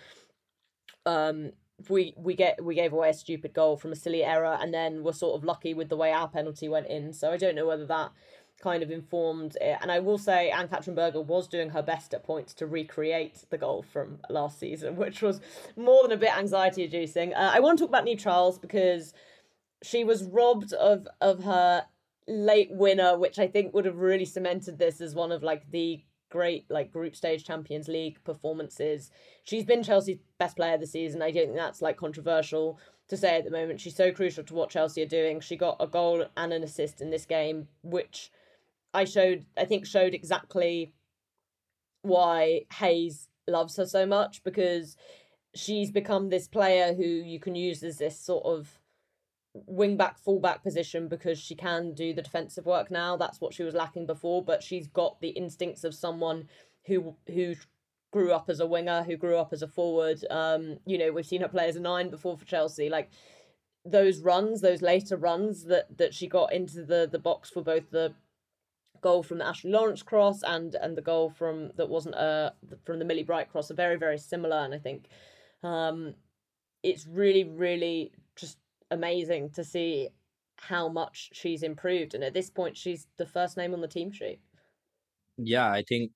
Um, 1.06 1.52
we 1.90 2.14
we 2.18 2.34
get 2.34 2.64
we 2.64 2.76
gave 2.76 2.94
away 2.94 3.10
a 3.10 3.14
stupid 3.14 3.54
goal 3.54 3.78
from 3.78 3.92
a 3.92 3.96
silly 3.96 4.24
error, 4.24 4.58
and 4.60 4.74
then 4.74 5.04
we're 5.04 5.14
sort 5.14 5.38
of 5.38 5.44
lucky 5.44 5.74
with 5.74 5.90
the 5.90 5.98
way 5.98 6.12
our 6.12 6.30
penalty 6.30 6.70
went 6.70 6.88
in. 6.88 7.12
So 7.14 7.32
I 7.32 7.38
don't 7.38 7.56
know 7.56 7.68
whether 7.68 7.86
that 7.88 8.12
kind 8.60 8.84
of 8.84 8.92
informed 8.92 9.58
it. 9.62 9.78
And 9.82 9.92
I 9.92 10.00
will 10.00 10.18
say 10.18 10.50
Anne 10.50 10.68
Katrin 10.68 10.96
Berger 10.96 11.22
was 11.22 11.48
doing 11.48 11.70
her 11.70 11.82
best 11.82 12.14
at 12.14 12.24
points 12.24 12.54
to 12.56 12.68
recreate 12.68 13.46
the 13.50 13.58
goal 13.58 13.84
from 13.84 14.20
last 14.30 14.60
season, 14.60 14.96
which 14.98 15.22
was 15.22 15.42
more 15.76 16.04
than 16.04 16.12
a 16.12 16.18
bit 16.18 16.38
anxiety 16.38 16.84
inducing. 16.84 17.34
Uh, 17.34 17.52
I 17.54 17.60
want 17.60 17.78
to 17.78 17.84
talk 17.84 17.90
about 17.90 18.06
Niamh 18.06 18.20
Charles 18.20 18.60
because 18.60 19.14
she 19.82 20.04
was 20.04 20.24
robbed 20.24 20.74
of 20.74 21.08
of 21.22 21.44
her 21.44 21.86
late 22.28 22.72
winner, 22.72 23.18
which 23.18 23.40
I 23.40 23.48
think 23.48 23.74
would 23.74 23.86
have 23.86 23.98
really 23.98 24.26
cemented 24.26 24.78
this 24.78 25.02
as 25.02 25.16
one 25.16 25.32
of 25.32 25.42
like 25.42 25.72
the 25.72 26.04
great 26.30 26.70
like 26.70 26.92
group 26.92 27.16
stage 27.16 27.44
Champions 27.44 27.88
League 27.88 28.24
performances. 28.24 29.10
She's 29.44 29.66
been 29.66 29.84
Chelsea's 29.84 30.20
best 30.38 30.56
player 30.56 30.78
this 30.78 30.92
season. 30.92 31.22
I 31.22 31.32
don't 31.32 31.46
think 31.46 31.58
that's 31.58 31.82
like 31.82 31.98
controversial 31.98 32.80
to 33.08 33.18
say 33.18 33.38
at 33.38 33.44
the 33.44 33.52
moment. 33.52 33.82
She's 33.82 33.96
so 33.96 34.12
crucial 34.12 34.44
to 34.44 34.54
what 34.54 34.70
Chelsea 34.70 35.02
are 35.02 35.08
doing. 35.08 35.40
She 35.40 35.58
got 35.58 35.78
a 35.80 35.88
goal 35.88 36.26
and 36.38 36.54
an 36.54 36.64
assist 36.64 37.02
in 37.02 37.10
this 37.10 37.26
game, 37.26 37.68
which 37.82 38.32
I 38.94 39.06
showed 39.06 39.46
I 39.58 39.66
think 39.66 39.86
showed 39.86 40.14
exactly 40.14 40.94
why 42.02 42.62
Hayes 42.74 43.30
loves 43.48 43.76
her 43.78 43.86
so 43.86 44.06
much 44.06 44.44
because 44.44 44.96
she's 45.56 45.92
become 45.92 46.30
this 46.30 46.48
player 46.48 46.94
who 46.94 47.04
you 47.04 47.40
can 47.40 47.56
use 47.56 47.84
as 47.84 47.98
this 47.98 48.20
sort 48.20 48.46
of 48.46 48.80
wing 49.54 49.98
back 49.98 50.18
fullback 50.18 50.64
position 50.64 51.08
because 51.08 51.40
she 51.40 51.56
can 51.56 51.94
do 51.94 52.14
the 52.14 52.22
defensive 52.22 52.66
work 52.66 52.92
now. 52.92 53.18
That's 53.18 53.42
what 53.42 53.54
she 53.54 53.64
was 53.64 53.74
lacking 53.76 54.06
before 54.06 54.44
but 54.44 54.64
she's 54.64 54.88
got 54.88 55.20
the 55.22 55.30
instincts 55.30 55.84
of 55.84 55.94
someone 55.94 56.48
who 56.86 57.16
who 57.28 57.56
grew 58.12 58.32
up 58.32 58.50
as 58.50 58.60
a 58.60 58.66
winger 58.66 59.04
who 59.04 59.18
grew 59.18 59.38
up 59.38 59.54
as 59.54 59.62
a 59.62 59.68
forward. 59.68 60.24
Um 60.30 60.80
you 60.86 60.98
know 60.98 61.12
we've 61.12 61.26
seen 61.26 61.42
her 61.42 61.48
play 61.48 61.68
as 61.68 61.76
a 61.76 61.82
nine 61.82 62.10
before 62.10 62.38
for 62.38 62.46
Chelsea. 62.46 62.90
Like 62.90 63.10
those 63.86 64.20
runs 64.20 64.62
those 64.62 64.82
later 64.82 65.18
runs 65.18 65.66
that 65.66 65.98
that 65.98 66.14
she 66.14 66.28
got 66.28 66.54
into 66.54 66.84
the 66.84 67.08
the 67.12 67.20
box 67.20 67.50
for 67.50 67.62
both 67.62 67.92
the 67.92 68.14
goal 69.02 69.24
from 69.24 69.38
the 69.40 69.48
Ashley 69.48 69.72
Lawrence 69.72 70.04
cross 70.04 70.44
and 70.44 70.76
and 70.76 70.98
the 70.98 71.02
goal 71.02 71.30
from 71.30 71.72
that 71.76 71.90
wasn't 71.90 72.16
uh 72.16 72.52
from 72.86 73.00
the 73.00 73.06
Millie 73.06 73.24
Bright 73.24 73.50
cross 73.50 73.72
are 73.72 73.76
very 73.76 73.98
very 73.98 74.18
similar 74.18 74.58
and 74.58 74.74
I 74.74 74.80
think 74.80 75.08
um 75.64 76.16
it's 76.84 77.08
really 77.08 77.44
really 77.44 78.12
just 78.36 78.58
amazing 78.92 79.50
to 79.52 79.64
see 79.64 80.10
how 80.62 80.90
much 80.90 81.30
she's 81.34 81.64
improved. 81.64 82.14
And 82.14 82.24
at 82.24 82.34
this 82.34 82.50
point, 82.50 82.76
she's 82.78 83.08
the 83.18 83.26
first 83.26 83.58
name 83.58 83.74
on 83.74 83.82
the 83.82 83.88
team 83.88 84.12
sheet. 84.12 84.40
Yeah, 85.38 85.72
I 85.72 85.84
think, 85.88 86.12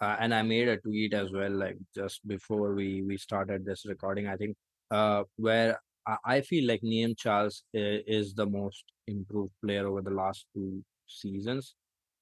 uh, 0.00 0.16
and 0.18 0.34
I 0.34 0.42
made 0.42 0.68
a 0.68 0.78
tweet 0.78 1.14
as 1.14 1.30
well, 1.32 1.50
like 1.50 1.76
just 1.94 2.26
before 2.26 2.74
we 2.74 3.02
we 3.02 3.16
started 3.16 3.64
this 3.64 3.86
recording. 3.86 4.26
I 4.26 4.36
think, 4.36 4.56
uh, 4.90 5.22
where 5.36 5.80
I 6.24 6.40
feel 6.40 6.66
like 6.68 6.82
Niamh 6.82 7.16
Charles 7.16 7.64
is 7.72 8.34
the 8.34 8.46
most 8.46 8.84
improved 9.06 9.52
player 9.64 9.86
over 9.86 10.02
the 10.02 10.10
last 10.10 10.46
two 10.54 10.84
seasons, 11.06 11.74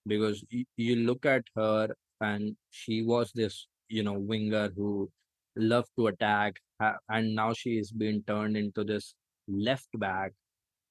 because 0.06 0.44
you, 0.76 0.96
look 0.96 1.26
at 1.26 1.44
her 1.56 1.88
and 2.20 2.56
she 2.70 3.02
was 3.02 3.32
this, 3.34 3.66
you 3.88 4.02
know, 4.02 4.14
winger 4.14 4.70
who 4.76 5.10
loved 5.56 5.90
to 5.98 6.08
attack, 6.08 6.60
and 7.08 7.34
now 7.34 7.52
she 7.52 7.78
is 7.78 7.90
being 7.92 8.22
turned 8.26 8.56
into 8.56 8.84
this 8.84 9.14
left 9.48 9.88
back 9.98 10.32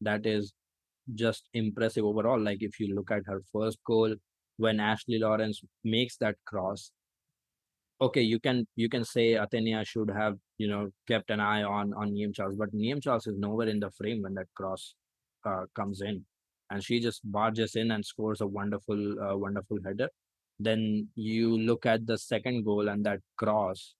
that 0.02 0.26
is 0.26 0.54
just 1.16 1.50
impressive 1.54 2.06
overall. 2.06 2.40
Like 2.40 2.62
if 2.62 2.80
you 2.80 2.96
look 2.96 3.12
at 3.12 3.24
her 3.26 3.42
first 3.52 3.80
goal 3.86 4.16
when 4.58 4.80
Ashley 4.80 5.20
Lawrence 5.20 5.62
makes 5.84 6.18
that 6.18 6.36
cross, 6.46 6.92
okay, 8.02 8.22
you 8.22 8.40
can 8.40 8.68
you 8.76 8.90
can 8.90 9.04
say 9.04 9.34
Athenea 9.34 9.86
should 9.86 10.10
have 10.10 10.38
you 10.58 10.68
know 10.68 10.90
kept 11.08 11.30
an 11.32 11.40
eye 11.40 11.64
on 11.64 11.94
on 11.94 12.12
Niamh 12.12 12.34
Charles, 12.36 12.56
but 12.56 12.74
Niamh 12.74 13.02
Charles 13.02 13.28
is 13.28 13.38
nowhere 13.38 13.68
in 13.68 13.80
the 13.80 13.92
frame 13.92 14.22
when 14.22 14.34
that 14.36 14.48
cross 14.56 14.96
uh, 15.46 15.66
comes 15.76 16.02
in, 16.02 16.26
and 16.74 16.84
she 16.84 17.00
just 17.00 17.22
barges 17.32 17.76
in 17.76 17.92
and 17.92 18.04
scores 18.04 18.42
a 18.42 18.48
wonderful 18.48 19.02
uh, 19.24 19.38
wonderful 19.38 19.78
header. 19.86 20.10
Then 20.60 21.08
you 21.16 21.58
look 21.58 21.86
at 21.86 22.08
the 22.08 22.18
second 22.18 22.66
goal 22.66 22.88
and 22.90 23.06
that 23.06 23.20
cross, 23.38 23.94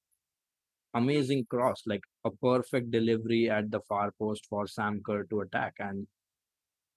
amazing 0.96 1.46
cross, 1.52 1.84
like 1.86 2.02
a 2.26 2.32
perfect 2.32 2.90
delivery 2.90 3.50
at 3.50 3.70
the 3.70 3.82
far 3.82 4.12
post 4.20 4.48
for 4.50 4.66
Sam 4.66 5.02
Kerr 5.06 5.24
to 5.26 5.42
attack, 5.42 5.76
and 5.80 6.08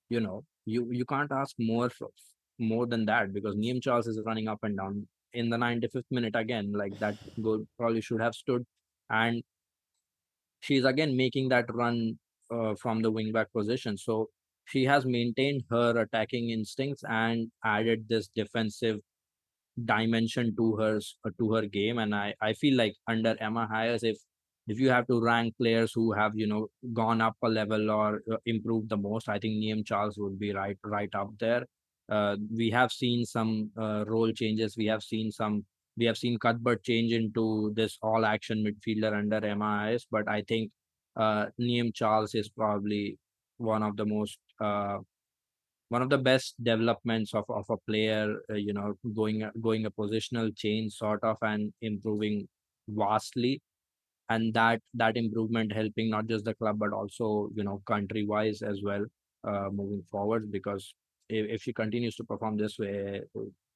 you 0.08 0.20
know 0.20 0.44
you 0.64 0.88
you 0.90 1.04
can't 1.04 1.30
ask 1.30 1.54
more 1.58 1.90
more 2.58 2.86
than 2.86 3.04
that 3.06 3.34
because 3.34 3.54
Niamh 3.54 3.82
Charles 3.82 4.06
is 4.06 4.20
running 4.24 4.48
up 4.48 4.60
and 4.62 4.78
down. 4.78 5.06
In 5.34 5.50
the 5.50 5.58
95th 5.58 6.10
minute 6.10 6.34
again 6.34 6.72
like 6.72 6.98
that 7.00 7.16
goal 7.42 7.66
probably 7.78 8.00
should 8.00 8.22
have 8.22 8.34
stood. 8.34 8.64
And 9.10 9.42
she's 10.60 10.86
again 10.86 11.14
making 11.16 11.50
that 11.50 11.66
run 11.74 12.18
uh, 12.50 12.74
from 12.76 13.02
the 13.02 13.10
wing 13.10 13.32
back 13.32 13.52
position. 13.52 13.98
So 13.98 14.30
she 14.66 14.84
has 14.84 15.06
maintained 15.06 15.62
her 15.70 16.00
attacking 16.00 16.50
instincts 16.50 17.02
and 17.08 17.50
added 17.64 18.06
this 18.08 18.28
defensive 18.34 19.00
dimension 19.84 20.54
to 20.56 20.76
her 20.76 21.00
uh, 21.24 21.30
to 21.38 21.52
her 21.54 21.66
game. 21.66 21.98
And 21.98 22.14
i 22.14 22.34
i 22.40 22.52
feel 22.52 22.76
like 22.76 22.94
under 23.08 23.36
emma 23.40 23.68
hayes 23.72 24.02
if 24.02 24.18
if 24.66 24.80
you 24.80 24.90
have 24.90 25.06
to 25.06 25.22
rank 25.22 25.54
players 25.58 25.92
who 25.94 26.12
have 26.12 26.32
you 26.34 26.46
know 26.46 26.68
gone 26.92 27.20
up 27.20 27.36
a 27.44 27.48
level 27.48 27.90
or 27.90 28.22
uh, 28.32 28.36
improved 28.46 28.88
the 28.88 28.96
most 28.96 29.28
i 29.28 29.38
think 29.38 29.54
Niamh 29.62 29.84
charles 29.86 30.18
would 30.18 30.38
be 30.38 30.52
right 30.52 30.78
right 30.84 31.14
up 31.14 31.30
there. 31.38 31.64
Uh, 32.08 32.36
we 32.54 32.70
have 32.70 32.92
seen 32.92 33.24
some 33.24 33.68
uh, 33.76 34.04
role 34.06 34.30
changes. 34.30 34.76
We 34.76 34.86
have 34.86 35.02
seen 35.02 35.32
some 35.32 35.64
we 35.96 36.04
have 36.06 36.16
seen 36.18 36.38
Cuthbert 36.38 36.82
change 36.84 37.12
into 37.12 37.72
this 37.74 37.98
all 38.02 38.24
action 38.24 38.64
midfielder 38.64 39.12
under 39.16 39.44
Emma 39.44 39.86
Hayes, 39.86 40.06
but 40.10 40.28
I 40.28 40.42
think 40.42 40.70
uh, 41.16 41.46
Niamh 41.60 41.94
Charles 41.94 42.34
is 42.34 42.48
probably 42.48 43.18
one 43.58 43.82
of 43.82 43.96
the 43.96 44.04
most 44.04 44.38
uh, 44.60 44.98
one 45.88 46.02
of 46.02 46.10
the 46.10 46.18
best 46.18 46.54
developments 46.62 47.34
of, 47.34 47.44
of 47.48 47.64
a 47.70 47.76
player, 47.88 48.36
uh, 48.50 48.54
you 48.54 48.72
know, 48.72 48.94
going 49.14 49.48
going 49.60 49.86
a 49.86 49.90
positional 49.90 50.56
change 50.56 50.92
sort 50.94 51.22
of 51.22 51.36
and 51.42 51.72
improving 51.82 52.48
vastly, 52.88 53.60
and 54.30 54.52
that 54.54 54.80
that 54.94 55.16
improvement 55.16 55.72
helping 55.72 56.10
not 56.10 56.26
just 56.26 56.44
the 56.44 56.54
club 56.54 56.78
but 56.78 56.92
also 56.92 57.50
you 57.54 57.64
know 57.64 57.82
country 57.86 58.24
wise 58.26 58.62
as 58.62 58.82
well, 58.82 59.04
uh, 59.44 59.68
moving 59.72 60.02
forward 60.10 60.50
because 60.50 60.94
if, 61.28 61.46
if 61.48 61.62
she 61.62 61.72
continues 61.72 62.16
to 62.16 62.24
perform 62.24 62.56
this 62.56 62.78
way, 62.78 63.22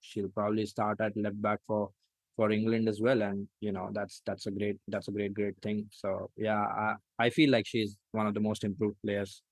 she'll 0.01 0.29
probably 0.29 0.67
start 0.67 1.01
at 1.01 1.17
left 1.17 1.41
back 1.41 1.61
for 1.67 1.91
for 2.37 2.51
England 2.51 2.89
as 2.89 3.01
well, 3.01 3.23
and 3.23 3.47
you 3.61 3.73
know 3.73 3.91
that's 3.93 4.23
that's 4.27 4.47
a 4.47 4.51
great 4.51 4.77
that's 4.89 5.09
a 5.09 5.13
great 5.13 5.35
great 5.35 5.55
thing. 5.63 5.87
So 5.93 6.31
yeah, 6.37 6.61
I, 6.61 6.95
I 7.19 7.31
feel 7.31 7.51
like 7.51 7.67
she's 7.67 7.97
one 8.13 8.27
of 8.27 8.35
the 8.35 8.41
most 8.41 8.65
improved 8.65 8.97
players 9.05 9.43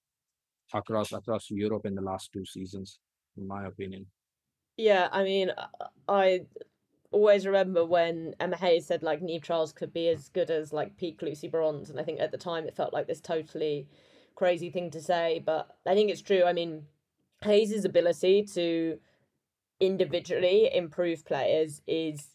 across 0.74 1.12
across 1.12 1.50
Europe 1.50 1.86
in 1.86 1.94
the 1.94 2.02
last 2.02 2.32
two 2.32 2.44
seasons, 2.44 2.98
in 3.36 3.46
my 3.46 3.66
opinion. 3.66 4.06
Yeah, 4.76 5.08
I 5.10 5.24
mean, 5.24 5.50
I 6.08 6.42
always 7.10 7.46
remember 7.46 7.84
when 7.84 8.34
Emma 8.38 8.56
Hayes 8.56 8.86
said 8.86 9.02
like 9.02 9.20
Niamh 9.20 9.42
Charles 9.42 9.72
could 9.72 9.92
be 9.92 10.08
as 10.08 10.28
good 10.28 10.50
as 10.50 10.72
like 10.72 10.96
peak 10.96 11.20
Lucy 11.22 11.48
Bronze, 11.48 11.90
and 11.90 11.98
I 11.98 12.04
think 12.04 12.20
at 12.20 12.30
the 12.30 12.38
time 12.38 12.66
it 12.66 12.76
felt 12.76 12.92
like 12.92 13.06
this 13.06 13.20
totally 13.20 13.88
crazy 14.34 14.70
thing 14.70 14.90
to 14.92 15.00
say, 15.00 15.42
but 15.44 15.76
I 15.86 15.94
think 15.94 16.10
it's 16.10 16.22
true. 16.22 16.44
I 16.44 16.52
mean, 16.52 16.84
Hayes's 17.42 17.84
ability 17.84 18.44
to 18.54 18.98
individually 19.80 20.70
improve 20.72 21.24
players 21.24 21.82
is 21.86 22.34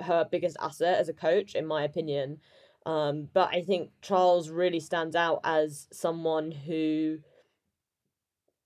her 0.00 0.26
biggest 0.30 0.56
asset 0.60 0.98
as 0.98 1.08
a 1.08 1.14
coach, 1.14 1.54
in 1.54 1.66
my 1.66 1.84
opinion. 1.84 2.38
Um, 2.86 3.28
but 3.32 3.50
I 3.52 3.62
think 3.62 3.90
Charles 4.02 4.50
really 4.50 4.80
stands 4.80 5.16
out 5.16 5.40
as 5.44 5.86
someone 5.92 6.50
who 6.50 7.18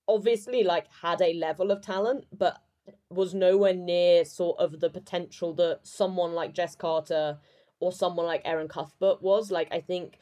obviously 0.08 0.64
like 0.64 0.86
had 1.02 1.20
a 1.20 1.34
level 1.34 1.70
of 1.70 1.82
talent, 1.82 2.24
but 2.36 2.62
was 3.10 3.34
nowhere 3.34 3.74
near 3.74 4.24
sort 4.24 4.58
of 4.58 4.80
the 4.80 4.90
potential 4.90 5.52
that 5.54 5.80
someone 5.82 6.32
like 6.32 6.54
Jess 6.54 6.74
Carter 6.74 7.38
or 7.80 7.92
someone 7.92 8.26
like 8.26 8.42
Erin 8.44 8.68
Cuthbert 8.68 9.22
was. 9.22 9.50
Like 9.50 9.68
I 9.70 9.80
think 9.80 10.18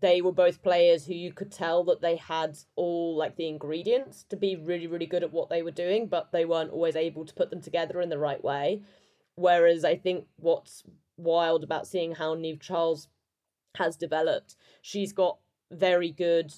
they 0.00 0.20
were 0.20 0.32
both 0.32 0.62
players 0.62 1.06
who 1.06 1.14
you 1.14 1.32
could 1.32 1.50
tell 1.50 1.84
that 1.84 2.02
they 2.02 2.16
had 2.16 2.58
all 2.76 3.16
like 3.16 3.36
the 3.36 3.48
ingredients 3.48 4.24
to 4.28 4.36
be 4.36 4.56
really 4.56 4.86
really 4.86 5.06
good 5.06 5.22
at 5.22 5.32
what 5.32 5.48
they 5.48 5.62
were 5.62 5.70
doing, 5.70 6.06
but 6.06 6.30
they 6.32 6.44
weren't 6.44 6.72
always 6.72 6.96
able 6.96 7.24
to 7.24 7.34
put 7.34 7.50
them 7.50 7.62
together 7.62 8.00
in 8.00 8.10
the 8.10 8.18
right 8.18 8.42
way. 8.44 8.82
Whereas 9.34 9.84
I 9.84 9.96
think 9.96 10.26
what's 10.36 10.82
wild 11.16 11.64
about 11.64 11.86
seeing 11.86 12.16
how 12.16 12.34
Niamh 12.34 12.60
Charles 12.60 13.08
has 13.76 13.96
developed, 13.96 14.56
she's 14.82 15.12
got 15.12 15.38
very 15.70 16.10
good 16.10 16.52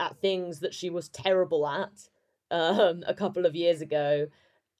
at 0.00 0.20
things 0.20 0.60
that 0.60 0.74
she 0.74 0.90
was 0.90 1.08
terrible 1.08 1.66
at 1.66 2.08
um, 2.50 3.04
a 3.06 3.14
couple 3.14 3.46
of 3.46 3.54
years 3.54 3.80
ago, 3.80 4.26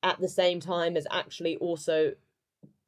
at 0.03 0.18
the 0.18 0.29
same 0.29 0.59
time 0.59 0.97
as 0.97 1.07
actually 1.11 1.57
also 1.59 2.12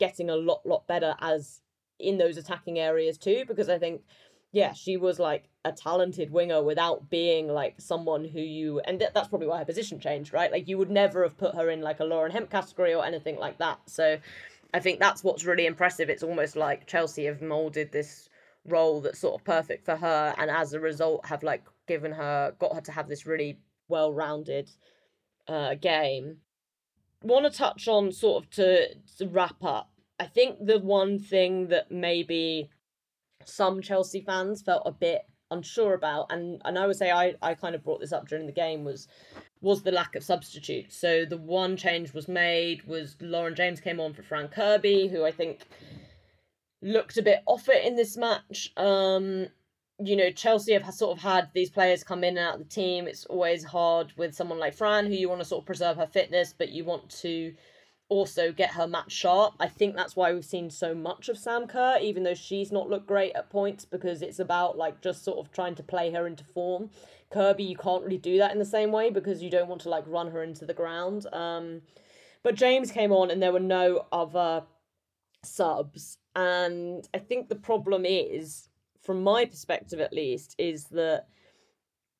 getting 0.01 0.31
a 0.31 0.37
lot, 0.37 0.65
lot 0.67 0.87
better 0.89 1.15
as 1.21 1.61
in 2.01 2.19
those 2.19 2.37
attacking 2.39 2.79
areas 2.79 3.19
too. 3.19 3.45
Because 3.47 3.69
I 3.69 3.79
think, 3.79 4.03
yeah, 4.51 4.73
she 4.73 4.97
was 4.97 5.19
like 5.19 5.49
a 5.65 5.73
talented 5.73 6.31
winger 6.31 6.63
without 6.63 7.11
being 7.11 7.49
like 7.49 7.75
someone 7.79 8.25
who 8.25 8.41
you, 8.41 8.81
and 8.81 8.99
that's 9.15 9.29
probably 9.29 9.47
why 9.47 9.59
her 9.59 9.65
position 9.65 10.01
changed, 10.01 10.33
right? 10.33 10.51
Like 10.51 10.67
you 10.67 10.79
would 10.79 10.91
never 10.91 11.23
have 11.23 11.37
put 11.37 11.55
her 11.55 11.71
in 11.71 11.83
like 11.83 12.01
a 12.01 12.05
Lauren 12.05 12.33
Hemp 12.33 12.51
category 12.51 12.95
or 12.95 13.05
anything 13.05 13.39
like 13.39 13.59
that. 13.59 13.79
So 13.87 14.19
I 14.75 14.81
think 14.81 14.99
that's 14.99 15.23
what's 15.23 15.45
really 15.45 15.67
impressive. 15.67 16.09
It's 16.09 16.23
almost 16.23 16.57
like 16.57 16.87
Chelsea 16.87 17.27
have 17.27 17.43
molded 17.43 17.93
this 17.93 18.31
role 18.67 19.01
that's 19.01 19.19
sort 19.19 19.41
of 19.41 19.45
perfect 19.45 19.85
for 19.85 19.97
her, 19.97 20.35
and 20.39 20.51
as 20.51 20.73
a 20.73 20.81
result, 20.81 21.27
have 21.27 21.43
like 21.43 21.65
given 21.87 22.13
her, 22.13 22.55
got 22.59 22.75
her 22.75 22.81
to 22.83 22.93
have 22.93 23.09
this 23.09 23.27
really 23.27 23.59
well 23.89 24.13
rounded 24.13 24.71
uh, 25.49 25.75
game. 25.75 26.39
Want 27.23 27.51
to 27.51 27.57
touch 27.57 27.89
on 27.89 28.13
sort 28.13 28.45
of 28.45 28.51
to, 28.51 28.95
to 29.19 29.29
wrap 29.29 29.63
up. 29.63 29.91
I 30.19 30.27
think 30.27 30.65
the 30.65 30.79
one 30.79 31.19
thing 31.19 31.69
that 31.69 31.91
maybe 31.91 32.71
some 33.45 33.81
Chelsea 33.81 34.21
fans 34.21 34.63
felt 34.63 34.83
a 34.87 34.93
bit 34.93 35.23
unsure 35.51 35.95
about, 35.95 36.27
and, 36.31 36.61
and 36.65 36.79
I 36.79 36.87
would 36.87 36.97
say 36.97 37.11
I, 37.11 37.35
I 37.43 37.55
kind 37.55 37.75
of 37.75 37.85
brought 37.85 38.01
this 38.01 38.13
up 38.13 38.29
during 38.29 38.47
the 38.47 38.53
game, 38.53 38.85
was 38.85 39.09
was 39.61 39.83
the 39.83 39.93
lack 39.93 40.17
of 40.17 40.25
substitutes. 40.25 40.97
So 40.97 41.25
the 41.25 41.37
one 41.37 41.77
change 41.77 42.13
was 42.13 42.27
made 42.27 42.83
was 42.85 43.17
Lauren 43.21 43.55
James 43.55 43.81
came 43.81 44.01
on 44.01 44.13
for 44.13 44.25
Fran 44.25 44.49
Kirby, 44.49 45.07
who 45.07 45.25
I 45.25 45.31
think 45.31 45.61
looked 46.83 47.17
a 47.17 47.23
bit 47.23 47.43
off 47.47 47.69
it 47.69 47.85
in 47.85 47.97
this 47.97 48.17
match. 48.17 48.73
Um, 48.77 49.47
you 49.99 50.17
know, 50.17 50.31
Chelsea 50.31 50.73
have 50.73 50.93
sort 50.93 51.17
of 51.17 51.23
had 51.23 51.49
these 51.55 51.71
players 51.71 52.03
come 52.03 52.25
in 52.25 52.37
and 52.37 52.47
out 52.47 52.55
of 52.55 52.61
the 52.61 52.75
team. 52.75 53.07
It's 53.07 53.25
always 53.27 53.65
hard 53.65 54.13
with 54.17 54.35
someone 54.35 54.59
like 54.59 54.75
Fran, 54.75 55.07
who 55.07 55.13
you 55.13 55.29
want 55.29 55.41
to 55.41 55.45
sort 55.45 55.63
of 55.63 55.67
preserve 55.67 55.97
her 55.97 56.07
fitness, 56.07 56.55
but 56.57 56.71
you 56.71 56.85
want 56.85 57.09
to 57.21 57.55
also 58.09 58.53
get 58.53 58.71
her 58.73 58.87
match 58.87 59.13
sharp. 59.13 59.55
I 59.61 59.69
think 59.69 59.95
that's 59.95 60.17
why 60.17 60.33
we've 60.33 60.45
seen 60.45 60.71
so 60.71 60.95
much 60.95 61.29
of 61.29 61.39
Sam 61.39 61.67
Kerr, 61.67 61.99
even 62.01 62.25
though 62.25 62.35
she's 62.35 62.73
not 62.73 62.91
looked 62.91 63.07
great 63.07 63.33
at 63.35 63.49
points, 63.49 63.85
because 63.85 64.21
it's 64.21 64.39
about 64.39 64.77
like 64.77 65.01
just 65.01 65.25
sort 65.25 65.39
of 65.39 65.53
trying 65.53 65.77
to 65.77 65.83
play 65.83 66.13
her 66.13 66.27
into 66.27 66.45
form. 66.45 66.91
Kirby, 67.31 67.65
you 67.65 67.77
can't 67.77 68.05
really 68.05 68.19
do 68.19 68.39
that 68.39 68.53
in 68.53 68.59
the 68.59 68.65
same 68.65 68.93
way 68.93 69.09
because 69.09 69.43
you 69.43 69.51
don't 69.51 69.69
want 69.69 69.81
to 69.83 69.89
like 69.89 70.05
run 70.07 70.31
her 70.33 70.43
into 70.43 70.67
the 70.67 70.75
ground. 70.75 71.27
Um, 71.33 71.83
but 72.43 72.55
James 72.55 72.91
came 72.91 73.13
on 73.13 73.31
and 73.31 73.43
there 73.43 73.53
were 73.53 73.61
no 73.61 74.07
other 74.13 74.65
subs. 75.43 76.19
And 76.35 77.07
I 77.13 77.19
think 77.19 77.49
the 77.49 77.57
problem 77.57 78.05
is 78.07 78.69
from 79.03 79.23
my 79.23 79.45
perspective 79.45 80.01
at 80.01 80.13
least, 80.13 80.55
is 80.59 80.85
that 80.87 81.27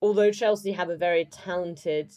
although 0.01 0.33
Chelsea 0.33 0.73
have 0.73 0.91
a 0.91 0.97
very 0.97 1.25
talented 1.25 2.13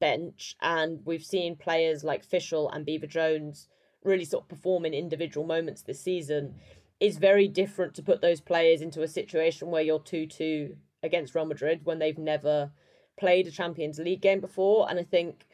bench 0.00 0.56
and 0.60 1.00
we've 1.04 1.24
seen 1.24 1.56
players 1.56 2.04
like 2.04 2.24
Fishel 2.24 2.70
and 2.70 2.84
Beever-Jones 2.84 3.68
really 4.04 4.24
sort 4.24 4.44
of 4.44 4.48
perform 4.48 4.84
in 4.84 4.94
individual 4.94 5.46
moments 5.46 5.82
this 5.82 6.00
season, 6.00 6.54
it's 7.00 7.16
very 7.16 7.48
different 7.48 7.94
to 7.94 8.02
put 8.02 8.20
those 8.20 8.40
players 8.40 8.82
into 8.82 9.02
a 9.02 9.08
situation 9.08 9.70
where 9.70 9.82
you're 9.82 9.98
2 9.98 10.26
2 10.26 10.76
against 11.02 11.34
Real 11.34 11.46
Madrid 11.46 11.80
when 11.84 11.98
they've 11.98 12.18
never 12.18 12.70
played 13.18 13.46
a 13.46 13.50
Champions 13.50 13.98
League 13.98 14.20
game 14.20 14.40
before. 14.40 14.88
And 14.88 14.98
I 14.98 15.02
think, 15.02 15.46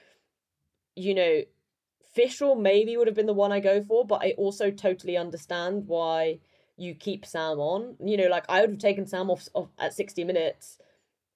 you 0.96 1.14
know, 1.14 1.42
Fishel 2.18 2.56
maybe 2.56 2.96
would 2.96 3.06
have 3.06 3.14
been 3.14 3.26
the 3.26 3.32
one 3.32 3.52
I 3.52 3.60
go 3.60 3.80
for, 3.80 4.04
but 4.04 4.24
I 4.24 4.32
also 4.36 4.72
totally 4.72 5.16
understand 5.16 5.86
why 5.86 6.40
you 6.76 6.92
keep 6.96 7.24
Sam 7.24 7.60
on. 7.60 7.94
You 8.04 8.16
know, 8.16 8.26
like 8.26 8.44
I 8.48 8.60
would 8.60 8.70
have 8.70 8.78
taken 8.80 9.06
Sam 9.06 9.30
off, 9.30 9.46
off 9.54 9.68
at 9.78 9.94
60 9.94 10.24
minutes 10.24 10.78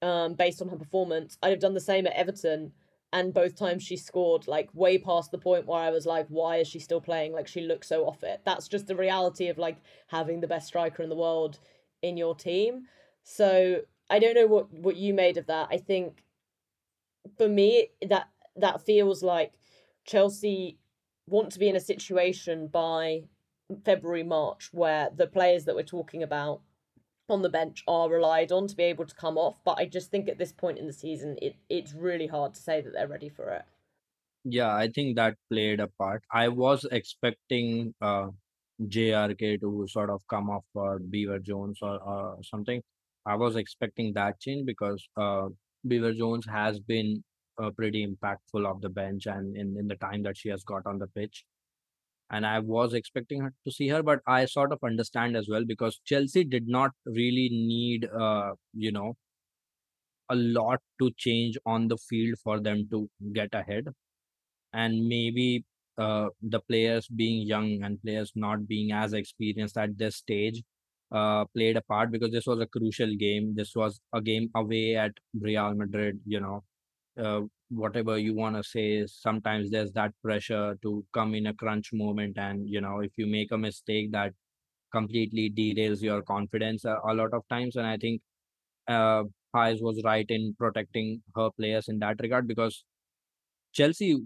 um, 0.03 0.35
based 0.35 0.61
on 0.61 0.71
her 0.71 0.77
performance. 0.77 1.39
I'd 1.41 1.51
have 1.51 1.61
done 1.61 1.75
the 1.75 1.81
same 1.81 2.09
at 2.09 2.15
Everton. 2.15 2.73
And 3.13 3.33
both 3.33 3.55
times 3.55 3.85
she 3.85 3.97
scored, 3.97 4.49
like 4.49 4.71
way 4.75 4.99
past 4.99 5.31
the 5.31 5.39
point 5.39 5.67
where 5.67 5.79
I 5.79 5.91
was 5.91 6.05
like, 6.05 6.27
why 6.29 6.57
is 6.57 6.67
she 6.67 6.81
still 6.81 7.01
playing? 7.01 7.33
Like 7.33 7.47
she 7.47 7.61
looks 7.61 7.87
so 7.87 8.05
off 8.05 8.25
it. 8.25 8.41
That's 8.45 8.67
just 8.67 8.89
the 8.89 8.97
reality 8.97 9.47
of 9.47 9.59
like 9.59 9.77
having 10.09 10.41
the 10.41 10.49
best 10.49 10.67
striker 10.67 11.05
in 11.05 11.11
the 11.11 11.15
world 11.15 11.61
in 12.03 12.17
your 12.17 12.35
team. 12.35 12.87
So 13.23 13.83
I 14.11 14.19
don't 14.19 14.35
know 14.35 14.47
what, 14.49 14.73
what 14.73 14.97
you 14.97 15.15
made 15.15 15.37
of 15.37 15.47
that. 15.47 15.69
I 15.71 15.77
think 15.77 16.25
for 17.39 17.49
me 17.49 17.91
that 18.09 18.29
that 18.57 18.81
feels 18.81 19.23
like 19.23 19.53
Chelsea 20.05 20.79
want 21.27 21.53
to 21.53 21.59
be 21.59 21.69
in 21.69 21.77
a 21.77 21.81
situation 21.81 22.67
by 22.67 23.23
February, 23.85 24.23
March, 24.23 24.71
where 24.73 25.11
the 25.15 25.27
players 25.27 25.65
that 25.65 25.75
we're 25.75 25.83
talking 25.83 26.23
about 26.23 26.61
on 27.29 27.43
the 27.43 27.49
bench 27.49 27.83
are 27.89 28.11
relied 28.11 28.53
on 28.53 28.67
to 28.67 28.77
be 28.77 28.83
able 28.85 29.07
to 29.07 29.15
come 29.15 29.39
off. 29.39 29.57
But 29.65 29.79
I 29.79 29.87
just 29.87 30.11
think 30.11 30.29
at 30.29 30.39
this 30.39 30.53
point 30.53 30.79
in 30.79 30.87
the 30.87 30.93
season, 30.93 31.37
it 31.41 31.57
it's 31.69 31.95
really 31.95 32.27
hard 32.27 32.55
to 32.55 32.61
say 32.61 32.81
that 32.81 32.93
they're 32.93 33.09
ready 33.09 33.29
for 33.29 33.51
it. 33.51 33.65
Yeah, 34.45 34.75
I 34.75 34.89
think 34.89 35.17
that 35.17 35.37
played 35.51 35.81
a 35.81 35.89
part. 35.99 36.25
I 36.33 36.49
was 36.49 36.85
expecting 36.91 37.95
uh, 38.03 38.29
JRK 38.83 39.61
to 39.61 39.87
sort 39.89 40.11
of 40.11 40.21
come 40.29 40.51
off 40.51 40.65
for 40.73 40.99
Beever-Jones 40.99 41.79
or, 41.81 42.01
or 42.03 42.39
something. 42.43 42.83
I 43.25 43.37
was 43.37 43.55
expecting 43.55 44.13
that 44.15 44.41
change 44.41 44.67
because 44.67 45.09
uh, 45.17 45.49
Beever-Jones 45.87 46.45
has 46.47 46.81
been 46.81 47.23
uh, 47.63 47.71
pretty 47.71 48.07
impactful 48.07 48.67
off 48.67 48.81
the 48.81 48.89
bench 48.89 49.27
and 49.27 49.57
in, 49.57 49.77
in 49.79 49.89
the 49.89 49.97
time 49.97 50.23
that 50.23 50.37
she 50.37 50.49
has 50.49 50.65
got 50.65 50.87
on 50.87 50.99
the 50.99 51.07
pitch. 51.09 51.45
And 52.31 52.47
I 52.47 52.61
was 52.61 52.95
expecting 52.95 53.43
her 53.43 53.53
to 53.67 53.73
see 53.73 53.89
her, 53.89 54.03
but 54.03 54.21
I 54.27 54.47
sort 54.47 54.73
of 54.73 54.79
understand 54.83 55.37
as 55.37 55.49
well 55.49 55.65
because 55.67 56.01
Chelsea 56.05 56.45
did 56.45 56.67
not 56.67 56.93
really 57.05 57.49
need, 57.51 58.09
uh, 58.11 58.53
you 58.73 58.91
know, 58.93 59.17
a 60.31 60.35
lot 60.35 60.81
to 61.01 61.11
change 61.17 61.59
on 61.67 61.89
the 61.89 61.97
field 61.97 62.39
for 62.43 62.61
them 62.61 62.89
to 62.91 63.09
get 63.33 63.55
ahead 63.55 63.89
and 64.73 65.07
maybe 65.09 65.65
uh, 65.99 66.29
the 66.43 66.61
players 66.61 67.09
being 67.09 67.47
young 67.47 67.83
and 67.83 68.03
players 68.03 68.33
not 68.35 68.67
being 68.67 68.93
as 68.93 69.13
experienced 69.13 69.77
at 69.77 69.97
this 69.99 70.17
stage 70.17 70.63
uh, 71.13 71.45
played 71.55 71.77
a 71.77 71.83
part 71.83 72.11
because 72.11 72.31
this 72.31 72.47
was 72.47 72.61
a 72.61 72.67
crucial 72.67 73.15
game. 73.17 73.55
This 73.55 73.75
was 73.77 74.01
a 74.15 74.21
game 74.21 74.51
away 74.55 74.97
at 74.97 75.13
Real 75.39 75.75
Madrid. 75.75 76.21
You 76.27 76.41
know, 76.41 76.65
uh, 77.19 77.41
whatever 77.71 78.19
you 78.19 78.35
want 78.35 78.57
to 78.57 78.63
say, 78.63 79.07
sometimes 79.07 79.71
there's 79.71 79.93
that 79.93 80.13
pressure 80.23 80.77
to 80.83 81.05
come 81.13 81.35
in 81.35 81.47
a 81.47 81.55
crunch 81.55 81.93
moment, 81.93 82.39
and 82.39 82.69
you 82.69 82.81
know, 82.81 83.01
if 83.01 83.13
you 83.17 83.27
make 83.27 83.53
a 83.53 83.59
mistake, 83.59 84.13
that 84.13 84.33
completely 84.93 85.51
derails 85.51 86.03
your 86.03 86.23
confidence 86.23 86.85
a, 86.85 86.99
a 87.09 87.15
lot 87.15 87.33
of 87.35 87.43
times. 87.49 87.77
And 87.77 87.87
I 87.87 87.97
think 87.99 88.23
uh, 88.89 89.25
Hayes 89.57 89.83
was 89.83 90.03
right 90.05 90.27
in 90.29 90.55
protecting 90.59 91.23
her 91.37 91.51
players 91.59 91.89
in 91.89 91.99
that 92.01 92.21
regard 92.21 92.49
because 92.49 92.85
Chelsea 93.73 94.17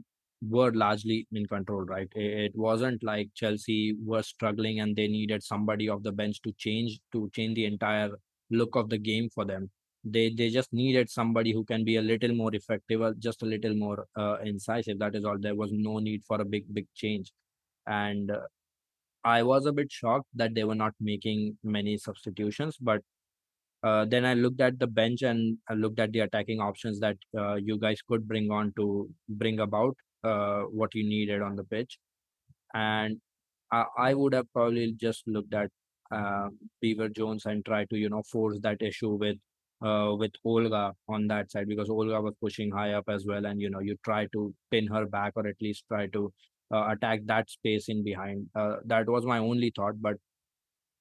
were 0.43 0.73
largely 0.73 1.27
in 1.33 1.47
control, 1.47 1.85
right? 1.85 2.09
It 2.15 2.55
wasn't 2.55 3.03
like 3.03 3.31
Chelsea 3.35 3.95
were 4.05 4.23
struggling 4.23 4.81
and 4.81 4.95
they 4.95 5.09
needed 5.09 5.43
somebody 5.43 5.89
off 5.89 6.03
the 6.03 6.13
bench 6.13 6.41
to 6.43 6.53
change 6.53 7.01
to 7.13 7.29
change 7.33 7.57
the 7.57 7.65
entire 7.65 8.11
look 8.51 8.77
of 8.77 8.89
the 8.91 8.99
game 8.99 9.29
for 9.31 9.45
them. 9.45 9.71
They 10.09 10.31
they 10.31 10.51
just 10.51 10.73
needed 10.73 11.11
somebody 11.11 11.53
who 11.53 11.65
can 11.65 11.85
be 11.85 11.97
a 11.97 12.03
little 12.03 12.35
more 12.35 12.55
effective, 12.55 13.03
uh, 13.03 13.13
just 13.19 13.43
a 13.43 13.47
little 13.47 13.75
more 13.75 14.07
uh, 14.17 14.37
incisive. 14.45 14.99
That 15.01 15.17
is 15.17 15.25
all. 15.25 15.39
There 15.39 15.57
was 15.57 15.73
no 15.73 15.99
need 15.99 16.23
for 16.25 16.41
a 16.41 16.45
big 16.45 16.73
big 16.73 16.87
change, 16.95 17.33
and 17.87 18.31
uh, 18.31 18.47
I 19.25 19.43
was 19.43 19.67
a 19.67 19.73
bit 19.73 19.91
shocked 19.91 20.29
that 20.35 20.55
they 20.55 20.65
were 20.65 20.77
not 20.77 20.95
making 21.01 21.59
many 21.65 21.99
substitutions. 21.99 22.77
But 22.81 23.03
uh, 23.83 24.05
then 24.05 24.25
I 24.25 24.35
looked 24.35 24.61
at 24.61 24.79
the 24.79 24.87
bench 24.87 25.23
and 25.23 25.59
I 25.69 25.75
looked 25.75 25.99
at 26.01 26.13
the 26.13 26.21
attacking 26.21 26.61
options 26.61 27.01
that 27.01 27.17
uh, 27.37 27.55
you 27.55 27.79
guys 27.79 28.01
could 28.09 28.27
bring 28.29 28.51
on 28.51 28.73
to 28.77 29.09
bring 29.29 29.61
about 29.61 29.97
uh, 30.25 30.63
what 30.63 30.95
you 30.95 31.05
needed 31.05 31.43
on 31.43 31.57
the 31.57 31.65
pitch. 31.65 31.99
And 32.75 33.21
I, 33.73 33.85
I 33.99 34.15
would 34.15 34.35
have 34.35 34.53
probably 34.53 34.93
just 34.93 35.27
looked 35.27 35.55
at 35.55 35.71
uh, 36.11 36.49
Beever-Jones 36.81 37.47
and 37.47 37.65
try 37.65 37.85
to 37.87 37.97
you 37.97 38.09
know 38.09 38.23
force 38.31 38.59
that 38.63 38.81
issue 38.81 39.15
with 39.15 39.37
uh, 39.83 40.15
with 40.17 40.33
Olga 40.45 40.95
on 41.09 41.27
that 41.29 41.51
side 41.51 41.69
because 41.69 41.91
Olga 41.91 42.21
was 42.21 42.35
pushing 42.41 42.71
high 42.71 42.93
up 42.93 43.05
as 43.09 43.25
well, 43.27 43.47
and 43.47 43.61
you 43.61 43.71
know 43.71 43.81
you 43.81 43.97
try 44.05 44.27
to 44.33 44.55
pin 44.71 44.87
her 44.89 45.07
back 45.07 45.33
or 45.37 45.47
at 45.47 45.57
least 45.61 45.85
try 45.89 46.07
to 46.09 46.33
uh, 46.73 46.89
attack 46.91 47.21
that 47.27 47.51
space 47.51 47.89
in 47.89 48.03
behind. 48.05 48.47
Uh, 48.55 48.77
that 48.87 49.09
was 49.09 49.25
my 49.25 49.39
only 49.39 49.73
thought, 49.75 50.01
but 50.01 50.17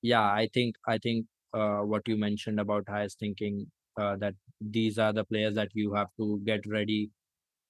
yeah, 0.02 0.24
I 0.24 0.50
think 0.54 0.76
I 0.88 0.98
think 0.98 1.26
uh, 1.54 1.80
what 1.80 2.08
you 2.08 2.18
mentioned 2.18 2.60
about 2.60 2.86
Hayes 2.90 3.16
thinking 3.20 3.68
uh, 4.00 4.16
that 4.18 4.36
these 4.62 4.98
are 4.98 5.14
the 5.14 5.24
players 5.26 5.56
that 5.56 5.70
you 5.74 5.94
have 5.94 6.10
to 6.20 6.42
get 6.46 6.66
ready 6.68 7.10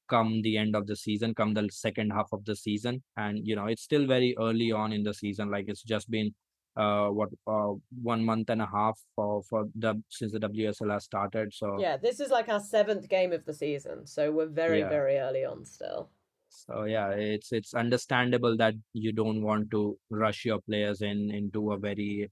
come 0.10 0.42
the 0.42 0.58
end 0.58 0.76
of 0.76 0.88
the 0.88 0.96
season, 0.96 1.34
come 1.34 1.54
the 1.54 1.68
second 1.72 2.12
half 2.12 2.28
of 2.32 2.46
the 2.46 2.56
season. 2.56 3.04
And, 3.18 3.40
you 3.46 3.56
know, 3.56 3.66
it's 3.66 3.84
still 3.84 4.06
very 4.06 4.36
early 4.40 4.72
on 4.72 4.94
in 4.94 5.04
the 5.04 5.14
season. 5.14 5.50
Like 5.50 5.66
it's 5.68 5.84
just 5.84 6.10
been 6.10 6.34
uh 6.78 7.08
what 7.08 7.30
uh 7.48 7.72
one 8.02 8.24
month 8.24 8.50
and 8.50 8.62
a 8.62 8.66
half 8.66 9.00
for 9.16 9.42
for 9.44 9.66
the 9.76 10.02
since 10.10 10.34
the 10.34 10.40
WSL 10.40 10.92
has 10.92 11.06
started. 11.06 11.54
So 11.54 11.78
yeah, 11.80 11.98
this 11.98 12.20
is 12.20 12.32
like 12.32 12.50
our 12.50 12.60
seventh 12.60 13.08
game 13.08 13.32
of 13.32 13.46
the 13.46 13.54
season. 13.54 14.06
So 14.06 14.32
we're 14.32 14.48
very, 14.48 14.80
yeah. 14.80 14.90
very 14.90 15.18
early 15.18 15.46
on 15.46 15.66
still. 15.66 16.10
So 16.50 16.84
yeah, 16.84 17.10
it's 17.10 17.52
it's 17.52 17.74
understandable 17.74 18.58
that 18.58 18.76
you 18.94 19.12
don't 19.12 19.42
want 19.42 19.72
to 19.72 19.98
rush 20.10 20.46
your 20.46 20.60
players 20.62 21.02
in 21.02 21.32
into 21.32 21.72
a 21.72 21.78
very 21.78 22.32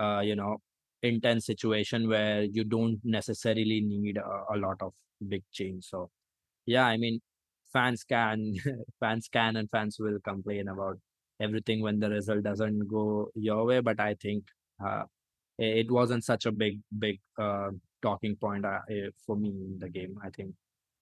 uh 0.00 0.20
you 0.20 0.36
know 0.36 0.58
intense 1.02 1.46
situation 1.46 2.08
where 2.08 2.42
you 2.42 2.64
don't 2.64 3.00
necessarily 3.04 3.80
need 3.80 4.16
a, 4.16 4.54
a 4.54 4.56
lot 4.56 4.80
of 4.80 4.92
big 5.28 5.42
change. 5.52 5.84
So 5.84 6.10
yeah, 6.66 6.86
I 6.86 6.96
mean, 6.96 7.20
fans 7.72 8.04
can, 8.04 8.54
fans 9.00 9.28
can, 9.32 9.56
and 9.56 9.68
fans 9.70 9.96
will 9.98 10.18
complain 10.20 10.68
about 10.68 10.98
everything 11.42 11.82
when 11.82 11.98
the 11.98 12.10
result 12.10 12.42
doesn't 12.42 12.88
go 12.88 13.30
your 13.34 13.64
way. 13.64 13.80
But 13.80 14.00
I 14.00 14.14
think 14.14 14.44
uh, 14.84 15.04
it 15.58 15.90
wasn't 15.90 16.24
such 16.24 16.46
a 16.46 16.52
big, 16.52 16.80
big 16.98 17.20
uh, 17.38 17.70
talking 18.00 18.36
point 18.36 18.64
uh, 18.64 18.80
for 19.26 19.36
me 19.36 19.50
in 19.50 19.78
the 19.78 19.88
game. 19.88 20.16
I 20.24 20.30
think 20.30 20.54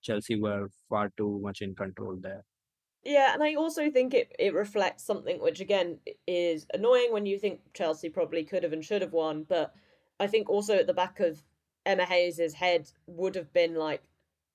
Chelsea 0.03 0.41
were 0.41 0.69
far 0.89 1.11
too 1.17 1.41
much 1.43 1.63
in 1.63 1.75
control 1.75 2.17
there. 2.21 2.45
Yeah, 3.03 3.33
and 3.33 3.43
I 3.43 3.55
also 3.55 3.91
think 3.91 4.13
it, 4.13 4.35
it 4.39 4.53
reflects 4.53 5.05
something 5.05 5.41
which 5.41 5.61
again 5.61 5.99
is 6.27 6.67
annoying 6.75 7.13
when 7.13 7.25
you 7.25 7.39
think 7.39 7.61
Chelsea 7.73 8.11
probably 8.11 8.45
could 8.45 8.63
have 8.63 8.75
and 8.75 8.85
should 8.85 9.01
have 9.01 9.15
won, 9.15 9.45
but 9.49 9.73
I 10.19 10.27
think 10.27 10.51
also 10.51 10.77
at 10.77 10.87
the 10.87 10.93
back 10.93 11.19
of 11.21 11.43
Emma 11.87 12.05
Hayes's 12.05 12.53
head 12.53 12.91
would 13.07 13.35
have 13.37 13.53
been 13.55 13.75
like, 13.75 14.03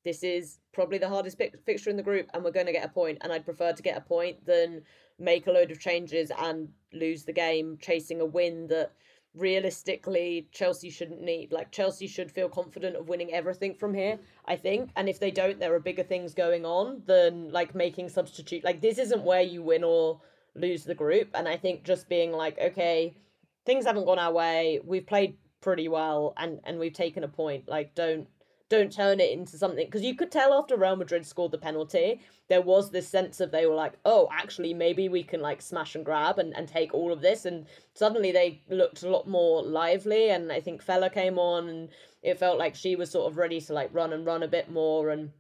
this 0.06 0.24
is 0.24 0.60
probably 0.72 1.00
the 1.00 1.10
hardest 1.10 1.42
fixture 1.66 1.90
in 1.90 1.98
the 1.98 2.04
group 2.04 2.30
and 2.34 2.44
we're 2.44 2.52
going 2.52 2.68
to 2.68 2.72
get 2.72 2.86
a 2.86 2.90
point 2.90 3.18
and 3.22 3.34
I'd 3.34 3.44
prefer 3.44 3.74
to 3.74 3.84
get 3.84 3.98
a 3.98 4.02
point 4.02 4.46
than 4.46 4.84
make 5.20 5.48
a 5.48 5.52
load 5.52 5.72
of 5.72 5.80
changes 5.80 6.32
and 6.40 6.70
lose 6.94 7.26
the 7.26 7.34
game 7.34 7.78
chasing 7.82 8.22
a 8.22 8.26
win 8.26 8.68
that 8.68 8.92
realistically 9.34 10.48
Chelsea 10.52 10.90
shouldn't 10.90 11.22
need 11.22 11.52
like 11.52 11.72
Chelsea 11.72 12.08
should 12.08 12.32
feel 12.32 12.48
confident 12.48 12.96
of 12.96 13.10
winning 13.10 13.34
everything 13.34 13.74
from 13.74 13.94
here 13.94 14.18
I 14.46 14.56
think. 14.56 14.92
And 14.96 15.10
if 15.10 15.20
they 15.20 15.32
don't 15.32 15.60
there 15.60 15.74
are 15.74 15.80
bigger 15.80 16.04
things 16.04 16.34
going 16.34 16.66
on 16.66 17.02
than 17.06 17.52
like 17.52 17.76
making 17.76 18.10
substitute 18.10 18.64
like 18.64 18.80
this 18.80 19.00
isn't 19.00 19.24
where 19.24 19.42
you 19.42 19.64
win 19.64 19.84
or 19.84 20.22
lose 20.54 20.86
the 20.86 20.96
group. 20.96 21.32
And 21.34 21.50
I 21.50 21.58
think 21.58 21.84
just 21.84 22.08
being 22.08 22.32
like 22.32 22.58
okay 22.60 23.18
things 23.66 23.86
haven't 23.86 24.06
gone 24.06 24.20
our 24.20 24.32
way 24.32 24.80
we've 24.86 25.08
played 25.08 25.38
pretty 25.62 25.88
well 25.88 26.34
and 26.38 26.60
and 26.64 26.78
we've 26.78 26.94
taken 26.94 27.24
a 27.24 27.28
point 27.28 27.68
like 27.68 27.96
don't 27.96 28.28
don't 28.70 28.92
turn 28.92 29.20
it 29.20 29.32
into 29.32 29.58
something 29.58 29.86
because 29.86 30.02
you 30.02 30.16
could 30.16 30.32
tell 30.32 30.54
after 30.54 30.76
Real 30.76 30.96
Madrid 30.96 31.26
scored 31.26 31.52
the 31.52 31.58
penalty, 31.58 32.22
there 32.50 32.62
was 32.62 32.90
this 32.90 33.08
sense 33.08 33.40
of 33.40 33.52
they 33.52 33.68
were 33.68 33.76
like, 33.76 33.94
oh, 34.06 34.28
actually, 34.32 34.74
maybe 34.74 35.08
we 35.08 35.22
can 35.22 35.40
like 35.40 35.62
smash 35.62 35.96
and 35.96 36.04
grab 36.04 36.40
and, 36.40 36.56
and 36.58 36.68
take 36.68 36.94
all 36.94 37.12
of 37.12 37.22
this. 37.22 37.46
And 37.46 37.68
suddenly 37.94 38.32
they 38.32 38.64
looked 38.70 39.04
a 39.04 39.10
lot 39.10 39.28
more 39.28 39.62
lively. 39.62 40.32
And 40.32 40.52
I 40.52 40.62
think 40.62 40.82
Feller 40.82 41.10
came 41.10 41.38
on 41.38 41.70
and 41.70 41.90
it 42.24 42.40
felt 42.40 42.58
like 42.58 42.76
she 42.76 42.96
was 42.96 43.12
sort 43.12 43.32
of 43.32 43.38
ready 43.38 43.62
to 43.62 43.74
like 43.74 43.94
run 43.94 44.14
and 44.14 44.26
run 44.26 44.42
a 44.42 44.48
bit 44.48 44.72
more. 44.72 45.10
And 45.10 45.32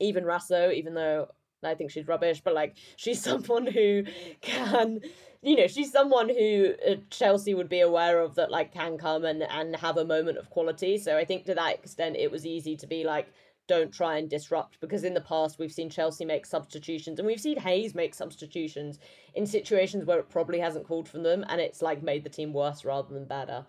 even 0.00 0.24
Raso, 0.24 0.74
even 0.74 0.94
though 0.94 1.28
I 1.62 1.74
think 1.74 1.90
she's 1.92 2.08
rubbish, 2.08 2.40
but 2.40 2.54
like 2.54 2.76
she's 2.96 3.22
someone 3.22 3.66
who 3.66 4.04
can 4.40 5.00
you 5.46 5.54
know, 5.54 5.68
she's 5.68 5.92
someone 5.92 6.28
who 6.28 6.74
uh, 6.84 6.96
Chelsea 7.08 7.54
would 7.54 7.68
be 7.68 7.78
aware 7.78 8.18
of 8.18 8.34
that 8.34 8.50
like 8.50 8.74
can 8.74 8.98
come 8.98 9.24
and 9.24 9.44
and 9.44 9.76
have 9.76 9.96
a 9.96 10.04
moment 10.04 10.38
of 10.38 10.50
quality. 10.50 10.98
So 10.98 11.16
I 11.16 11.24
think 11.24 11.44
to 11.44 11.54
that 11.54 11.76
extent, 11.76 12.16
it 12.16 12.32
was 12.32 12.44
easy 12.44 12.74
to 12.76 12.86
be 12.86 13.04
like, 13.04 13.32
don't 13.68 13.92
try 13.92 14.18
and 14.18 14.28
disrupt 14.28 14.80
because 14.80 15.04
in 15.04 15.14
the 15.14 15.20
past 15.20 15.60
we've 15.60 15.72
seen 15.72 15.88
Chelsea 15.88 16.24
make 16.24 16.46
substitutions 16.46 17.20
and 17.20 17.26
we've 17.26 17.40
seen 17.40 17.60
Hayes 17.60 17.94
make 17.94 18.12
substitutions 18.12 18.98
in 19.34 19.46
situations 19.46 20.04
where 20.04 20.18
it 20.18 20.28
probably 20.28 20.58
hasn't 20.58 20.86
called 20.86 21.08
for 21.08 21.18
them 21.18 21.44
and 21.48 21.60
it's 21.60 21.80
like 21.80 22.02
made 22.02 22.24
the 22.24 22.30
team 22.30 22.52
worse 22.52 22.84
rather 22.84 23.14
than 23.14 23.24
better. 23.24 23.64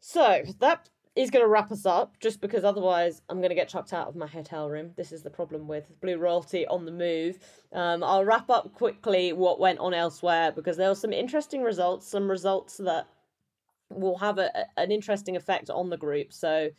So 0.00 0.42
that 0.58 0.88
is 1.16 1.30
going 1.30 1.44
to 1.44 1.48
wrap 1.48 1.70
us 1.70 1.86
up 1.86 2.18
just 2.18 2.40
because 2.40 2.64
otherwise 2.64 3.22
I'm 3.28 3.38
going 3.38 3.50
to 3.50 3.54
get 3.54 3.68
chucked 3.68 3.92
out 3.92 4.08
of 4.08 4.16
my 4.16 4.26
hotel 4.26 4.68
room. 4.68 4.90
This 4.96 5.12
is 5.12 5.22
the 5.22 5.30
problem 5.30 5.68
with 5.68 5.92
Blue 6.00 6.18
Royalty 6.18 6.66
on 6.66 6.84
the 6.84 6.90
move. 6.90 7.38
Um, 7.72 8.02
I'll 8.02 8.24
wrap 8.24 8.50
up 8.50 8.72
quickly 8.72 9.32
what 9.32 9.60
went 9.60 9.78
on 9.78 9.94
elsewhere 9.94 10.50
because 10.50 10.76
there 10.76 10.88
were 10.88 10.94
some 10.94 11.12
interesting 11.12 11.62
results, 11.62 12.08
some 12.08 12.28
results 12.28 12.78
that 12.78 13.06
will 13.90 14.18
have 14.18 14.38
a, 14.38 14.50
an 14.76 14.90
interesting 14.90 15.36
effect 15.36 15.70
on 15.70 15.88
the 15.88 15.96
group. 15.96 16.32
So, 16.32 16.70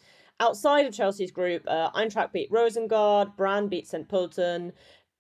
outside 0.42 0.86
of 0.86 0.94
Chelsea's 0.94 1.32
group, 1.32 1.64
uh, 1.68 1.92
Eintracht 1.92 2.34
beat 2.34 2.52
Rosengard, 2.52 3.38
Brann 3.38 3.70
beat 3.70 3.88
St. 3.88 4.08
Pölten, 4.08 4.74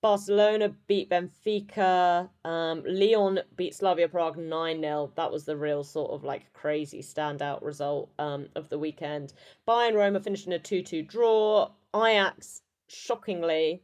Barcelona 0.05 0.69
beat 0.85 1.09
Benfica. 1.09 2.29
Um, 2.43 2.83
Lyon 2.85 3.39
beat 3.55 3.73
Slavia 3.73 4.07
Prague 4.07 4.37
9 4.37 4.79
0. 4.79 5.11
That 5.15 5.31
was 5.31 5.45
the 5.45 5.57
real 5.57 5.83
sort 5.83 6.11
of 6.11 6.23
like 6.23 6.53
crazy 6.53 7.01
standout 7.01 7.63
result 7.63 8.11
um, 8.19 8.45
of 8.55 8.69
the 8.69 8.77
weekend. 8.77 9.33
Bayern 9.67 9.95
Roma 9.95 10.19
finished 10.19 10.45
in 10.45 10.53
a 10.53 10.59
2 10.59 10.83
2 10.83 11.01
draw. 11.01 11.71
Ajax, 11.95 12.61
shockingly, 12.87 13.81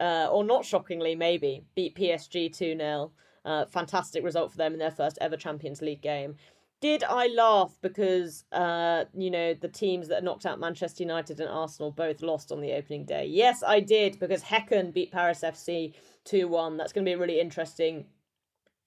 uh, 0.00 0.28
or 0.30 0.44
not 0.44 0.64
shockingly, 0.64 1.16
maybe, 1.16 1.64
beat 1.74 1.96
PSG 1.96 2.56
2 2.56 2.76
0. 2.76 3.10
Uh, 3.44 3.66
fantastic 3.66 4.22
result 4.22 4.52
for 4.52 4.58
them 4.58 4.74
in 4.74 4.78
their 4.78 4.92
first 4.92 5.18
ever 5.20 5.36
Champions 5.36 5.82
League 5.82 6.02
game. 6.02 6.36
Did 6.80 7.02
I 7.02 7.26
laugh 7.26 7.76
because 7.80 8.44
uh, 8.52 9.04
you 9.12 9.30
know 9.30 9.52
the 9.54 9.68
teams 9.68 10.08
that 10.08 10.22
knocked 10.22 10.46
out 10.46 10.60
Manchester 10.60 11.02
United 11.02 11.40
and 11.40 11.48
Arsenal 11.48 11.90
both 11.90 12.22
lost 12.22 12.52
on 12.52 12.60
the 12.60 12.72
opening 12.72 13.04
day? 13.04 13.26
Yes, 13.26 13.64
I 13.66 13.80
did 13.80 14.20
because 14.20 14.42
Häcken 14.42 14.92
beat 14.92 15.10
Paris 15.10 15.40
FC 15.40 15.94
two 16.24 16.46
one. 16.46 16.76
That's 16.76 16.92
going 16.92 17.04
to 17.04 17.08
be 17.08 17.14
a 17.14 17.18
really 17.18 17.40
interesting 17.40 18.06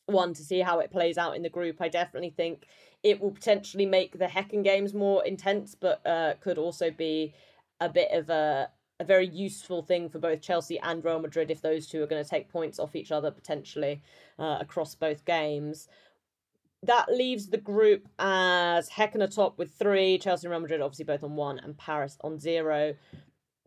one 0.05 0.33
to 0.33 0.43
see 0.43 0.59
how 0.59 0.79
it 0.79 0.91
plays 0.91 1.17
out 1.17 1.35
in 1.35 1.41
the 1.41 1.49
group. 1.49 1.81
I 1.81 1.89
definitely 1.89 2.29
think 2.29 2.65
it 3.03 3.19
will 3.19 3.31
potentially 3.31 3.85
make 3.85 4.17
the 4.17 4.25
Häcken 4.25 4.63
games 4.63 4.93
more 4.93 5.25
intense, 5.25 5.75
but 5.75 6.05
uh, 6.05 6.35
could 6.39 6.57
also 6.57 6.91
be 6.91 7.33
a 7.81 7.89
bit 7.89 8.11
of 8.13 8.29
a 8.29 8.69
a 9.01 9.03
very 9.03 9.27
useful 9.27 9.81
thing 9.81 10.07
for 10.07 10.19
both 10.19 10.41
Chelsea 10.41 10.79
and 10.79 11.03
Real 11.03 11.19
Madrid 11.19 11.49
if 11.49 11.61
those 11.61 11.87
two 11.87 12.03
are 12.03 12.07
going 12.07 12.23
to 12.23 12.29
take 12.29 12.49
points 12.49 12.79
off 12.79 12.95
each 12.95 13.11
other 13.11 13.31
potentially 13.31 14.01
uh, 14.37 14.59
across 14.61 14.93
both 14.93 15.25
games. 15.25 15.87
That 16.83 17.11
leaves 17.11 17.47
the 17.47 17.57
group 17.57 18.07
as 18.17 18.89
Häcken 18.89 19.23
atop 19.23 19.57
with 19.57 19.71
three, 19.73 20.17
Chelsea 20.17 20.47
and 20.47 20.51
Real 20.51 20.61
Madrid 20.61 20.81
obviously 20.81 21.05
both 21.05 21.23
on 21.23 21.35
one, 21.35 21.59
and 21.59 21.77
Paris 21.77 22.17
on 22.23 22.39
zero. 22.39 22.95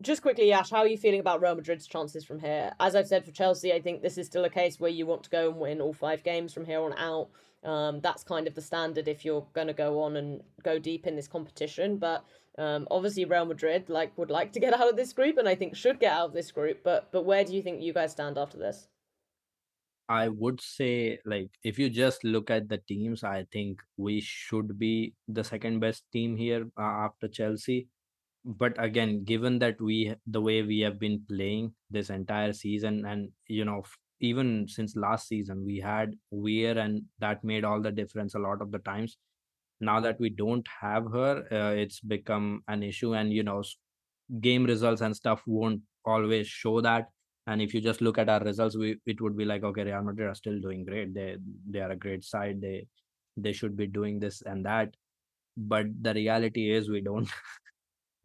Just 0.01 0.21
quickly, 0.21 0.51
Ash, 0.51 0.69
how 0.69 0.79
are 0.79 0.87
you 0.87 0.97
feeling 0.97 1.21
about 1.21 1.41
Real 1.41 1.55
Madrid's 1.55 1.87
chances 1.87 2.25
from 2.25 2.39
here? 2.39 2.73
As 2.81 2.93
I've 2.95 3.07
said 3.07 3.23
for 3.23 3.31
Chelsea, 3.31 3.71
I 3.71 3.79
think 3.79 4.01
this 4.01 4.17
is 4.17 4.27
still 4.27 4.43
a 4.43 4.49
case 4.49 4.79
where 4.79 4.91
you 4.91 5.05
want 5.05 5.23
to 5.23 5.29
go 5.29 5.49
and 5.49 5.57
win 5.57 5.79
all 5.79 5.93
five 5.93 6.23
games 6.23 6.53
from 6.53 6.65
here 6.65 6.81
on 6.81 6.93
out. 6.97 7.29
Um, 7.63 8.01
that's 8.01 8.23
kind 8.23 8.47
of 8.47 8.53
the 8.53 8.61
standard 8.61 9.07
if 9.07 9.23
you're 9.23 9.47
going 9.53 9.67
to 9.67 9.73
go 9.73 10.01
on 10.01 10.17
and 10.17 10.41
go 10.63 10.77
deep 10.77 11.07
in 11.07 11.15
this 11.15 11.29
competition. 11.29 11.97
But 11.97 12.25
um, 12.57 12.85
obviously, 12.91 13.23
Real 13.23 13.45
Madrid 13.45 13.89
like 13.89 14.15
would 14.17 14.29
like 14.29 14.51
to 14.53 14.59
get 14.59 14.73
out 14.73 14.89
of 14.89 14.97
this 14.97 15.13
group, 15.13 15.37
and 15.37 15.47
I 15.47 15.55
think 15.55 15.75
should 15.75 16.01
get 16.01 16.11
out 16.11 16.27
of 16.27 16.33
this 16.33 16.51
group. 16.51 16.81
But 16.83 17.09
but 17.13 17.23
where 17.23 17.45
do 17.45 17.55
you 17.55 17.61
think 17.61 17.81
you 17.81 17.93
guys 17.93 18.11
stand 18.11 18.37
after 18.37 18.57
this? 18.57 18.89
I 20.07 20.29
would 20.29 20.61
say, 20.61 21.19
like, 21.25 21.49
if 21.63 21.79
you 21.79 21.89
just 21.89 22.23
look 22.23 22.49
at 22.51 22.69
the 22.69 22.77
teams, 22.77 23.23
I 23.23 23.45
think 23.51 23.81
we 23.97 24.21
should 24.21 24.77
be 24.77 25.15
the 25.27 25.43
second 25.43 25.79
best 25.79 26.03
team 26.11 26.37
here 26.37 26.67
uh, 26.77 26.81
after 27.07 27.27
Chelsea. 27.27 27.87
But 28.45 28.75
again, 28.83 29.23
given 29.25 29.59
that 29.59 29.81
we, 29.81 30.15
the 30.27 30.41
way 30.41 30.61
we 30.63 30.79
have 30.81 30.99
been 30.99 31.25
playing 31.29 31.73
this 31.91 32.09
entire 32.11 32.53
season, 32.53 33.05
and 33.05 33.31
you 33.47 33.65
know, 33.65 33.83
even 34.21 34.67
since 34.67 34.95
last 34.95 35.27
season, 35.27 35.65
we 35.65 35.79
had 35.79 36.15
Weir, 36.31 36.77
and 36.77 37.03
that 37.19 37.43
made 37.43 37.63
all 37.65 37.81
the 37.81 37.91
difference 37.91 38.35
a 38.35 38.39
lot 38.39 38.61
of 38.61 38.71
the 38.71 38.79
times 38.79 39.17
now 39.81 39.99
that 39.99 40.19
we 40.19 40.29
don't 40.29 40.67
have 40.81 41.05
her 41.11 41.45
uh, 41.51 41.71
it's 41.75 41.99
become 41.99 42.63
an 42.67 42.83
issue 42.83 43.13
and 43.15 43.33
you 43.33 43.43
know 43.43 43.63
game 44.41 44.65
results 44.65 45.01
and 45.01 45.15
stuff 45.15 45.41
won't 45.45 45.81
always 46.05 46.47
show 46.47 46.81
that 46.81 47.09
and 47.47 47.61
if 47.61 47.73
you 47.73 47.81
just 47.81 48.01
look 48.01 48.17
at 48.17 48.29
our 48.29 48.43
results 48.43 48.75
we 48.75 48.97
it 49.05 49.21
would 49.21 49.37
be 49.37 49.45
like 49.45 49.63
okay 49.63 49.83
real 49.83 50.01
madrid 50.01 50.29
are 50.29 50.35
still 50.35 50.59
doing 50.59 50.83
great. 50.83 51.13
They 51.13 51.37
they 51.69 51.79
are 51.79 51.91
a 51.91 51.95
great 51.95 52.23
side. 52.23 52.61
They 52.61 52.87
they 53.37 53.53
should 53.53 53.75
be 53.77 53.87
doing 53.87 54.19
this 54.19 54.41
and 54.41 54.65
that. 54.65 54.95
But 55.57 55.87
the 56.01 56.13
reality 56.13 56.71
is 56.71 56.89
we 56.89 57.01
don't. 57.01 57.29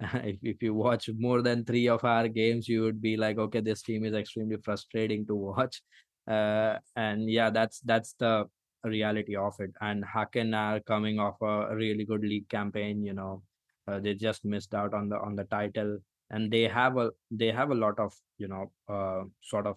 If, 0.03 0.39
if 0.43 0.63
you 0.63 0.73
watch 0.73 1.11
more 1.19 1.43
than 1.43 1.63
three 1.63 1.87
of 1.87 2.05
our 2.05 2.27
games 2.27 2.67
you 2.67 2.83
would 2.85 3.03
be 3.03 3.19
like 3.19 3.37
okay 3.37 3.61
this 3.61 3.83
team 3.83 4.07
is 4.07 4.15
extremely 4.15 4.57
frustrating 4.57 5.27
to 5.27 5.35
watch. 5.35 5.83
Uh, 6.27 6.79
and 6.97 7.29
yeah 7.31 7.51
that's 7.51 7.81
that's 7.81 8.15
the 8.15 8.47
reality 8.83 9.37
of 9.37 9.55
it. 9.61 9.73
And 9.83 10.03
Häcken 10.03 10.57
are 10.57 10.81
coming 10.81 11.19
off 11.19 11.37
a 11.43 11.77
really 11.77 12.07
good 12.07 12.23
league 12.23 12.49
campaign 12.49 13.05
you 13.05 13.13
know 13.13 13.43
uh, 13.89 14.01
they 14.01 14.15
just 14.15 14.45
missed 14.47 14.75
out 14.75 14.95
on 14.95 15.11
the 15.11 15.19
on 15.19 15.37
the 15.37 15.45
title 15.45 15.99
and 16.31 16.51
they 16.51 16.63
have 16.63 16.97
a 16.97 17.11
they 17.31 17.51
have 17.51 17.71
a 17.71 17.75
lot 17.75 17.99
of 17.99 18.15
you 18.39 18.49
know 18.49 18.71
uh, 18.89 19.25
sort 19.41 19.67
of 19.67 19.77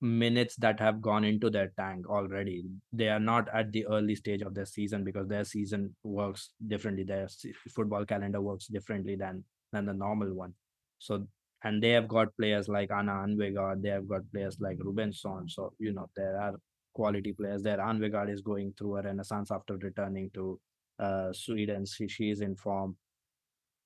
minutes 0.00 0.56
that 0.56 0.80
have 0.80 1.00
gone 1.00 1.24
into 1.24 1.48
their 1.48 1.72
tank 1.78 2.08
already. 2.08 2.64
They 2.92 3.08
are 3.08 3.20
not 3.20 3.48
at 3.54 3.70
the 3.70 3.86
early 3.86 4.16
stage 4.16 4.42
of 4.42 4.54
their 4.54 4.66
season 4.66 5.04
because 5.04 5.28
their 5.28 5.44
season 5.44 5.94
works 6.02 6.50
differently. 6.66 7.04
Their 7.04 7.28
football 7.70 8.04
calendar 8.04 8.40
works 8.40 8.66
differently 8.66 9.16
than 9.16 9.44
than 9.72 9.86
the 9.86 9.94
normal 9.94 10.34
one. 10.34 10.54
So 10.98 11.26
and 11.64 11.82
they 11.82 11.90
have 11.90 12.08
got 12.08 12.36
players 12.36 12.68
like 12.68 12.90
Anna 12.90 13.12
Anvegard, 13.12 13.82
they 13.82 13.90
have 13.90 14.08
got 14.08 14.22
players 14.32 14.56
like 14.60 14.78
Rubensson. 14.78 15.48
So 15.48 15.72
you 15.78 15.92
know 15.92 16.08
there 16.16 16.40
are 16.40 16.54
quality 16.92 17.32
players 17.32 17.62
there. 17.62 17.78
Anvegard 17.78 18.30
is 18.30 18.40
going 18.40 18.74
through 18.76 18.96
a 18.96 19.02
renaissance 19.02 19.50
after 19.50 19.76
returning 19.76 20.30
to 20.34 20.60
uh, 20.98 21.32
Sweden. 21.32 21.86
She, 21.86 22.08
she 22.08 22.30
is 22.30 22.40
in 22.40 22.56
form. 22.56 22.96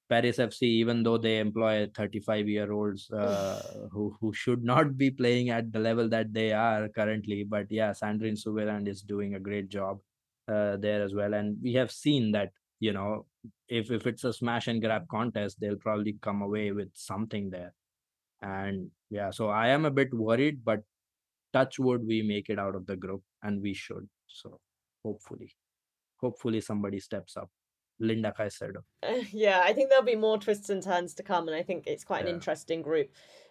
Paris 0.09 0.37
FC, 0.39 0.63
even 0.63 1.03
though 1.03 1.19
they 1.19 1.39
employ 1.39 1.89
35 1.95 2.49
year 2.49 2.73
olds 2.73 3.11
uh, 3.11 3.89
who, 3.91 4.17
who 4.21 4.33
should 4.33 4.63
not 4.63 4.97
be 4.97 5.11
playing 5.11 5.51
at 5.51 5.73
the 5.73 5.79
level 5.79 6.09
that 6.09 6.33
they 6.33 6.53
are 6.53 6.89
currently. 6.89 7.43
But 7.43 7.67
yeah, 7.71 7.91
Sandrine 7.91 8.41
Soubeyrand 8.41 8.89
is 8.89 9.03
doing 9.03 9.35
a 9.35 9.41
great 9.41 9.69
job 9.69 9.99
uh, 10.49 10.77
there 10.77 11.03
as 11.03 11.13
well. 11.13 11.35
And 11.35 11.57
we 11.61 11.75
have 11.75 11.91
seen 11.91 12.33
that, 12.33 12.53
you 12.79 12.93
know, 12.93 13.27
if, 13.69 13.91
if 13.91 14.07
it's 14.07 14.25
a 14.25 14.33
smash 14.33 14.69
and 14.69 14.81
grab 14.81 15.09
contest, 15.09 15.59
they'll 15.61 15.77
probably 15.77 16.17
come 16.23 16.43
away 16.43 16.71
with 16.71 16.91
something 16.95 17.51
there. 17.51 17.75
And 18.43 18.91
yeah, 19.11 19.31
so 19.31 19.49
I 19.49 19.69
am 19.69 19.87
a 19.87 19.91
bit 19.91 20.15
worried, 20.15 20.65
but 20.65 20.83
touch 21.53 21.79
wood, 21.79 22.07
we 22.07 22.23
make 22.23 22.49
it 22.49 22.59
out 22.59 22.77
of 22.77 22.87
the 22.87 22.97
group 22.97 23.23
and 23.43 23.61
we 23.61 23.75
should. 23.75 24.09
So 24.29 24.61
hopefully, 25.05 25.57
hopefully 26.21 26.61
somebody 26.61 27.01
steps 27.01 27.37
up. 27.37 27.51
Linda 27.99 28.33
Caicedo. 28.39 28.83
yeah, 29.33 29.61
I 29.65 29.73
think 29.73 29.91
there'll 29.91 30.05
be 30.05 30.17
more 30.17 30.39
twists 30.39 30.71
and 30.71 30.83
turns 30.83 31.15
to 31.15 31.23
come, 31.23 31.49
and 31.49 31.57
I 31.57 31.63
think 31.63 31.85
it's 31.87 32.05
quite 32.05 32.23
an 32.23 32.29
Yeah. 32.29 32.35
interesting 32.35 32.83
group 32.83 33.11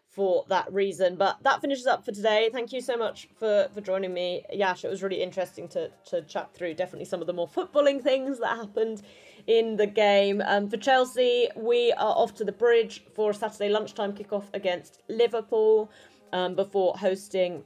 for 0.10 0.46
that 0.48 0.72
reason. 0.72 1.16
But 1.18 1.44
that 1.44 1.60
finishes 1.62 1.88
up 1.88 2.06
for 2.06 2.12
today. 2.12 2.50
Thank 2.52 2.72
you 2.72 2.80
so 2.82 2.96
much 2.96 3.28
for 3.38 3.68
for 3.74 3.82
joining 3.82 4.14
me, 4.14 4.46
Yash. 4.54 4.86
It 4.86 4.90
was 4.90 5.04
really 5.04 5.22
interesting 5.22 5.68
to 5.70 5.90
to 6.06 6.22
chat 6.22 6.54
through 6.54 6.76
definitely 6.76 7.06
some 7.06 7.22
of 7.22 7.28
the 7.28 7.34
more 7.34 7.48
footballing 7.48 8.02
things 8.02 8.40
that 8.40 8.56
happened 8.56 9.02
in 9.48 9.76
the 9.76 9.88
game. 9.88 10.42
Um, 10.46 10.70
for 10.70 10.78
Chelsea, 10.78 11.50
we 11.56 11.92
are 11.94 12.16
off 12.16 12.34
to 12.36 12.46
the 12.46 12.52
bridge 12.52 13.04
for 13.14 13.32
a 13.32 13.34
Saturday 13.34 13.70
lunchtime 13.70 14.14
kickoff 14.14 14.46
against 14.54 15.02
Liverpool 15.10 15.92
um, 16.34 16.56
before 16.56 16.96
hosting 16.98 17.64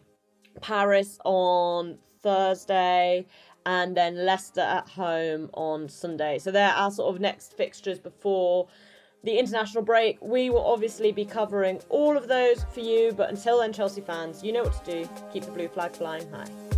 Paris 0.61 1.19
on 1.25 1.97
Thursday, 2.21 3.25
and 3.69 3.95
then 3.95 4.25
Leicester 4.25 4.61
at 4.61 4.89
home 4.89 5.47
on 5.53 5.87
Sunday. 5.87 6.39
So 6.39 6.49
they're 6.49 6.73
our 6.73 6.89
sort 6.89 7.13
of 7.13 7.21
next 7.21 7.55
fixtures 7.55 7.99
before 7.99 8.67
the 9.23 9.37
international 9.37 9.83
break. 9.83 10.17
We 10.23 10.49
will 10.49 10.65
obviously 10.65 11.11
be 11.11 11.23
covering 11.23 11.79
all 11.89 12.17
of 12.17 12.27
those 12.27 12.65
for 12.73 12.79
you, 12.79 13.13
but 13.15 13.29
until 13.29 13.59
then, 13.59 13.71
Chelsea 13.71 14.01
fans, 14.01 14.43
you 14.43 14.53
know 14.53 14.63
what 14.63 14.83
to 14.83 15.03
do. 15.03 15.09
Keep 15.31 15.45
the 15.45 15.51
blue 15.51 15.67
flag 15.67 15.91
flying 15.91 16.27
high. 16.31 16.68